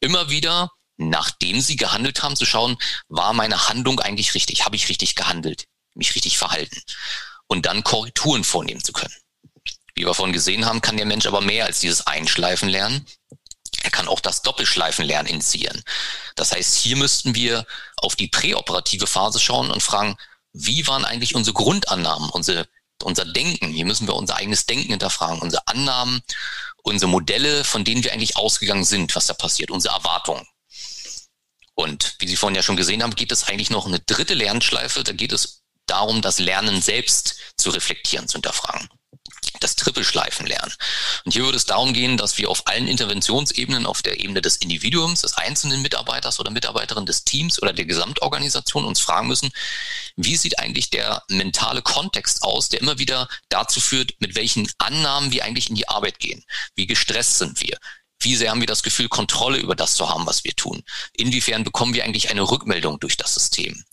immer 0.00 0.30
wieder, 0.30 0.70
nachdem 0.96 1.60
sie 1.60 1.76
gehandelt 1.76 2.22
haben, 2.22 2.36
zu 2.36 2.44
schauen, 2.44 2.76
war 3.08 3.32
meine 3.32 3.68
Handlung 3.68 4.00
eigentlich 4.00 4.34
richtig? 4.34 4.64
Habe 4.64 4.76
ich 4.76 4.88
richtig 4.88 5.14
gehandelt? 5.14 5.64
Mich 5.94 6.14
richtig 6.14 6.38
verhalten? 6.38 6.80
Und 7.46 7.66
dann 7.66 7.84
Korrekturen 7.84 8.44
vornehmen 8.44 8.82
zu 8.82 8.92
können. 8.92 9.14
Wie 9.94 10.06
wir 10.06 10.14
vorhin 10.14 10.32
gesehen 10.32 10.64
haben, 10.64 10.80
kann 10.80 10.96
der 10.96 11.06
Mensch 11.06 11.26
aber 11.26 11.42
mehr 11.42 11.66
als 11.66 11.80
dieses 11.80 12.06
Einschleifen 12.06 12.68
lernen. 12.68 13.06
Er 13.82 13.90
kann 13.90 14.08
auch 14.08 14.20
das 14.20 14.42
Doppelschleifenlernen 14.42 15.30
initiieren. 15.30 15.82
Das 16.36 16.52
heißt, 16.52 16.76
hier 16.76 16.96
müssten 16.96 17.34
wir 17.34 17.66
auf 17.96 18.16
die 18.16 18.28
präoperative 18.28 19.06
Phase 19.06 19.40
schauen 19.40 19.70
und 19.70 19.82
fragen, 19.82 20.16
wie 20.52 20.86
waren 20.86 21.04
eigentlich 21.04 21.34
unsere 21.34 21.54
Grundannahmen, 21.54 22.30
unsere, 22.30 22.68
unser 23.02 23.24
Denken? 23.24 23.72
Hier 23.72 23.84
müssen 23.84 24.06
wir 24.06 24.14
unser 24.14 24.36
eigenes 24.36 24.66
Denken 24.66 24.90
hinterfragen, 24.90 25.40
unsere 25.40 25.66
Annahmen, 25.66 26.22
unsere 26.82 27.10
Modelle, 27.10 27.64
von 27.64 27.84
denen 27.84 28.04
wir 28.04 28.12
eigentlich 28.12 28.36
ausgegangen 28.36 28.84
sind, 28.84 29.14
was 29.16 29.26
da 29.26 29.34
passiert, 29.34 29.70
unsere 29.70 29.94
Erwartungen. 29.94 30.46
Und 31.74 32.16
wie 32.18 32.28
Sie 32.28 32.36
vorhin 32.36 32.54
ja 32.54 32.62
schon 32.62 32.76
gesehen 32.76 33.02
haben, 33.02 33.14
geht 33.14 33.32
es 33.32 33.44
eigentlich 33.44 33.70
noch 33.70 33.86
eine 33.86 34.00
dritte 34.00 34.34
Lernschleife. 34.34 35.02
Da 35.02 35.12
geht 35.12 35.32
es 35.32 35.62
darum, 35.86 36.20
das 36.20 36.38
Lernen 36.38 36.82
selbst 36.82 37.36
zu 37.56 37.70
reflektieren, 37.70 38.28
zu 38.28 38.34
hinterfragen 38.34 38.88
das 39.62 39.76
Trippelschleifen 39.76 40.46
lernen. 40.46 40.72
Und 41.24 41.32
hier 41.32 41.44
würde 41.44 41.56
es 41.56 41.66
darum 41.66 41.92
gehen, 41.92 42.16
dass 42.16 42.38
wir 42.38 42.50
auf 42.50 42.66
allen 42.66 42.88
Interventionsebenen, 42.88 43.86
auf 43.86 44.02
der 44.02 44.20
Ebene 44.20 44.40
des 44.42 44.56
Individuums, 44.56 45.22
des 45.22 45.34
einzelnen 45.34 45.82
Mitarbeiters 45.82 46.40
oder 46.40 46.50
Mitarbeiterin 46.50 47.06
des 47.06 47.24
Teams 47.24 47.60
oder 47.62 47.72
der 47.72 47.84
Gesamtorganisation 47.84 48.84
uns 48.84 49.00
fragen 49.00 49.28
müssen, 49.28 49.50
wie 50.16 50.36
sieht 50.36 50.58
eigentlich 50.58 50.90
der 50.90 51.22
mentale 51.28 51.82
Kontext 51.82 52.42
aus, 52.42 52.68
der 52.68 52.80
immer 52.80 52.98
wieder 52.98 53.28
dazu 53.48 53.80
führt, 53.80 54.12
mit 54.20 54.34
welchen 54.34 54.70
Annahmen 54.78 55.32
wir 55.32 55.44
eigentlich 55.44 55.68
in 55.68 55.76
die 55.76 55.88
Arbeit 55.88 56.18
gehen. 56.18 56.44
Wie 56.74 56.86
gestresst 56.86 57.38
sind 57.38 57.60
wir? 57.60 57.78
Wie 58.20 58.36
sehr 58.36 58.50
haben 58.50 58.60
wir 58.60 58.68
das 58.68 58.82
Gefühl, 58.82 59.08
Kontrolle 59.08 59.58
über 59.58 59.74
das 59.74 59.94
zu 59.94 60.08
haben, 60.08 60.26
was 60.26 60.44
wir 60.44 60.54
tun? 60.54 60.82
Inwiefern 61.12 61.64
bekommen 61.64 61.92
wir 61.92 62.04
eigentlich 62.04 62.30
eine 62.30 62.42
Rückmeldung 62.42 63.00
durch 63.00 63.16
das 63.16 63.34
System? 63.34 63.84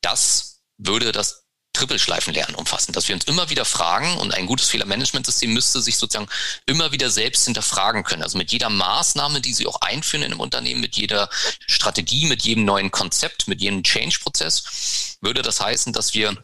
Das 0.00 0.60
würde 0.78 1.12
das 1.12 1.44
Trippelschleifenlernen 1.72 2.56
umfassen, 2.56 2.92
dass 2.92 3.06
wir 3.08 3.14
uns 3.14 3.24
immer 3.24 3.50
wieder 3.50 3.64
fragen 3.64 4.16
und 4.18 4.34
ein 4.34 4.46
gutes 4.46 4.68
Fehlermanagementsystem 4.68 5.52
müsste 5.52 5.80
sich 5.80 5.96
sozusagen 5.96 6.28
immer 6.66 6.92
wieder 6.92 7.10
selbst 7.10 7.44
hinterfragen 7.44 8.02
können. 8.02 8.22
Also 8.22 8.36
mit 8.36 8.50
jeder 8.50 8.68
Maßnahme, 8.68 9.40
die 9.40 9.54
Sie 9.54 9.66
auch 9.66 9.80
einführen 9.80 10.22
in 10.22 10.32
einem 10.32 10.40
Unternehmen, 10.40 10.80
mit 10.80 10.96
jeder 10.96 11.30
Strategie, 11.66 12.26
mit 12.26 12.42
jedem 12.42 12.64
neuen 12.64 12.90
Konzept, 12.90 13.46
mit 13.46 13.60
jedem 13.60 13.84
Change-Prozess, 13.84 15.18
würde 15.20 15.42
das 15.42 15.60
heißen, 15.60 15.92
dass 15.92 16.14
wir 16.14 16.36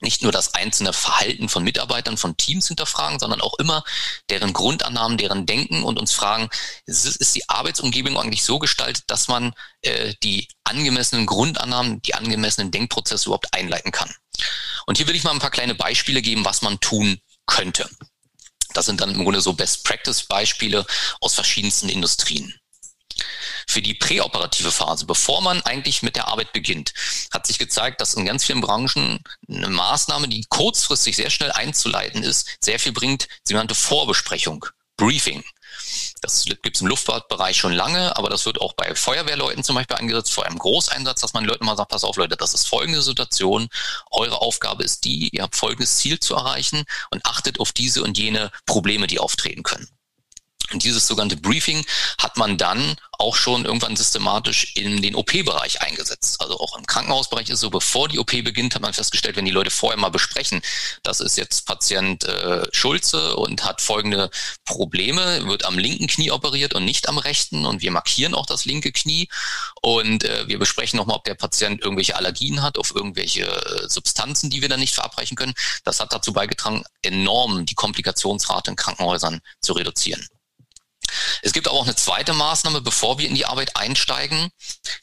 nicht 0.00 0.22
nur 0.22 0.32
das 0.32 0.54
einzelne 0.54 0.92
Verhalten 0.92 1.48
von 1.48 1.62
Mitarbeitern, 1.62 2.16
von 2.16 2.36
Teams 2.36 2.68
hinterfragen, 2.68 3.18
sondern 3.18 3.40
auch 3.40 3.54
immer 3.58 3.84
deren 4.30 4.52
Grundannahmen, 4.52 5.18
deren 5.18 5.46
Denken 5.46 5.84
und 5.84 5.98
uns 5.98 6.12
fragen, 6.12 6.48
ist, 6.86 7.34
die 7.34 7.48
Arbeitsumgebung 7.48 8.18
eigentlich 8.18 8.42
so 8.42 8.58
gestaltet, 8.58 9.04
dass 9.06 9.28
man 9.28 9.52
äh, 9.82 10.14
die 10.22 10.48
angemessenen 10.64 11.26
Grundannahmen, 11.26 12.00
die 12.02 12.14
angemessenen 12.14 12.70
Denkprozesse 12.70 13.26
überhaupt 13.26 13.52
einleiten 13.52 13.92
kann. 13.92 14.12
Und 14.86 14.96
hier 14.96 15.06
will 15.06 15.16
ich 15.16 15.24
mal 15.24 15.32
ein 15.32 15.38
paar 15.38 15.50
kleine 15.50 15.74
Beispiele 15.74 16.22
geben, 16.22 16.44
was 16.44 16.62
man 16.62 16.80
tun 16.80 17.20
könnte. 17.46 17.88
Das 18.72 18.86
sind 18.86 19.00
dann 19.00 19.14
im 19.14 19.24
Grunde 19.24 19.40
so 19.40 19.52
Best-Practice-Beispiele 19.52 20.86
aus 21.20 21.34
verschiedensten 21.34 21.88
Industrien. 21.88 22.59
Für 23.70 23.82
die 23.82 23.94
präoperative 23.94 24.72
Phase, 24.72 25.06
bevor 25.06 25.42
man 25.42 25.62
eigentlich 25.62 26.02
mit 26.02 26.16
der 26.16 26.26
Arbeit 26.26 26.52
beginnt, 26.52 26.92
hat 27.32 27.46
sich 27.46 27.56
gezeigt, 27.56 28.00
dass 28.00 28.14
in 28.14 28.26
ganz 28.26 28.44
vielen 28.44 28.60
Branchen 28.60 29.22
eine 29.48 29.68
Maßnahme, 29.68 30.26
die 30.26 30.44
kurzfristig 30.48 31.14
sehr 31.14 31.30
schnell 31.30 31.52
einzuleiten 31.52 32.24
ist, 32.24 32.48
sehr 32.60 32.80
viel 32.80 32.90
bringt, 32.90 33.28
sogenannte 33.44 33.76
Vorbesprechung, 33.76 34.66
Briefing. 34.96 35.44
Das 36.20 36.46
gibt 36.46 36.74
es 36.74 36.80
im 36.80 36.88
Luftfahrtbereich 36.88 37.56
schon 37.56 37.72
lange, 37.72 38.16
aber 38.16 38.28
das 38.28 38.44
wird 38.44 38.60
auch 38.60 38.72
bei 38.72 38.92
Feuerwehrleuten 38.92 39.62
zum 39.62 39.76
Beispiel 39.76 39.98
eingesetzt, 39.98 40.32
vor 40.32 40.46
einem 40.46 40.58
Großeinsatz, 40.58 41.20
dass 41.20 41.32
man 41.32 41.44
Leuten 41.44 41.64
mal 41.64 41.76
sagt, 41.76 41.92
pass 41.92 42.02
auf 42.02 42.16
Leute, 42.16 42.36
das 42.36 42.54
ist 42.54 42.66
folgende 42.66 43.02
Situation, 43.02 43.68
eure 44.10 44.40
Aufgabe 44.40 44.82
ist 44.82 45.04
die, 45.04 45.28
ihr 45.28 45.44
habt 45.44 45.54
folgendes 45.54 45.98
Ziel 45.98 46.18
zu 46.18 46.34
erreichen 46.34 46.82
und 47.12 47.24
achtet 47.24 47.60
auf 47.60 47.70
diese 47.70 48.02
und 48.02 48.18
jene 48.18 48.50
Probleme, 48.66 49.06
die 49.06 49.20
auftreten 49.20 49.62
können. 49.62 49.88
Und 50.72 50.84
dieses 50.84 51.06
sogenannte 51.06 51.36
Briefing 51.36 51.84
hat 52.18 52.36
man 52.36 52.58
dann 52.58 52.96
auch 53.20 53.36
schon 53.36 53.66
irgendwann 53.66 53.96
systematisch 53.96 54.72
in 54.76 55.02
den 55.02 55.14
OP-Bereich 55.14 55.82
eingesetzt. 55.82 56.40
Also 56.40 56.58
auch 56.58 56.76
im 56.76 56.86
Krankenhausbereich 56.86 57.50
ist 57.50 57.60
so, 57.60 57.68
bevor 57.68 58.08
die 58.08 58.18
OP 58.18 58.30
beginnt, 58.30 58.74
hat 58.74 58.82
man 58.82 58.94
festgestellt, 58.94 59.36
wenn 59.36 59.44
die 59.44 59.50
Leute 59.50 59.70
vorher 59.70 59.98
mal 59.98 60.08
besprechen, 60.08 60.62
das 61.02 61.20
ist 61.20 61.36
jetzt 61.36 61.66
Patient 61.66 62.24
äh, 62.24 62.66
Schulze 62.72 63.36
und 63.36 63.64
hat 63.64 63.82
folgende 63.82 64.30
Probleme, 64.64 65.46
wird 65.46 65.66
am 65.66 65.78
linken 65.78 66.06
Knie 66.06 66.30
operiert 66.30 66.74
und 66.74 66.84
nicht 66.84 67.08
am 67.08 67.18
rechten 67.18 67.66
und 67.66 67.82
wir 67.82 67.90
markieren 67.90 68.34
auch 68.34 68.46
das 68.46 68.64
linke 68.64 68.90
Knie 68.90 69.28
und 69.82 70.24
äh, 70.24 70.48
wir 70.48 70.58
besprechen 70.58 70.96
nochmal, 70.96 71.16
ob 71.16 71.24
der 71.24 71.34
Patient 71.34 71.82
irgendwelche 71.82 72.16
Allergien 72.16 72.62
hat 72.62 72.78
auf 72.78 72.94
irgendwelche 72.94 73.42
äh, 73.42 73.88
Substanzen, 73.88 74.48
die 74.48 74.62
wir 74.62 74.70
dann 74.70 74.80
nicht 74.80 74.94
verabreichen 74.94 75.36
können. 75.36 75.54
Das 75.84 76.00
hat 76.00 76.12
dazu 76.12 76.32
beigetragen, 76.32 76.84
enorm 77.02 77.66
die 77.66 77.74
Komplikationsrate 77.74 78.70
in 78.70 78.76
Krankenhäusern 78.76 79.40
zu 79.60 79.74
reduzieren. 79.74 80.26
Es 81.42 81.52
gibt 81.52 81.66
aber 81.66 81.76
auch 81.76 81.84
eine 81.84 81.96
zweite 81.96 82.32
Maßnahme, 82.32 82.80
bevor 82.80 83.18
wir 83.18 83.28
in 83.28 83.34
die 83.34 83.46
Arbeit 83.46 83.76
einsteigen. 83.76 84.50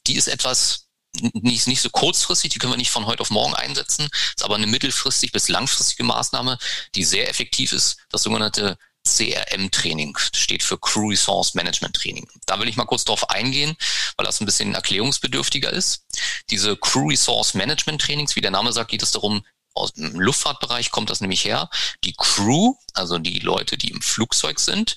Die 0.05 0.15
ist 0.15 0.27
etwas 0.27 0.87
nicht, 1.21 1.67
nicht 1.67 1.81
so 1.81 1.89
kurzfristig, 1.89 2.51
die 2.51 2.59
können 2.59 2.73
wir 2.73 2.77
nicht 2.77 2.91
von 2.91 3.05
heute 3.05 3.21
auf 3.21 3.29
morgen 3.29 3.55
einsetzen, 3.55 4.09
ist 4.35 4.43
aber 4.43 4.55
eine 4.55 4.67
mittelfristig 4.67 5.31
bis 5.31 5.47
langfristige 5.47 6.03
Maßnahme, 6.03 6.57
die 6.95 7.03
sehr 7.03 7.29
effektiv 7.29 7.73
ist, 7.73 7.97
das 8.09 8.23
sogenannte 8.23 8.77
CRM-Training, 9.07 10.17
steht 10.33 10.63
für 10.63 10.77
Crew 10.77 11.09
Resource 11.09 11.53
Management 11.53 11.95
Training. 11.95 12.27
Da 12.45 12.59
will 12.59 12.67
ich 12.67 12.75
mal 12.75 12.85
kurz 12.85 13.05
drauf 13.05 13.29
eingehen, 13.29 13.75
weil 14.17 14.25
das 14.25 14.41
ein 14.41 14.45
bisschen 14.45 14.75
erklärungsbedürftiger 14.75 15.71
ist. 15.71 16.05
Diese 16.49 16.75
Crew 16.75 17.07
Resource 17.07 17.53
Management 17.53 18.01
Trainings, 18.01 18.35
wie 18.35 18.41
der 18.41 18.51
Name 18.51 18.73
sagt, 18.73 18.91
geht 18.91 19.03
es 19.03 19.11
darum, 19.11 19.45
aus 19.78 19.93
dem 19.93 20.19
Luftfahrtbereich 20.19 20.91
kommt 20.91 21.09
das 21.09 21.21
nämlich 21.21 21.45
her, 21.45 21.69
die 22.03 22.13
Crew, 22.17 22.75
also 22.93 23.17
die 23.19 23.39
Leute, 23.39 23.78
die 23.78 23.91
im 23.91 24.01
Flugzeug 24.01 24.59
sind, 24.59 24.95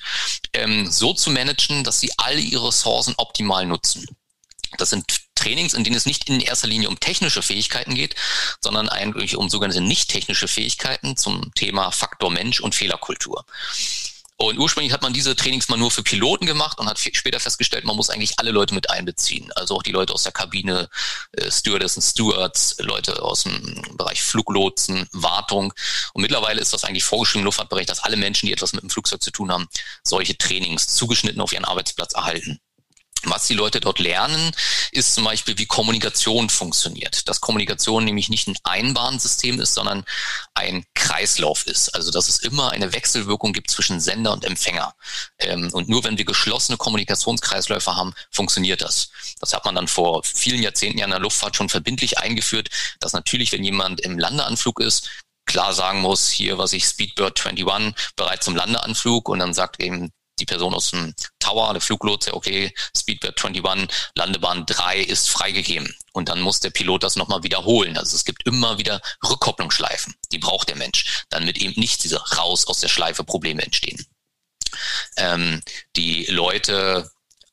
ähm, 0.53 0.91
so 0.91 1.15
zu 1.15 1.31
managen, 1.31 1.85
dass 1.85 2.01
sie 2.01 2.13
alle 2.17 2.41
ihre 2.41 2.69
Ressourcen 2.69 3.15
optimal 3.17 3.67
nutzen. 3.67 4.07
Das 4.79 4.91
sind 4.91 5.05
Trainings, 5.35 5.75
in 5.75 5.85
denen 5.85 5.97
es 5.97 6.07
nicht 6.07 6.29
in 6.29 6.41
erster 6.41 6.69
Linie 6.69 6.89
um 6.89 7.01
technische 7.01 7.43
Fähigkeiten 7.43 7.95
geht, 7.95 8.15
sondern 8.61 8.89
eigentlich 8.89 9.37
um 9.37 9.49
sogenannte 9.49 9.81
nicht 9.81 10.11
technische 10.11 10.49
Fähigkeiten 10.49 11.17
zum 11.17 11.53
Thema 11.55 11.91
Faktor 11.91 12.31
Mensch 12.31 12.61
und 12.61 12.75
Fehlerkultur. 12.75 13.45
Und 14.43 14.59
ursprünglich 14.59 14.95
hat 14.95 15.03
man 15.03 15.13
diese 15.13 15.37
Trainings 15.37 15.69
mal 15.69 15.77
nur 15.77 15.91
für 15.91 16.03
Piloten 16.03 16.47
gemacht 16.47 16.79
und 16.79 16.89
hat 16.89 16.99
später 16.99 17.39
festgestellt, 17.39 17.85
man 17.85 17.95
muss 17.95 18.09
eigentlich 18.09 18.39
alle 18.39 18.53
Leute 18.53 18.75
mit 18.75 18.89
einbeziehen. 18.89 19.53
Also 19.53 19.75
auch 19.77 19.83
die 19.83 19.93
Leute 19.93 20.15
aus 20.15 20.23
der 20.23 20.33
Kabine, 20.33 20.89
äh, 21.33 21.51
Stewardessen, 21.51 22.01
Stewards, 22.01 22.77
Leute 22.79 23.23
aus 23.23 23.43
dem 23.43 23.83
Bereich 23.99 24.23
Fluglotsen, 24.23 25.07
Wartung. 25.13 25.75
Und 26.15 26.23
mittlerweile 26.23 26.59
ist 26.59 26.73
das 26.73 26.85
eigentlich 26.85 27.05
vorgeschrieben 27.05 27.43
im 27.43 27.45
Luftfahrtbereich, 27.45 27.85
dass 27.85 28.03
alle 28.03 28.17
Menschen, 28.17 28.47
die 28.47 28.55
etwas 28.55 28.73
mit 28.73 28.83
dem 28.83 28.89
Flugzeug 28.89 29.23
zu 29.23 29.31
tun 29.31 29.53
haben, 29.53 29.69
solche 30.05 30.39
Trainings 30.39 30.87
zugeschnitten 30.87 31.43
auf 31.43 31.53
ihren 31.53 31.67
Arbeitsplatz 31.67 32.15
erhalten. 32.15 32.61
Was 33.25 33.47
die 33.47 33.55
Leute 33.55 33.81
dort 33.81 33.99
lernen, 33.99 34.53
ist 34.93 35.15
zum 35.15 35.25
Beispiel, 35.25 35.59
wie 35.59 35.67
Kommunikation 35.67 36.49
funktioniert. 36.49 37.29
Dass 37.29 37.41
Kommunikation 37.41 38.05
nämlich 38.05 38.29
nicht 38.29 38.49
ein 38.49 38.57
Einbahnsystem 38.63 39.61
ist, 39.61 39.75
sondern 39.75 40.05
ein 40.55 40.85
Kreislauf 40.95 41.67
ist. 41.67 41.95
Also 41.95 42.11
dass 42.11 42.29
es 42.29 42.39
immer 42.39 42.71
eine 42.71 42.93
Wechselwirkung 42.93 43.53
gibt 43.53 43.71
zwischen 43.71 44.01
Sender 44.01 44.33
und 44.33 44.45
Empfänger. 44.45 44.95
Ähm, 45.39 45.71
und 45.73 45.89
nur 45.89 46.05
wenn 46.05 46.19
wir 46.19 46.25
geschlossene 46.25 46.79
Kommunikationskreisläufe 46.79 47.95
haben, 47.95 48.15
funktioniert 48.31 48.81
das. 48.81 49.11
Das 49.41 49.53
hat 49.53 49.65
man 49.65 49.75
dann 49.75 49.89
vor 49.89 50.23
vielen 50.25 50.63
Jahrzehnten 50.63 50.99
ja 50.99 51.05
in 51.05 51.11
der 51.11 51.21
Luftfahrt 51.21 51.57
schon 51.57 51.69
verbindlich 51.69 52.19
eingeführt, 52.19 52.71
dass 53.01 53.13
natürlich, 53.13 53.53
wenn 53.53 53.65
jemand 53.65 54.01
im 54.01 54.19
Landeanflug 54.19 54.81
ist, 54.81 55.09
klar 55.47 55.73
sagen 55.73 56.01
muss, 56.01 56.31
hier 56.31 56.59
was 56.59 56.73
ich 56.73 56.85
Speedbird 56.85 57.45
21 57.45 57.95
bereit 58.17 58.43
zum 58.43 58.55
Landeanflug 58.55 59.29
und 59.29 59.41
dann 59.41 59.53
sagt 59.53 59.83
eben 59.83 60.13
die 60.41 60.47
Person 60.47 60.75
aus 60.75 60.91
dem 60.91 61.15
Tower, 61.39 61.73
der 61.73 61.81
Fluglotse, 61.81 62.35
okay, 62.35 62.73
Speedbird 62.97 63.43
21, 63.43 63.89
Landebahn 64.15 64.67
3 64.67 65.01
ist 65.01 65.29
freigegeben. 65.29 65.95
Und 66.13 66.29
dann 66.29 66.41
muss 66.41 66.61
der 66.61 66.71
Pilot 66.71 67.03
das 67.03 67.17
nochmal 67.17 67.43
wiederholen. 67.43 67.97
Also 67.97 68.17
es 68.17 68.25
gibt 68.25 68.47
immer 68.47 68.79
wieder 68.79 69.01
Rückkopplungsschleifen. 69.29 70.15
Die 70.33 70.39
braucht 70.39 70.69
der 70.69 70.77
Mensch, 70.77 71.25
damit 71.31 71.59
eben 71.59 71.79
nicht 71.81 72.03
diese 72.03 72.21
raus 72.37 72.67
aus 72.67 72.81
der 72.81 72.89
Schleife 72.89 73.25
Probleme 73.25 73.63
entstehen. 73.63 74.05
Ähm, 75.17 75.63
die 75.97 76.25
Leute 76.27 77.11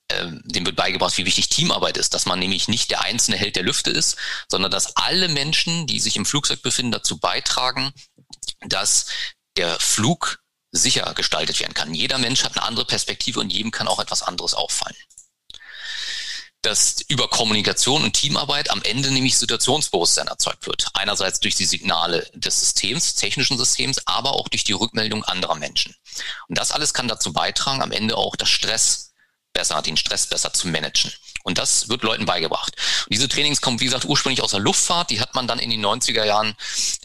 ähm, 0.10 0.42
dem 0.46 0.66
wird 0.66 0.78
beigebracht, 0.78 1.18
wie 1.18 1.26
wichtig 1.26 1.50
Teamarbeit 1.50 1.98
ist, 1.98 2.14
dass 2.14 2.26
man 2.26 2.40
nämlich 2.40 2.70
nicht 2.70 2.92
der 2.92 3.02
einzelne 3.02 3.36
Held 3.36 3.58
der 3.58 3.64
Lüfte 3.64 3.92
ist, 3.92 4.16
sondern 4.48 4.72
dass 4.72 4.96
alle 4.96 5.28
Menschen, 5.28 5.86
die 5.86 6.00
sich 6.00 6.16
im 6.16 6.26
Flugzeug 6.26 6.62
befinden, 6.62 6.94
dazu 6.94 7.20
beitragen, 7.20 7.92
dass 8.62 9.08
der 9.58 9.78
Flug 9.80 10.40
sicher 10.78 11.14
gestaltet 11.14 11.60
werden 11.60 11.74
kann. 11.74 11.94
Jeder 11.94 12.18
Mensch 12.18 12.44
hat 12.44 12.56
eine 12.58 12.66
andere 12.66 12.86
Perspektive 12.86 13.40
und 13.40 13.52
jedem 13.52 13.72
kann 13.72 13.88
auch 13.88 14.00
etwas 14.00 14.24
anderes 14.24 14.54
auffallen. 14.54 14.96
Dass 16.62 17.02
über 17.08 17.28
Kommunikation 17.30 18.04
und 18.04 18.14
Teamarbeit 18.14 18.70
am 18.72 18.82
Ende 18.82 19.12
nämlich 19.12 19.38
Situationsbewusstsein 19.38 20.28
erzeugt 20.28 20.66
wird. 20.66 20.88
Einerseits 20.94 21.40
durch 21.40 21.56
die 21.56 21.66
Signale 21.66 22.30
des 22.34 22.60
Systems, 22.60 23.16
technischen 23.16 23.58
Systems, 23.58 24.02
aber 24.06 24.34
auch 24.34 24.50
durch 24.50 24.64
die 24.64 24.74
Rückmeldung 24.74 25.24
anderer 25.24 25.56
Menschen. 25.56 25.96
Und 26.48 26.58
das 26.58 26.72
alles 26.72 26.94
kann 26.94 27.08
dazu 27.08 27.32
beitragen, 27.32 27.82
am 27.82 27.92
Ende 27.92 28.18
auch 28.18 28.36
das 28.36 28.50
Stress 28.50 29.14
besser, 29.54 29.82
den 29.82 29.98
Stress 29.98 30.28
besser 30.28 30.54
zu 30.54 30.68
managen. 30.68 31.12
Und 31.48 31.58
das 31.58 31.88
wird 31.88 32.04
Leuten 32.04 32.26
beigebracht. 32.26 32.74
Und 33.06 33.14
diese 33.14 33.30
Trainings 33.30 33.62
kommen, 33.62 33.80
wie 33.80 33.86
gesagt, 33.86 34.04
ursprünglich 34.04 34.44
aus 34.44 34.52
der 34.52 34.60
Luftfahrt. 34.60 35.12
Die 35.12 35.22
hat 35.22 35.34
man 35.34 35.48
dann 35.48 35.60
in 35.60 35.70
den 35.70 35.84
90er 35.84 36.26
Jahren, 36.26 36.56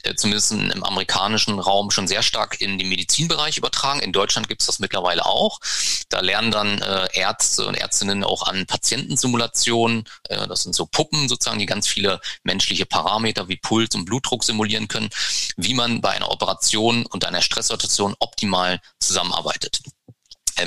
äh, 0.03 0.17
zumindest 0.17 0.51
im 0.51 0.83
amerikanischen 0.83 1.61
Raum, 1.61 1.93
schon 1.93 2.09
sehr 2.09 2.25
stark 2.25 2.61
in 2.61 2.77
den 2.77 2.89
Medizinbereich 2.89 3.57
übertragen. 3.57 4.01
In 4.01 4.13
Deutschland 4.13 4.49
gibt 4.49 4.63
es 4.63 4.67
das 4.67 4.81
mittlerweile 4.81 5.25
auch. 5.27 5.61
Da 6.09 6.19
lernen 6.19 6.51
dann 6.51 6.83
äh, 6.83 7.07
Ärzte 7.13 7.69
und 7.69 7.77
Ärztinnen 7.77 8.25
auch 8.25 8.43
an 8.43 8.67
Patientensimulationen. 8.67 10.09
Äh, 10.29 10.49
das 10.49 10.65
sind 10.65 10.75
so 10.75 10.87
Puppen 10.87 11.29
sozusagen, 11.29 11.61
die 11.61 11.67
ganz 11.67 11.87
viele 11.87 12.21
menschliche 12.43 12.85
Parameter 12.85 13.47
wie 13.47 13.59
Puls 13.59 13.95
und 13.95 14.07
Blutdruck 14.07 14.43
simulieren 14.43 14.89
können, 14.89 15.11
wie 15.57 15.75
man 15.75 16.01
bei 16.01 16.11
einer 16.11 16.33
Operation 16.33 17.07
und 17.07 17.25
einer 17.25 17.43
Stresssituation 17.43 18.17
optimal 18.19 18.81
zusammenarbeitet. 18.99 19.83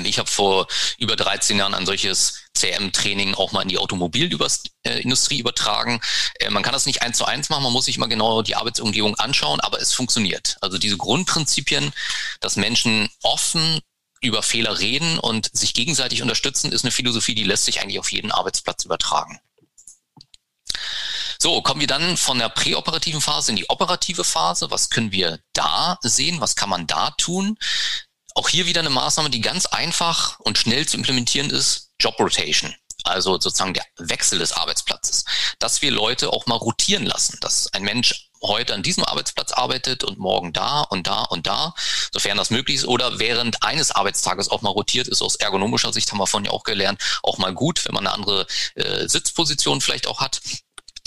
Ich 0.04 0.18
habe 0.18 0.30
vor 0.30 0.66
über 0.98 1.16
13 1.16 1.58
Jahren 1.58 1.74
ein 1.74 1.86
solches 1.86 2.40
CM-Training 2.54 3.34
auch 3.34 3.52
mal 3.52 3.62
in 3.62 3.68
die 3.68 3.78
Automobilindustrie 3.78 5.38
übertragen. 5.38 6.00
Äh, 6.40 6.50
man 6.50 6.62
kann 6.62 6.72
das 6.72 6.86
nicht 6.86 7.02
eins 7.02 7.18
zu 7.18 7.24
eins 7.24 7.48
machen, 7.48 7.62
man 7.62 7.72
muss 7.72 7.84
sich 7.84 7.98
mal 7.98 8.06
genau 8.06 8.42
die 8.42 8.56
Arbeitsumgebung 8.56 9.14
anschauen, 9.16 9.60
aber 9.60 9.80
es 9.80 9.92
funktioniert. 9.92 10.56
Also 10.60 10.78
diese 10.78 10.96
Grundprinzipien, 10.96 11.92
dass 12.40 12.56
Menschen 12.56 13.08
offen 13.22 13.80
über 14.20 14.42
Fehler 14.42 14.78
reden 14.78 15.18
und 15.18 15.50
sich 15.52 15.74
gegenseitig 15.74 16.22
unterstützen, 16.22 16.72
ist 16.72 16.84
eine 16.84 16.90
Philosophie, 16.90 17.34
die 17.34 17.44
lässt 17.44 17.66
sich 17.66 17.80
eigentlich 17.80 17.98
auf 17.98 18.10
jeden 18.10 18.32
Arbeitsplatz 18.32 18.84
übertragen. 18.84 19.40
So, 21.38 21.60
kommen 21.60 21.80
wir 21.80 21.86
dann 21.86 22.16
von 22.16 22.38
der 22.38 22.48
präoperativen 22.48 23.20
Phase 23.20 23.52
in 23.52 23.56
die 23.56 23.68
operative 23.68 24.24
Phase. 24.24 24.70
Was 24.70 24.88
können 24.88 25.12
wir 25.12 25.38
da 25.52 25.98
sehen? 26.00 26.40
Was 26.40 26.56
kann 26.56 26.70
man 26.70 26.86
da 26.86 27.10
tun? 27.10 27.58
Auch 28.36 28.50
hier 28.50 28.66
wieder 28.66 28.80
eine 28.80 28.90
Maßnahme, 28.90 29.30
die 29.30 29.40
ganz 29.40 29.64
einfach 29.64 30.38
und 30.40 30.58
schnell 30.58 30.86
zu 30.86 30.98
implementieren 30.98 31.48
ist, 31.48 31.92
Job 31.98 32.20
Rotation. 32.20 32.74
Also 33.02 33.40
sozusagen 33.40 33.72
der 33.72 33.86
Wechsel 33.96 34.38
des 34.38 34.52
Arbeitsplatzes. 34.52 35.24
Dass 35.58 35.80
wir 35.80 35.90
Leute 35.90 36.30
auch 36.30 36.44
mal 36.44 36.56
rotieren 36.56 37.06
lassen, 37.06 37.38
dass 37.40 37.72
ein 37.72 37.82
Mensch 37.82 38.28
heute 38.42 38.74
an 38.74 38.82
diesem 38.82 39.04
Arbeitsplatz 39.04 39.52
arbeitet 39.52 40.04
und 40.04 40.18
morgen 40.18 40.52
da 40.52 40.82
und 40.82 41.06
da 41.06 41.22
und 41.22 41.46
da, 41.46 41.74
sofern 42.12 42.36
das 42.36 42.50
möglich 42.50 42.76
ist, 42.76 42.84
oder 42.84 43.18
während 43.18 43.62
eines 43.62 43.90
Arbeitstages 43.90 44.50
auch 44.50 44.60
mal 44.60 44.68
rotiert 44.68 45.08
ist. 45.08 45.22
Aus 45.22 45.36
ergonomischer 45.36 45.94
Sicht 45.94 46.12
haben 46.12 46.18
wir 46.18 46.26
von 46.26 46.44
ja 46.44 46.50
auch 46.50 46.64
gelernt, 46.64 47.00
auch 47.22 47.38
mal 47.38 47.54
gut, 47.54 47.86
wenn 47.86 47.94
man 47.94 48.06
eine 48.06 48.14
andere 48.14 48.46
äh, 48.74 49.08
Sitzposition 49.08 49.80
vielleicht 49.80 50.06
auch 50.06 50.20
hat 50.20 50.42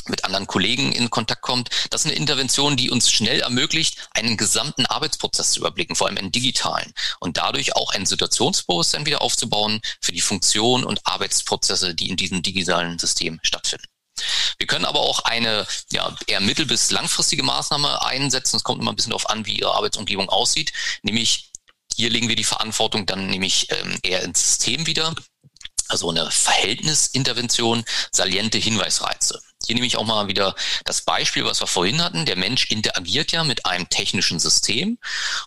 mit 0.09 0.25
anderen 0.25 0.47
Kollegen 0.47 0.91
in 0.91 1.09
Kontakt 1.09 1.41
kommt. 1.41 1.69
Das 1.89 2.01
ist 2.01 2.07
eine 2.07 2.15
Intervention, 2.15 2.77
die 2.77 2.89
uns 2.89 3.09
schnell 3.09 3.41
ermöglicht, 3.41 4.09
einen 4.11 4.37
gesamten 4.37 4.85
Arbeitsprozess 4.85 5.51
zu 5.51 5.59
überblicken, 5.59 5.95
vor 5.95 6.07
allem 6.07 6.17
einen 6.17 6.31
digitalen 6.31 6.93
und 7.19 7.37
dadurch 7.37 7.75
auch 7.75 7.93
ein 7.93 8.05
Situationsbewusstsein 8.05 9.05
wieder 9.05 9.21
aufzubauen 9.21 9.81
für 10.01 10.11
die 10.11 10.21
Funktion 10.21 10.83
und 10.83 11.01
Arbeitsprozesse, 11.05 11.95
die 11.95 12.09
in 12.09 12.17
diesem 12.17 12.41
digitalen 12.41 12.99
System 12.99 13.39
stattfinden. 13.43 13.85
Wir 14.57 14.67
können 14.67 14.85
aber 14.85 14.99
auch 14.99 15.19
eine 15.21 15.65
ja, 15.91 16.13
eher 16.27 16.41
mittel- 16.41 16.65
bis 16.65 16.91
langfristige 16.91 17.43
Maßnahme 17.43 18.03
einsetzen. 18.05 18.57
Es 18.57 18.63
kommt 18.63 18.81
immer 18.81 18.91
ein 18.91 18.95
bisschen 18.95 19.11
darauf 19.11 19.29
an, 19.29 19.45
wie 19.45 19.59
Ihre 19.59 19.73
Arbeitsumgebung 19.73 20.29
aussieht. 20.29 20.73
Nämlich 21.03 21.51
hier 21.95 22.09
legen 22.09 22.29
wir 22.29 22.35
die 22.35 22.43
Verantwortung 22.43 23.05
dann 23.05 23.27
nämlich 23.27 23.67
ähm, 23.71 23.97
eher 24.03 24.23
ins 24.23 24.41
System 24.45 24.85
wieder. 24.85 25.13
Also 25.87 26.09
eine 26.09 26.29
Verhältnisintervention, 26.29 27.83
saliente 28.11 28.57
Hinweisreize. 28.57 29.41
Hier 29.65 29.75
nehme 29.75 29.87
ich 29.87 29.97
auch 29.97 30.05
mal 30.05 30.27
wieder 30.27 30.55
das 30.85 31.01
Beispiel, 31.01 31.45
was 31.45 31.61
wir 31.61 31.67
vorhin 31.67 32.01
hatten. 32.01 32.25
Der 32.25 32.37
Mensch 32.37 32.65
interagiert 32.71 33.31
ja 33.31 33.43
mit 33.43 33.65
einem 33.65 33.89
technischen 33.89 34.39
System. 34.39 34.97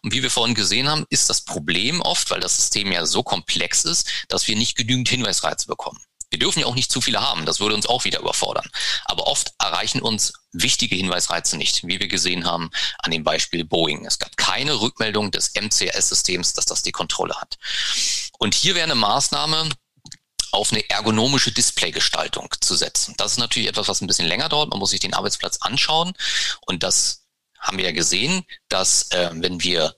Und 0.03 0.13
wie 0.13 0.23
wir 0.23 0.31
vorhin 0.31 0.55
gesehen 0.55 0.89
haben, 0.89 1.07
ist 1.11 1.31
das 1.31 1.41
Problem 1.41 2.01
oft, 2.01 2.31
weil 2.31 2.41
das 2.41 2.57
System 2.57 2.93
ja 2.93 3.07
so 3.07 3.23
komplex 3.23 3.85
ist, 3.85 4.09
dass 4.29 4.47
wir 4.47 4.57
nicht 4.57 4.77
genügend 4.77 5.09
Hinweisreize 5.09 5.67
bekommen. 5.67 6.01
Wir 6.33 6.39
dürfen 6.39 6.61
ja 6.61 6.67
auch 6.67 6.75
nicht 6.75 6.91
zu 6.91 7.03
viele 7.03 7.21
haben, 7.21 7.45
das 7.45 7.61
würde 7.61 7.75
uns 7.75 7.87
auch 7.87 8.05
wieder 8.05 8.21
überfordern. 8.21 8.67
Aber 9.05 9.27
oft 9.27 9.53
erreichen 9.59 10.01
uns 10.01 10.33
wichtige 10.53 10.97
Hinweisreize 10.97 11.59
nicht, 11.59 11.87
wie 11.87 12.01
wir 12.01 12.09
gesehen 12.09 12.47
haben 12.47 12.71
an 13.01 13.11
dem 13.11 13.23
Beispiel 13.23 13.65
Boeing. 13.65 14.07
Es 14.07 14.19
gab 14.19 14.35
keine 14.39 14.81
Rückmeldung 14.81 15.31
des 15.31 15.53
MCS-Systems, 15.55 16.55
dass 16.55 16.65
das 16.65 16.83
die 16.83 16.91
Kontrolle 16.91 17.35
hat. 17.35 17.59
Und 18.39 18.55
hier 18.55 18.75
wäre 18.75 18.85
eine 18.85 18.95
Maßnahme, 18.95 19.69
auf 20.53 20.73
eine 20.73 20.89
ergonomische 20.89 21.53
Displaygestaltung 21.53 22.49
zu 22.61 22.75
setzen. 22.77 23.15
Das 23.17 23.33
ist 23.33 23.39
natürlich 23.39 23.69
etwas, 23.69 23.89
was 23.89 24.01
ein 24.01 24.07
bisschen 24.07 24.29
länger 24.29 24.49
dauert. 24.49 24.71
Man 24.71 24.79
muss 24.79 24.91
sich 24.91 25.01
den 25.01 25.15
Arbeitsplatz 25.15 25.59
anschauen. 25.61 26.13
Und 26.67 26.83
das 26.83 27.25
haben 27.59 27.79
wir 27.79 27.87
ja 27.87 27.93
gesehen, 27.93 28.45
dass 28.69 29.11
äh, 29.11 29.31
wenn 29.33 29.63
wir 29.63 29.97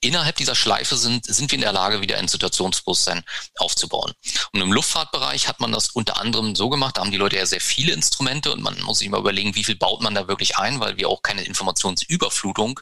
innerhalb 0.00 0.36
dieser 0.36 0.54
Schleife 0.54 0.96
sind, 0.96 1.26
sind 1.26 1.50
wir 1.50 1.56
in 1.56 1.62
der 1.62 1.72
Lage, 1.72 2.00
wieder 2.00 2.18
ein 2.18 2.28
Situationsbewusstsein 2.28 3.24
aufzubauen. 3.56 4.12
Und 4.52 4.60
im 4.60 4.72
Luftfahrtbereich 4.72 5.48
hat 5.48 5.60
man 5.60 5.72
das 5.72 5.90
unter 5.90 6.18
anderem 6.18 6.54
so 6.54 6.68
gemacht, 6.68 6.96
da 6.96 7.00
haben 7.00 7.10
die 7.10 7.16
Leute 7.16 7.36
ja 7.36 7.46
sehr 7.46 7.60
viele 7.60 7.92
Instrumente 7.92 8.52
und 8.52 8.62
man 8.62 8.80
muss 8.82 9.00
sich 9.00 9.08
mal 9.08 9.18
überlegen, 9.18 9.54
wie 9.54 9.64
viel 9.64 9.76
baut 9.76 10.00
man 10.00 10.14
da 10.14 10.28
wirklich 10.28 10.56
ein, 10.56 10.80
weil 10.80 10.96
wir 10.96 11.08
auch 11.08 11.22
keine 11.22 11.42
Informationsüberflutung 11.42 12.80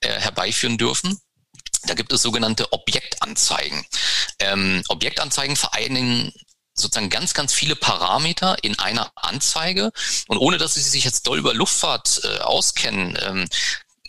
äh, 0.00 0.20
herbeiführen 0.20 0.78
dürfen. 0.78 1.20
Da 1.84 1.94
gibt 1.94 2.12
es 2.12 2.22
sogenannte 2.22 2.72
Objektanzeigen. 2.72 3.84
Ähm, 4.38 4.84
Objektanzeigen 4.88 5.56
vereinen 5.56 6.32
sozusagen 6.74 7.10
ganz, 7.10 7.34
ganz 7.34 7.52
viele 7.52 7.76
Parameter 7.76 8.56
in 8.62 8.78
einer 8.78 9.12
Anzeige. 9.14 9.92
Und 10.28 10.38
ohne 10.38 10.58
dass 10.58 10.74
Sie 10.74 10.80
sich 10.82 11.04
jetzt 11.04 11.26
doll 11.26 11.38
über 11.38 11.54
Luftfahrt 11.54 12.22
äh, 12.24 12.38
auskennen, 12.38 13.18
ähm, 13.22 13.48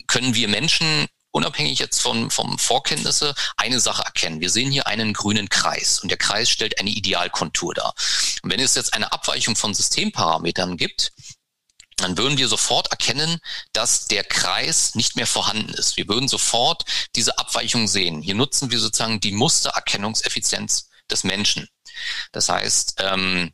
können 0.06 0.34
wir 0.34 0.48
Menschen 0.48 1.06
unabhängig 1.30 1.80
jetzt 1.80 2.00
von, 2.00 2.30
vom 2.30 2.58
Vorkenntnisse 2.58 3.34
eine 3.56 3.80
Sache 3.80 4.04
erkennen. 4.04 4.40
Wir 4.40 4.50
sehen 4.50 4.70
hier 4.70 4.86
einen 4.86 5.12
grünen 5.12 5.48
Kreis 5.48 5.98
und 5.98 6.08
der 6.08 6.16
Kreis 6.16 6.48
stellt 6.48 6.78
eine 6.78 6.90
Idealkontur 6.90 7.74
dar. 7.74 7.94
Und 8.42 8.50
wenn 8.52 8.60
es 8.60 8.76
jetzt 8.76 8.94
eine 8.94 9.12
Abweichung 9.12 9.56
von 9.56 9.74
Systemparametern 9.74 10.76
gibt, 10.76 11.12
dann 11.96 12.16
würden 12.18 12.38
wir 12.38 12.48
sofort 12.48 12.90
erkennen, 12.90 13.40
dass 13.72 14.06
der 14.06 14.24
Kreis 14.24 14.94
nicht 14.94 15.16
mehr 15.16 15.26
vorhanden 15.26 15.74
ist. 15.74 15.96
Wir 15.96 16.08
würden 16.08 16.28
sofort 16.28 16.84
diese 17.16 17.38
Abweichung 17.38 17.88
sehen. 17.88 18.22
Hier 18.22 18.34
nutzen 18.34 18.70
wir 18.70 18.78
sozusagen 18.78 19.20
die 19.20 19.32
Mustererkennungseffizienz 19.32 20.88
des 21.10 21.24
Menschen. 21.24 21.68
Das 22.32 22.48
heißt, 22.48 22.96
ähm, 22.98 23.52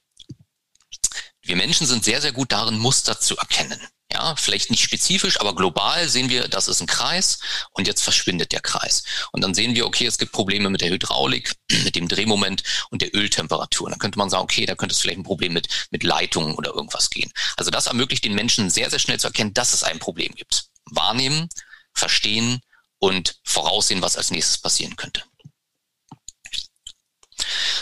wir 1.42 1.56
Menschen 1.56 1.86
sind 1.86 2.04
sehr, 2.04 2.20
sehr 2.20 2.32
gut 2.32 2.52
darin, 2.52 2.78
Muster 2.78 3.18
zu 3.18 3.36
erkennen. 3.36 3.80
Ja, 4.12 4.34
vielleicht 4.34 4.70
nicht 4.70 4.82
spezifisch, 4.82 5.38
aber 5.38 5.54
global 5.54 6.08
sehen 6.08 6.30
wir, 6.30 6.48
das 6.48 6.66
ist 6.66 6.80
ein 6.80 6.88
Kreis 6.88 7.38
und 7.70 7.86
jetzt 7.86 8.02
verschwindet 8.02 8.50
der 8.50 8.60
Kreis. 8.60 9.04
Und 9.30 9.42
dann 9.42 9.54
sehen 9.54 9.76
wir, 9.76 9.86
okay, 9.86 10.04
es 10.04 10.18
gibt 10.18 10.32
Probleme 10.32 10.68
mit 10.68 10.80
der 10.80 10.90
Hydraulik, 10.90 11.54
mit 11.84 11.94
dem 11.94 12.08
Drehmoment 12.08 12.64
und 12.90 13.02
der 13.02 13.14
Öltemperatur. 13.14 13.86
Und 13.86 13.92
dann 13.92 14.00
könnte 14.00 14.18
man 14.18 14.28
sagen, 14.28 14.42
okay, 14.42 14.66
da 14.66 14.74
könnte 14.74 14.94
es 14.94 15.00
vielleicht 15.00 15.18
ein 15.18 15.24
Problem 15.24 15.52
mit, 15.52 15.68
mit 15.90 16.02
Leitungen 16.02 16.56
oder 16.56 16.74
irgendwas 16.74 17.10
gehen. 17.10 17.32
Also 17.56 17.70
das 17.70 17.86
ermöglicht 17.86 18.24
den 18.24 18.34
Menschen 18.34 18.68
sehr, 18.68 18.90
sehr 18.90 18.98
schnell 18.98 19.20
zu 19.20 19.28
erkennen, 19.28 19.54
dass 19.54 19.74
es 19.74 19.84
ein 19.84 20.00
Problem 20.00 20.34
gibt. 20.34 20.70
Wahrnehmen, 20.86 21.48
verstehen 21.94 22.60
und 22.98 23.38
voraussehen, 23.44 24.02
was 24.02 24.16
als 24.16 24.32
nächstes 24.32 24.58
passieren 24.58 24.96
könnte. 24.96 25.22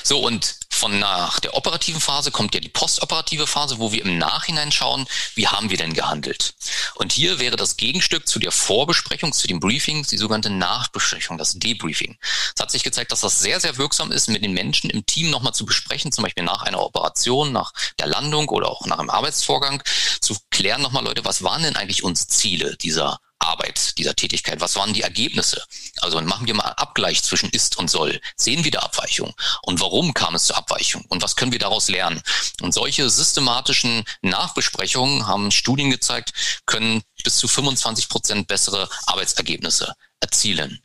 So, 0.02 0.20
und 0.20 0.56
von 0.78 0.98
nach 0.98 1.40
der 1.40 1.54
operativen 1.54 2.00
Phase 2.00 2.30
kommt 2.30 2.54
ja 2.54 2.60
die 2.60 2.68
postoperative 2.68 3.46
Phase, 3.46 3.78
wo 3.78 3.92
wir 3.92 4.02
im 4.04 4.16
Nachhinein 4.16 4.70
schauen, 4.70 5.06
wie 5.34 5.48
haben 5.48 5.70
wir 5.70 5.76
denn 5.76 5.92
gehandelt. 5.92 6.54
Und 6.94 7.12
hier 7.12 7.40
wäre 7.40 7.56
das 7.56 7.76
Gegenstück 7.76 8.28
zu 8.28 8.38
der 8.38 8.52
Vorbesprechung, 8.52 9.32
zu 9.32 9.48
dem 9.48 9.58
Briefing, 9.58 10.06
die 10.06 10.16
sogenannte 10.16 10.50
Nachbesprechung, 10.50 11.36
das 11.36 11.54
Debriefing. 11.54 12.16
Es 12.54 12.62
hat 12.62 12.70
sich 12.70 12.84
gezeigt, 12.84 13.10
dass 13.10 13.20
das 13.20 13.40
sehr, 13.40 13.58
sehr 13.60 13.76
wirksam 13.76 14.12
ist, 14.12 14.28
mit 14.28 14.44
den 14.44 14.52
Menschen 14.52 14.88
im 14.90 15.04
Team 15.04 15.30
nochmal 15.30 15.52
zu 15.52 15.66
besprechen, 15.66 16.12
zum 16.12 16.22
Beispiel 16.22 16.44
nach 16.44 16.62
einer 16.62 16.80
Operation, 16.80 17.52
nach 17.52 17.72
der 17.98 18.06
Landung 18.06 18.48
oder 18.48 18.68
auch 18.68 18.86
nach 18.86 19.00
einem 19.00 19.10
Arbeitsvorgang, 19.10 19.82
zu 20.20 20.36
klären 20.50 20.82
nochmal, 20.82 21.04
Leute, 21.04 21.24
was 21.24 21.42
waren 21.42 21.62
denn 21.62 21.76
eigentlich 21.76 22.04
unsere 22.04 22.28
Ziele 22.28 22.76
dieser 22.76 23.18
Arbeit, 23.38 23.96
dieser 23.98 24.14
Tätigkeit? 24.14 24.60
Was 24.60 24.76
waren 24.76 24.92
die 24.92 25.02
Ergebnisse? 25.02 25.62
Also 26.00 26.20
machen 26.20 26.46
wir 26.46 26.54
mal 26.54 26.64
einen 26.64 26.74
Abgleich 26.74 27.22
zwischen 27.22 27.50
ist 27.50 27.78
und 27.78 27.88
soll. 27.90 28.20
Sehen 28.36 28.64
wir 28.64 28.70
da 28.70 28.80
Abweichung? 28.80 29.34
Und 29.62 29.80
warum 29.80 30.12
kam 30.14 30.34
es 30.34 30.44
zur 30.44 30.56
Abweichung? 30.56 30.67
Und 31.08 31.22
was 31.22 31.36
können 31.36 31.52
wir 31.52 31.58
daraus 31.58 31.88
lernen? 31.88 32.22
Und 32.60 32.72
solche 32.72 33.08
systematischen 33.10 34.04
Nachbesprechungen 34.22 35.26
haben 35.26 35.50
Studien 35.50 35.90
gezeigt, 35.90 36.32
können 36.66 37.02
bis 37.24 37.36
zu 37.36 37.48
25 37.48 38.08
Prozent 38.08 38.48
bessere 38.48 38.88
Arbeitsergebnisse 39.06 39.94
erzielen. 40.20 40.82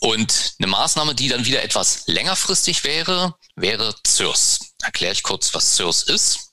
Und 0.00 0.54
eine 0.58 0.66
Maßnahme, 0.66 1.14
die 1.14 1.28
dann 1.28 1.46
wieder 1.46 1.62
etwas 1.62 2.06
längerfristig 2.06 2.84
wäre, 2.84 3.34
wäre 3.54 3.94
CIRS. 4.06 4.74
Erkläre 4.82 5.12
ich 5.12 5.22
kurz, 5.22 5.54
was 5.54 5.76
CIRS 5.76 6.02
ist. 6.04 6.46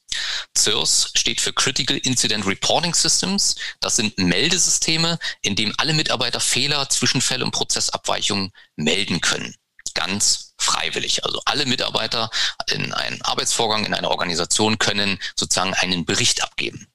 CIRS 0.57 1.11
steht 1.15 1.41
für 1.41 1.53
Critical 1.53 1.97
Incident 1.97 2.45
Reporting 2.45 2.93
Systems. 2.93 3.55
Das 3.79 3.95
sind 3.95 4.17
Meldesysteme, 4.17 5.19
in 5.41 5.55
denen 5.55 5.73
alle 5.77 5.93
Mitarbeiter 5.93 6.39
Fehler, 6.39 6.87
Zwischenfälle 6.89 7.43
und 7.43 7.51
Prozessabweichungen 7.51 8.51
melden 8.75 9.21
können. 9.21 9.55
Ganz 9.93 10.52
freiwillig. 10.63 11.23
Also 11.23 11.41
alle 11.45 11.65
Mitarbeiter 11.65 12.29
in 12.67 12.93
einem 12.93 13.21
Arbeitsvorgang 13.21 13.85
in 13.85 13.93
einer 13.93 14.09
Organisation 14.09 14.79
können 14.79 15.19
sozusagen 15.35 15.73
einen 15.73 16.05
Bericht 16.05 16.43
abgeben. 16.43 16.87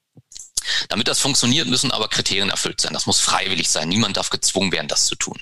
Damit 0.89 1.07
das 1.07 1.19
funktioniert, 1.19 1.67
müssen 1.67 1.91
aber 1.91 2.09
Kriterien 2.09 2.49
erfüllt 2.49 2.81
sein. 2.81 2.93
Das 2.93 3.05
muss 3.05 3.19
freiwillig 3.19 3.69
sein. 3.69 3.89
Niemand 3.89 4.17
darf 4.17 4.29
gezwungen 4.29 4.71
werden, 4.71 4.87
das 4.87 5.05
zu 5.05 5.15
tun. 5.15 5.37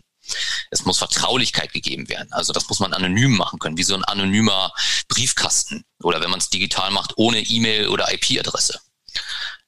Es 0.71 0.85
muss 0.85 0.97
Vertraulichkeit 0.97 1.73
gegeben 1.73 2.09
werden. 2.09 2.31
Also 2.33 2.53
das 2.53 2.67
muss 2.67 2.79
man 2.79 2.93
anonym 2.93 3.35
machen 3.35 3.59
können, 3.59 3.77
wie 3.77 3.83
so 3.83 3.95
ein 3.95 4.03
anonymer 4.03 4.73
Briefkasten 5.07 5.85
oder 6.01 6.21
wenn 6.21 6.29
man 6.29 6.39
es 6.39 6.49
digital 6.49 6.91
macht, 6.91 7.13
ohne 7.15 7.39
E-Mail 7.39 7.87
oder 7.87 8.11
IP-Adresse. 8.13 8.79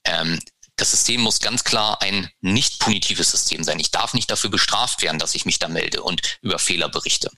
Ähm, 0.04 0.40
das 0.76 0.92
System 0.92 1.22
muss 1.22 1.40
ganz 1.40 1.64
klar 1.64 2.02
ein 2.02 2.30
nicht 2.40 2.80
punitives 2.80 3.32
System 3.32 3.64
sein. 3.64 3.80
Ich 3.80 3.92
darf 3.92 4.14
nicht 4.14 4.32
dafür 4.32 4.50
bestraft 4.50 5.02
werden, 5.02 5.20
dass 5.20 5.36
ich 5.36 5.46
mich 5.46 5.60
da 5.60 5.68
melde 5.68 6.02
und 6.02 6.40
über 6.42 6.58
Fehler 6.58 6.88
berichte. 6.90 7.30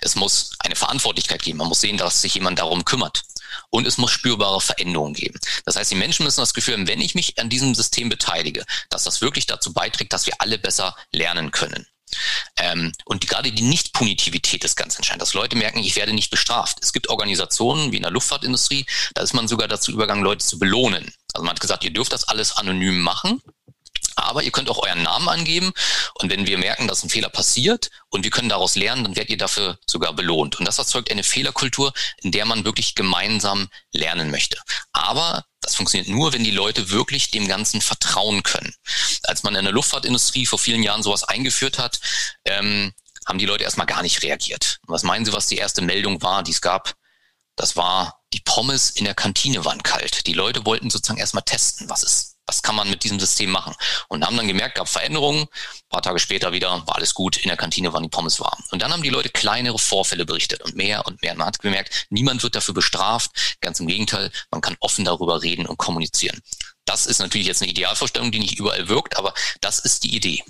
Es 0.00 0.14
muss 0.14 0.50
eine 0.60 0.76
Verantwortlichkeit 0.76 1.42
geben. 1.42 1.58
Man 1.58 1.68
muss 1.68 1.80
sehen, 1.80 1.96
dass 1.96 2.22
sich 2.22 2.34
jemand 2.34 2.58
darum 2.58 2.84
kümmert. 2.84 3.22
Und 3.70 3.86
es 3.86 3.98
muss 3.98 4.10
spürbare 4.10 4.60
Veränderungen 4.60 5.14
geben. 5.14 5.38
Das 5.64 5.76
heißt, 5.76 5.90
die 5.90 5.96
Menschen 5.96 6.24
müssen 6.24 6.40
das 6.40 6.54
Gefühl 6.54 6.74
haben, 6.74 6.88
wenn 6.88 7.00
ich 7.00 7.14
mich 7.14 7.38
an 7.38 7.48
diesem 7.48 7.74
System 7.74 8.08
beteilige, 8.08 8.64
dass 8.90 9.04
das 9.04 9.20
wirklich 9.20 9.46
dazu 9.46 9.72
beiträgt, 9.72 10.12
dass 10.12 10.26
wir 10.26 10.34
alle 10.38 10.58
besser 10.58 10.94
lernen 11.12 11.50
können. 11.50 11.86
Ähm, 12.56 12.92
und 13.04 13.26
gerade 13.26 13.52
die 13.52 13.62
Nicht-Punitivität 13.62 14.64
ist 14.64 14.76
ganz 14.76 14.96
entscheidend, 14.96 15.22
dass 15.22 15.34
Leute 15.34 15.56
merken, 15.56 15.78
ich 15.78 15.96
werde 15.96 16.12
nicht 16.12 16.30
bestraft. 16.30 16.78
Es 16.82 16.92
gibt 16.92 17.08
Organisationen 17.08 17.92
wie 17.92 17.96
in 17.96 18.02
der 18.02 18.10
Luftfahrtindustrie, 18.10 18.86
da 19.14 19.22
ist 19.22 19.34
man 19.34 19.48
sogar 19.48 19.68
dazu 19.68 19.92
übergegangen, 19.92 20.24
Leute 20.24 20.44
zu 20.44 20.58
belohnen. 20.58 21.12
Also 21.34 21.44
man 21.44 21.50
hat 21.50 21.60
gesagt, 21.60 21.84
ihr 21.84 21.92
dürft 21.92 22.12
das 22.12 22.24
alles 22.24 22.56
anonym 22.56 23.00
machen, 23.00 23.42
aber 24.24 24.42
ihr 24.42 24.50
könnt 24.50 24.70
auch 24.70 24.78
euren 24.78 25.02
Namen 25.02 25.28
angeben 25.28 25.72
und 26.14 26.30
wenn 26.30 26.46
wir 26.46 26.58
merken, 26.58 26.88
dass 26.88 27.02
ein 27.02 27.10
Fehler 27.10 27.28
passiert 27.28 27.90
und 28.08 28.24
wir 28.24 28.30
können 28.30 28.48
daraus 28.48 28.74
lernen, 28.74 29.04
dann 29.04 29.16
werdet 29.16 29.30
ihr 29.30 29.38
dafür 29.38 29.78
sogar 29.86 30.12
belohnt. 30.12 30.58
Und 30.58 30.66
das 30.66 30.78
erzeugt 30.78 31.10
eine 31.10 31.24
Fehlerkultur, 31.24 31.92
in 32.22 32.32
der 32.32 32.44
man 32.44 32.64
wirklich 32.64 32.94
gemeinsam 32.94 33.68
lernen 33.92 34.30
möchte. 34.30 34.58
Aber 34.92 35.44
das 35.60 35.76
funktioniert 35.76 36.08
nur, 36.08 36.32
wenn 36.32 36.44
die 36.44 36.50
Leute 36.50 36.90
wirklich 36.90 37.30
dem 37.30 37.46
Ganzen 37.46 37.80
vertrauen 37.80 38.42
können. 38.42 38.74
Als 39.24 39.42
man 39.42 39.54
in 39.54 39.64
der 39.64 39.72
Luftfahrtindustrie 39.72 40.46
vor 40.46 40.58
vielen 40.58 40.82
Jahren 40.82 41.02
sowas 41.02 41.24
eingeführt 41.24 41.78
hat, 41.78 42.00
ähm, 42.44 42.92
haben 43.26 43.38
die 43.38 43.46
Leute 43.46 43.64
erstmal 43.64 43.86
gar 43.86 44.02
nicht 44.02 44.22
reagiert. 44.22 44.78
Und 44.86 44.94
was 44.94 45.02
meinen 45.02 45.24
Sie, 45.24 45.32
was 45.32 45.48
die 45.48 45.56
erste 45.56 45.82
Meldung 45.82 46.22
war, 46.22 46.42
die 46.42 46.52
es 46.52 46.62
gab? 46.62 46.94
Das 47.56 47.76
war, 47.76 48.22
die 48.32 48.40
Pommes 48.40 48.90
in 48.90 49.04
der 49.04 49.14
Kantine 49.14 49.64
waren 49.64 49.82
kalt. 49.82 50.26
Die 50.26 50.32
Leute 50.32 50.64
wollten 50.64 50.90
sozusagen 50.90 51.20
erstmal 51.20 51.42
testen, 51.42 51.90
was 51.90 52.02
ist 52.02 52.37
was 52.48 52.62
kann 52.62 52.74
man 52.74 52.88
mit 52.88 53.04
diesem 53.04 53.20
System 53.20 53.50
machen? 53.50 53.74
Und 54.08 54.26
haben 54.26 54.36
dann 54.36 54.48
gemerkt, 54.48 54.76
gab 54.76 54.88
Veränderungen. 54.88 55.42
Ein 55.42 55.88
paar 55.90 56.02
Tage 56.02 56.18
später 56.18 56.50
wieder 56.52 56.70
war 56.86 56.96
alles 56.96 57.12
gut. 57.12 57.36
In 57.36 57.48
der 57.48 57.58
Kantine 57.58 57.92
waren 57.92 58.02
die 58.02 58.08
Pommes 58.08 58.40
warm. 58.40 58.64
Und 58.70 58.80
dann 58.80 58.90
haben 58.90 59.02
die 59.02 59.10
Leute 59.10 59.28
kleinere 59.28 59.78
Vorfälle 59.78 60.24
berichtet 60.24 60.62
und 60.62 60.74
mehr 60.74 61.06
und 61.06 61.20
mehr. 61.22 61.32
Und 61.32 61.38
man 61.38 61.46
hat 61.46 61.58
gemerkt, 61.60 62.06
niemand 62.08 62.42
wird 62.42 62.54
dafür 62.54 62.72
bestraft. 62.72 63.58
Ganz 63.60 63.80
im 63.80 63.86
Gegenteil, 63.86 64.32
man 64.50 64.62
kann 64.62 64.76
offen 64.80 65.04
darüber 65.04 65.42
reden 65.42 65.66
und 65.66 65.76
kommunizieren. 65.76 66.40
Das 66.86 67.04
ist 67.04 67.18
natürlich 67.18 67.46
jetzt 67.46 67.60
eine 67.60 67.70
Idealvorstellung, 67.70 68.32
die 68.32 68.38
nicht 68.38 68.58
überall 68.58 68.88
wirkt, 68.88 69.18
aber 69.18 69.34
das 69.60 69.78
ist 69.78 70.04
die 70.04 70.16
Idee, 70.16 70.42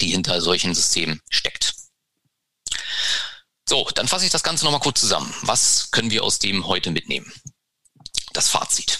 die 0.00 0.08
hinter 0.08 0.40
solchen 0.40 0.74
Systemen 0.74 1.22
steckt. 1.30 1.74
So, 3.68 3.88
dann 3.94 4.08
fasse 4.08 4.24
ich 4.24 4.32
das 4.32 4.42
Ganze 4.42 4.64
nochmal 4.64 4.80
kurz 4.80 4.98
zusammen. 4.98 5.32
Was 5.42 5.92
können 5.92 6.10
wir 6.10 6.24
aus 6.24 6.40
dem 6.40 6.66
heute 6.66 6.90
mitnehmen? 6.90 7.32
Das 8.32 8.48
Fazit. 8.48 8.98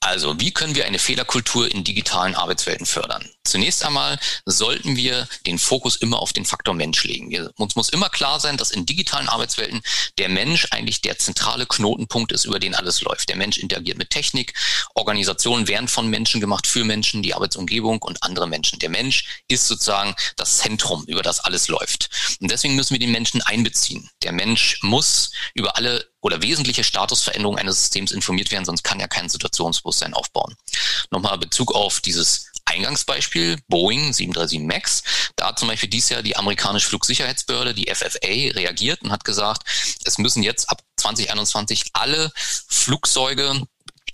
Also, 0.00 0.38
wie 0.40 0.52
können 0.52 0.74
wir 0.74 0.86
eine 0.86 0.98
Fehlerkultur 0.98 1.70
in 1.70 1.84
digitalen 1.84 2.34
Arbeitswelten 2.34 2.86
fördern? 2.86 3.28
Zunächst 3.44 3.84
einmal 3.84 4.18
sollten 4.46 4.96
wir 4.96 5.28
den 5.46 5.58
Fokus 5.58 5.96
immer 5.96 6.18
auf 6.18 6.32
den 6.32 6.46
Faktor 6.46 6.74
Mensch 6.74 7.04
legen. 7.04 7.30
Wir, 7.30 7.52
uns 7.56 7.76
muss 7.76 7.90
immer 7.90 8.08
klar 8.08 8.40
sein, 8.40 8.56
dass 8.56 8.70
in 8.70 8.86
digitalen 8.86 9.28
Arbeitswelten 9.28 9.82
der 10.18 10.30
Mensch 10.30 10.68
eigentlich 10.70 11.02
der 11.02 11.18
zentrale 11.18 11.66
Knotenpunkt 11.66 12.32
ist, 12.32 12.46
über 12.46 12.58
den 12.58 12.74
alles 12.74 13.02
läuft. 13.02 13.28
Der 13.28 13.36
Mensch 13.36 13.58
interagiert 13.58 13.98
mit 13.98 14.10
Technik, 14.10 14.54
Organisationen 14.94 15.68
werden 15.68 15.88
von 15.88 16.08
Menschen 16.08 16.40
gemacht, 16.40 16.66
für 16.66 16.84
Menschen, 16.84 17.22
die 17.22 17.34
Arbeitsumgebung 17.34 18.00
und 18.00 18.22
andere 18.22 18.48
Menschen. 18.48 18.78
Der 18.78 18.90
Mensch 18.90 19.42
ist 19.48 19.66
sozusagen 19.66 20.14
das 20.36 20.58
Zentrum, 20.58 21.04
über 21.06 21.22
das 21.22 21.40
alles 21.40 21.68
läuft. 21.68 22.08
Und 22.40 22.50
deswegen 22.50 22.76
müssen 22.76 22.94
wir 22.94 23.00
den 23.00 23.12
Menschen 23.12 23.42
einbeziehen. 23.42 24.08
Der 24.24 24.32
Mensch 24.32 24.78
muss 24.82 25.30
über 25.52 25.76
alle 25.76 26.10
oder 26.20 26.42
wesentliche 26.42 26.82
Statusveränderungen 26.82 27.60
eines 27.60 27.80
Systems 27.80 28.10
informiert 28.10 28.50
werden, 28.50 28.64
sonst 28.64 28.82
kann 28.82 28.98
er 28.98 29.08
kein 29.08 29.28
Situationsbewusstsein 29.28 30.14
aufbauen. 30.14 30.56
Nochmal 31.10 31.36
Bezug 31.36 31.74
auf 31.74 32.00
dieses 32.00 32.50
Eingangsbeispiel, 32.64 33.58
Boeing 33.68 34.14
737 34.14 34.60
MAX. 34.60 35.02
Da 35.36 35.48
hat 35.48 35.58
zum 35.58 35.68
Beispiel 35.68 35.90
dieses 35.90 36.08
Jahr 36.08 36.22
die 36.22 36.36
amerikanische 36.36 36.88
Flugsicherheitsbehörde, 36.88 37.74
die 37.74 37.94
FFA, 37.94 38.52
reagiert 38.54 39.02
und 39.02 39.12
hat 39.12 39.24
gesagt, 39.24 39.68
es 40.04 40.16
müssen 40.16 40.42
jetzt 40.42 40.70
ab 40.70 40.82
2021 40.96 41.90
alle 41.92 42.32
Flugzeuge 42.34 43.62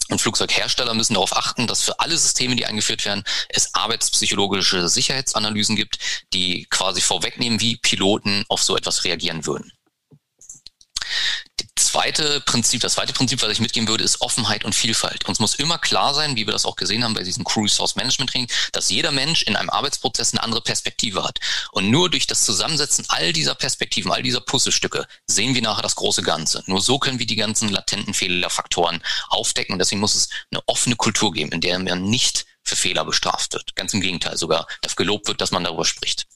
und 0.08 0.20
Flugzeughersteller 0.20 0.94
müssen 0.94 1.14
darauf 1.14 1.36
achten, 1.36 1.68
dass 1.68 1.82
für 1.82 2.00
alle 2.00 2.18
Systeme, 2.18 2.56
die 2.56 2.66
eingeführt 2.66 3.04
werden, 3.04 3.22
es 3.48 3.72
arbeitspsychologische 3.76 4.88
Sicherheitsanalysen 4.88 5.76
gibt, 5.76 6.00
die 6.32 6.66
quasi 6.68 7.00
vorwegnehmen, 7.00 7.60
wie 7.60 7.76
Piloten 7.76 8.44
auf 8.48 8.64
so 8.64 8.76
etwas 8.76 9.04
reagieren 9.04 9.46
würden 9.46 9.72
zweite 11.90 12.40
Prinzip, 12.42 12.80
das 12.80 12.94
zweite 12.94 13.12
Prinzip, 13.12 13.42
was 13.42 13.50
ich 13.50 13.60
mitgeben 13.60 13.88
würde, 13.88 14.04
ist 14.04 14.20
Offenheit 14.20 14.64
und 14.64 14.74
Vielfalt. 14.74 15.26
Uns 15.26 15.40
muss 15.40 15.56
immer 15.56 15.76
klar 15.76 16.14
sein, 16.14 16.36
wie 16.36 16.46
wir 16.46 16.52
das 16.52 16.64
auch 16.64 16.76
gesehen 16.76 17.02
haben 17.02 17.14
bei 17.14 17.24
diesem 17.24 17.42
Crew 17.42 17.64
Resource 17.64 17.96
Management 17.96 18.30
Training, 18.30 18.50
dass 18.72 18.90
jeder 18.90 19.10
Mensch 19.10 19.42
in 19.42 19.56
einem 19.56 19.70
Arbeitsprozess 19.70 20.32
eine 20.32 20.42
andere 20.42 20.60
Perspektive 20.60 21.24
hat. 21.24 21.40
Und 21.72 21.90
nur 21.90 22.08
durch 22.08 22.28
das 22.28 22.44
Zusammensetzen 22.44 23.04
all 23.08 23.32
dieser 23.32 23.56
Perspektiven, 23.56 24.12
all 24.12 24.22
dieser 24.22 24.40
Puzzlestücke 24.40 25.04
sehen 25.26 25.54
wir 25.56 25.62
nachher 25.62 25.82
das 25.82 25.96
große 25.96 26.22
Ganze. 26.22 26.62
Nur 26.66 26.80
so 26.80 27.00
können 27.00 27.18
wir 27.18 27.26
die 27.26 27.36
ganzen 27.36 27.68
latenten 27.68 28.14
Fehlerfaktoren 28.14 29.02
aufdecken. 29.28 29.72
Und 29.72 29.80
deswegen 29.80 30.00
muss 30.00 30.14
es 30.14 30.28
eine 30.52 30.62
offene 30.66 30.94
Kultur 30.94 31.32
geben, 31.32 31.50
in 31.50 31.60
der 31.60 31.76
man 31.80 32.04
nicht 32.04 32.46
für 32.62 32.76
Fehler 32.76 33.04
bestraft 33.04 33.52
wird. 33.52 33.74
Ganz 33.74 33.94
im 33.94 34.00
Gegenteil, 34.00 34.36
sogar 34.36 34.68
dafür 34.82 34.96
gelobt 34.96 35.26
wird, 35.26 35.40
dass 35.40 35.50
man 35.50 35.64
darüber 35.64 35.84
spricht. 35.84 36.26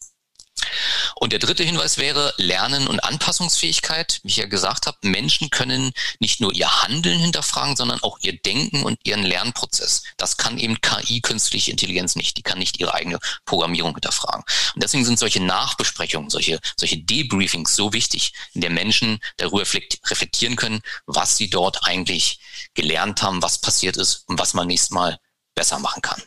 Und 1.16 1.32
der 1.32 1.38
dritte 1.38 1.64
Hinweis 1.64 1.98
wäre 1.98 2.34
Lernen 2.36 2.86
und 2.86 3.00
Anpassungsfähigkeit. 3.00 4.20
Wie 4.22 4.28
ich 4.28 4.36
ja 4.36 4.46
gesagt 4.46 4.86
habe, 4.86 4.98
Menschen 5.02 5.50
können 5.50 5.92
nicht 6.18 6.40
nur 6.40 6.52
ihr 6.52 6.82
Handeln 6.82 7.18
hinterfragen, 7.18 7.76
sondern 7.76 8.02
auch 8.02 8.18
ihr 8.20 8.36
Denken 8.38 8.82
und 8.82 8.98
ihren 9.04 9.22
Lernprozess. 9.22 10.02
Das 10.16 10.36
kann 10.36 10.58
eben 10.58 10.80
KI, 10.80 11.20
künstliche 11.20 11.70
Intelligenz 11.70 12.16
nicht. 12.16 12.36
Die 12.36 12.42
kann 12.42 12.58
nicht 12.58 12.80
ihre 12.80 12.94
eigene 12.94 13.18
Programmierung 13.44 13.94
hinterfragen. 13.94 14.44
Und 14.74 14.82
deswegen 14.82 15.04
sind 15.04 15.18
solche 15.18 15.40
Nachbesprechungen, 15.40 16.30
solche, 16.30 16.60
solche 16.76 16.98
Debriefings 16.98 17.74
so 17.74 17.92
wichtig, 17.92 18.32
in 18.52 18.60
der 18.60 18.70
Menschen 18.70 19.20
darüber 19.36 19.60
reflektieren 19.60 20.56
können, 20.56 20.80
was 21.06 21.36
sie 21.36 21.50
dort 21.50 21.86
eigentlich 21.86 22.40
gelernt 22.74 23.22
haben, 23.22 23.42
was 23.42 23.60
passiert 23.60 23.96
ist 23.96 24.24
und 24.26 24.38
was 24.38 24.54
man 24.54 24.66
nächstes 24.66 24.90
Mal 24.90 25.18
besser 25.54 25.78
machen 25.78 26.02
kann. 26.02 26.22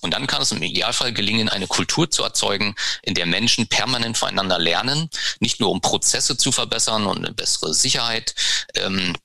Und 0.00 0.14
dann 0.14 0.26
kann 0.26 0.42
es 0.42 0.52
im 0.52 0.62
Idealfall 0.62 1.12
gelingen, 1.12 1.48
eine 1.48 1.66
Kultur 1.66 2.10
zu 2.10 2.22
erzeugen, 2.22 2.74
in 3.02 3.14
der 3.14 3.26
Menschen 3.26 3.66
permanent 3.66 4.16
voneinander 4.18 4.58
lernen, 4.58 5.10
nicht 5.40 5.60
nur 5.60 5.70
um 5.70 5.80
Prozesse 5.80 6.36
zu 6.36 6.52
verbessern 6.52 7.06
und 7.06 7.18
eine 7.18 7.32
bessere 7.32 7.74
Sicherheit 7.74 8.34
ähm, 8.74 9.16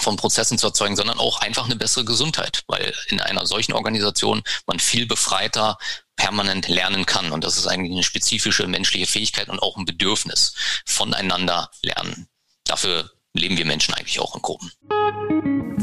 von 0.00 0.16
Prozessen 0.16 0.58
zu 0.58 0.68
erzeugen, 0.68 0.96
sondern 0.96 1.18
auch 1.18 1.40
einfach 1.40 1.64
eine 1.64 1.76
bessere 1.76 2.04
Gesundheit, 2.04 2.62
weil 2.68 2.94
in 3.08 3.20
einer 3.20 3.46
solchen 3.46 3.72
Organisation 3.72 4.42
man 4.66 4.78
viel 4.78 5.06
befreiter 5.06 5.78
permanent 6.16 6.68
lernen 6.68 7.04
kann. 7.06 7.32
Und 7.32 7.42
das 7.42 7.56
ist 7.56 7.66
eigentlich 7.66 7.92
eine 7.92 8.04
spezifische 8.04 8.66
menschliche 8.66 9.06
Fähigkeit 9.06 9.48
und 9.48 9.60
auch 9.60 9.76
ein 9.76 9.84
Bedürfnis, 9.84 10.54
voneinander 10.84 11.70
lernen 11.82 12.28
dafür 12.68 13.10
leben 13.34 13.56
wir 13.56 13.64
Menschen 13.64 13.94
eigentlich 13.94 14.20
auch 14.20 14.34
in 14.34 14.42
Gruppen. 14.42 14.70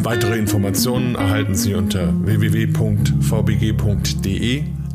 Weitere 0.03 0.37
Informationen 0.37 1.15
erhalten 1.15 1.55
Sie 1.55 1.73
unter 1.73 2.13
www.vbg.de, 2.25 3.13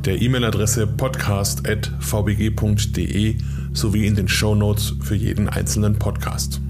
der 0.04 0.22
E-Mail-Adresse 0.22 0.86
podcast.vbg.de 0.86 3.38
sowie 3.72 4.06
in 4.06 4.14
den 4.14 4.28
Show 4.28 4.54
Notes 4.54 4.94
für 5.02 5.16
jeden 5.16 5.48
einzelnen 5.48 5.98
Podcast. 5.98 6.60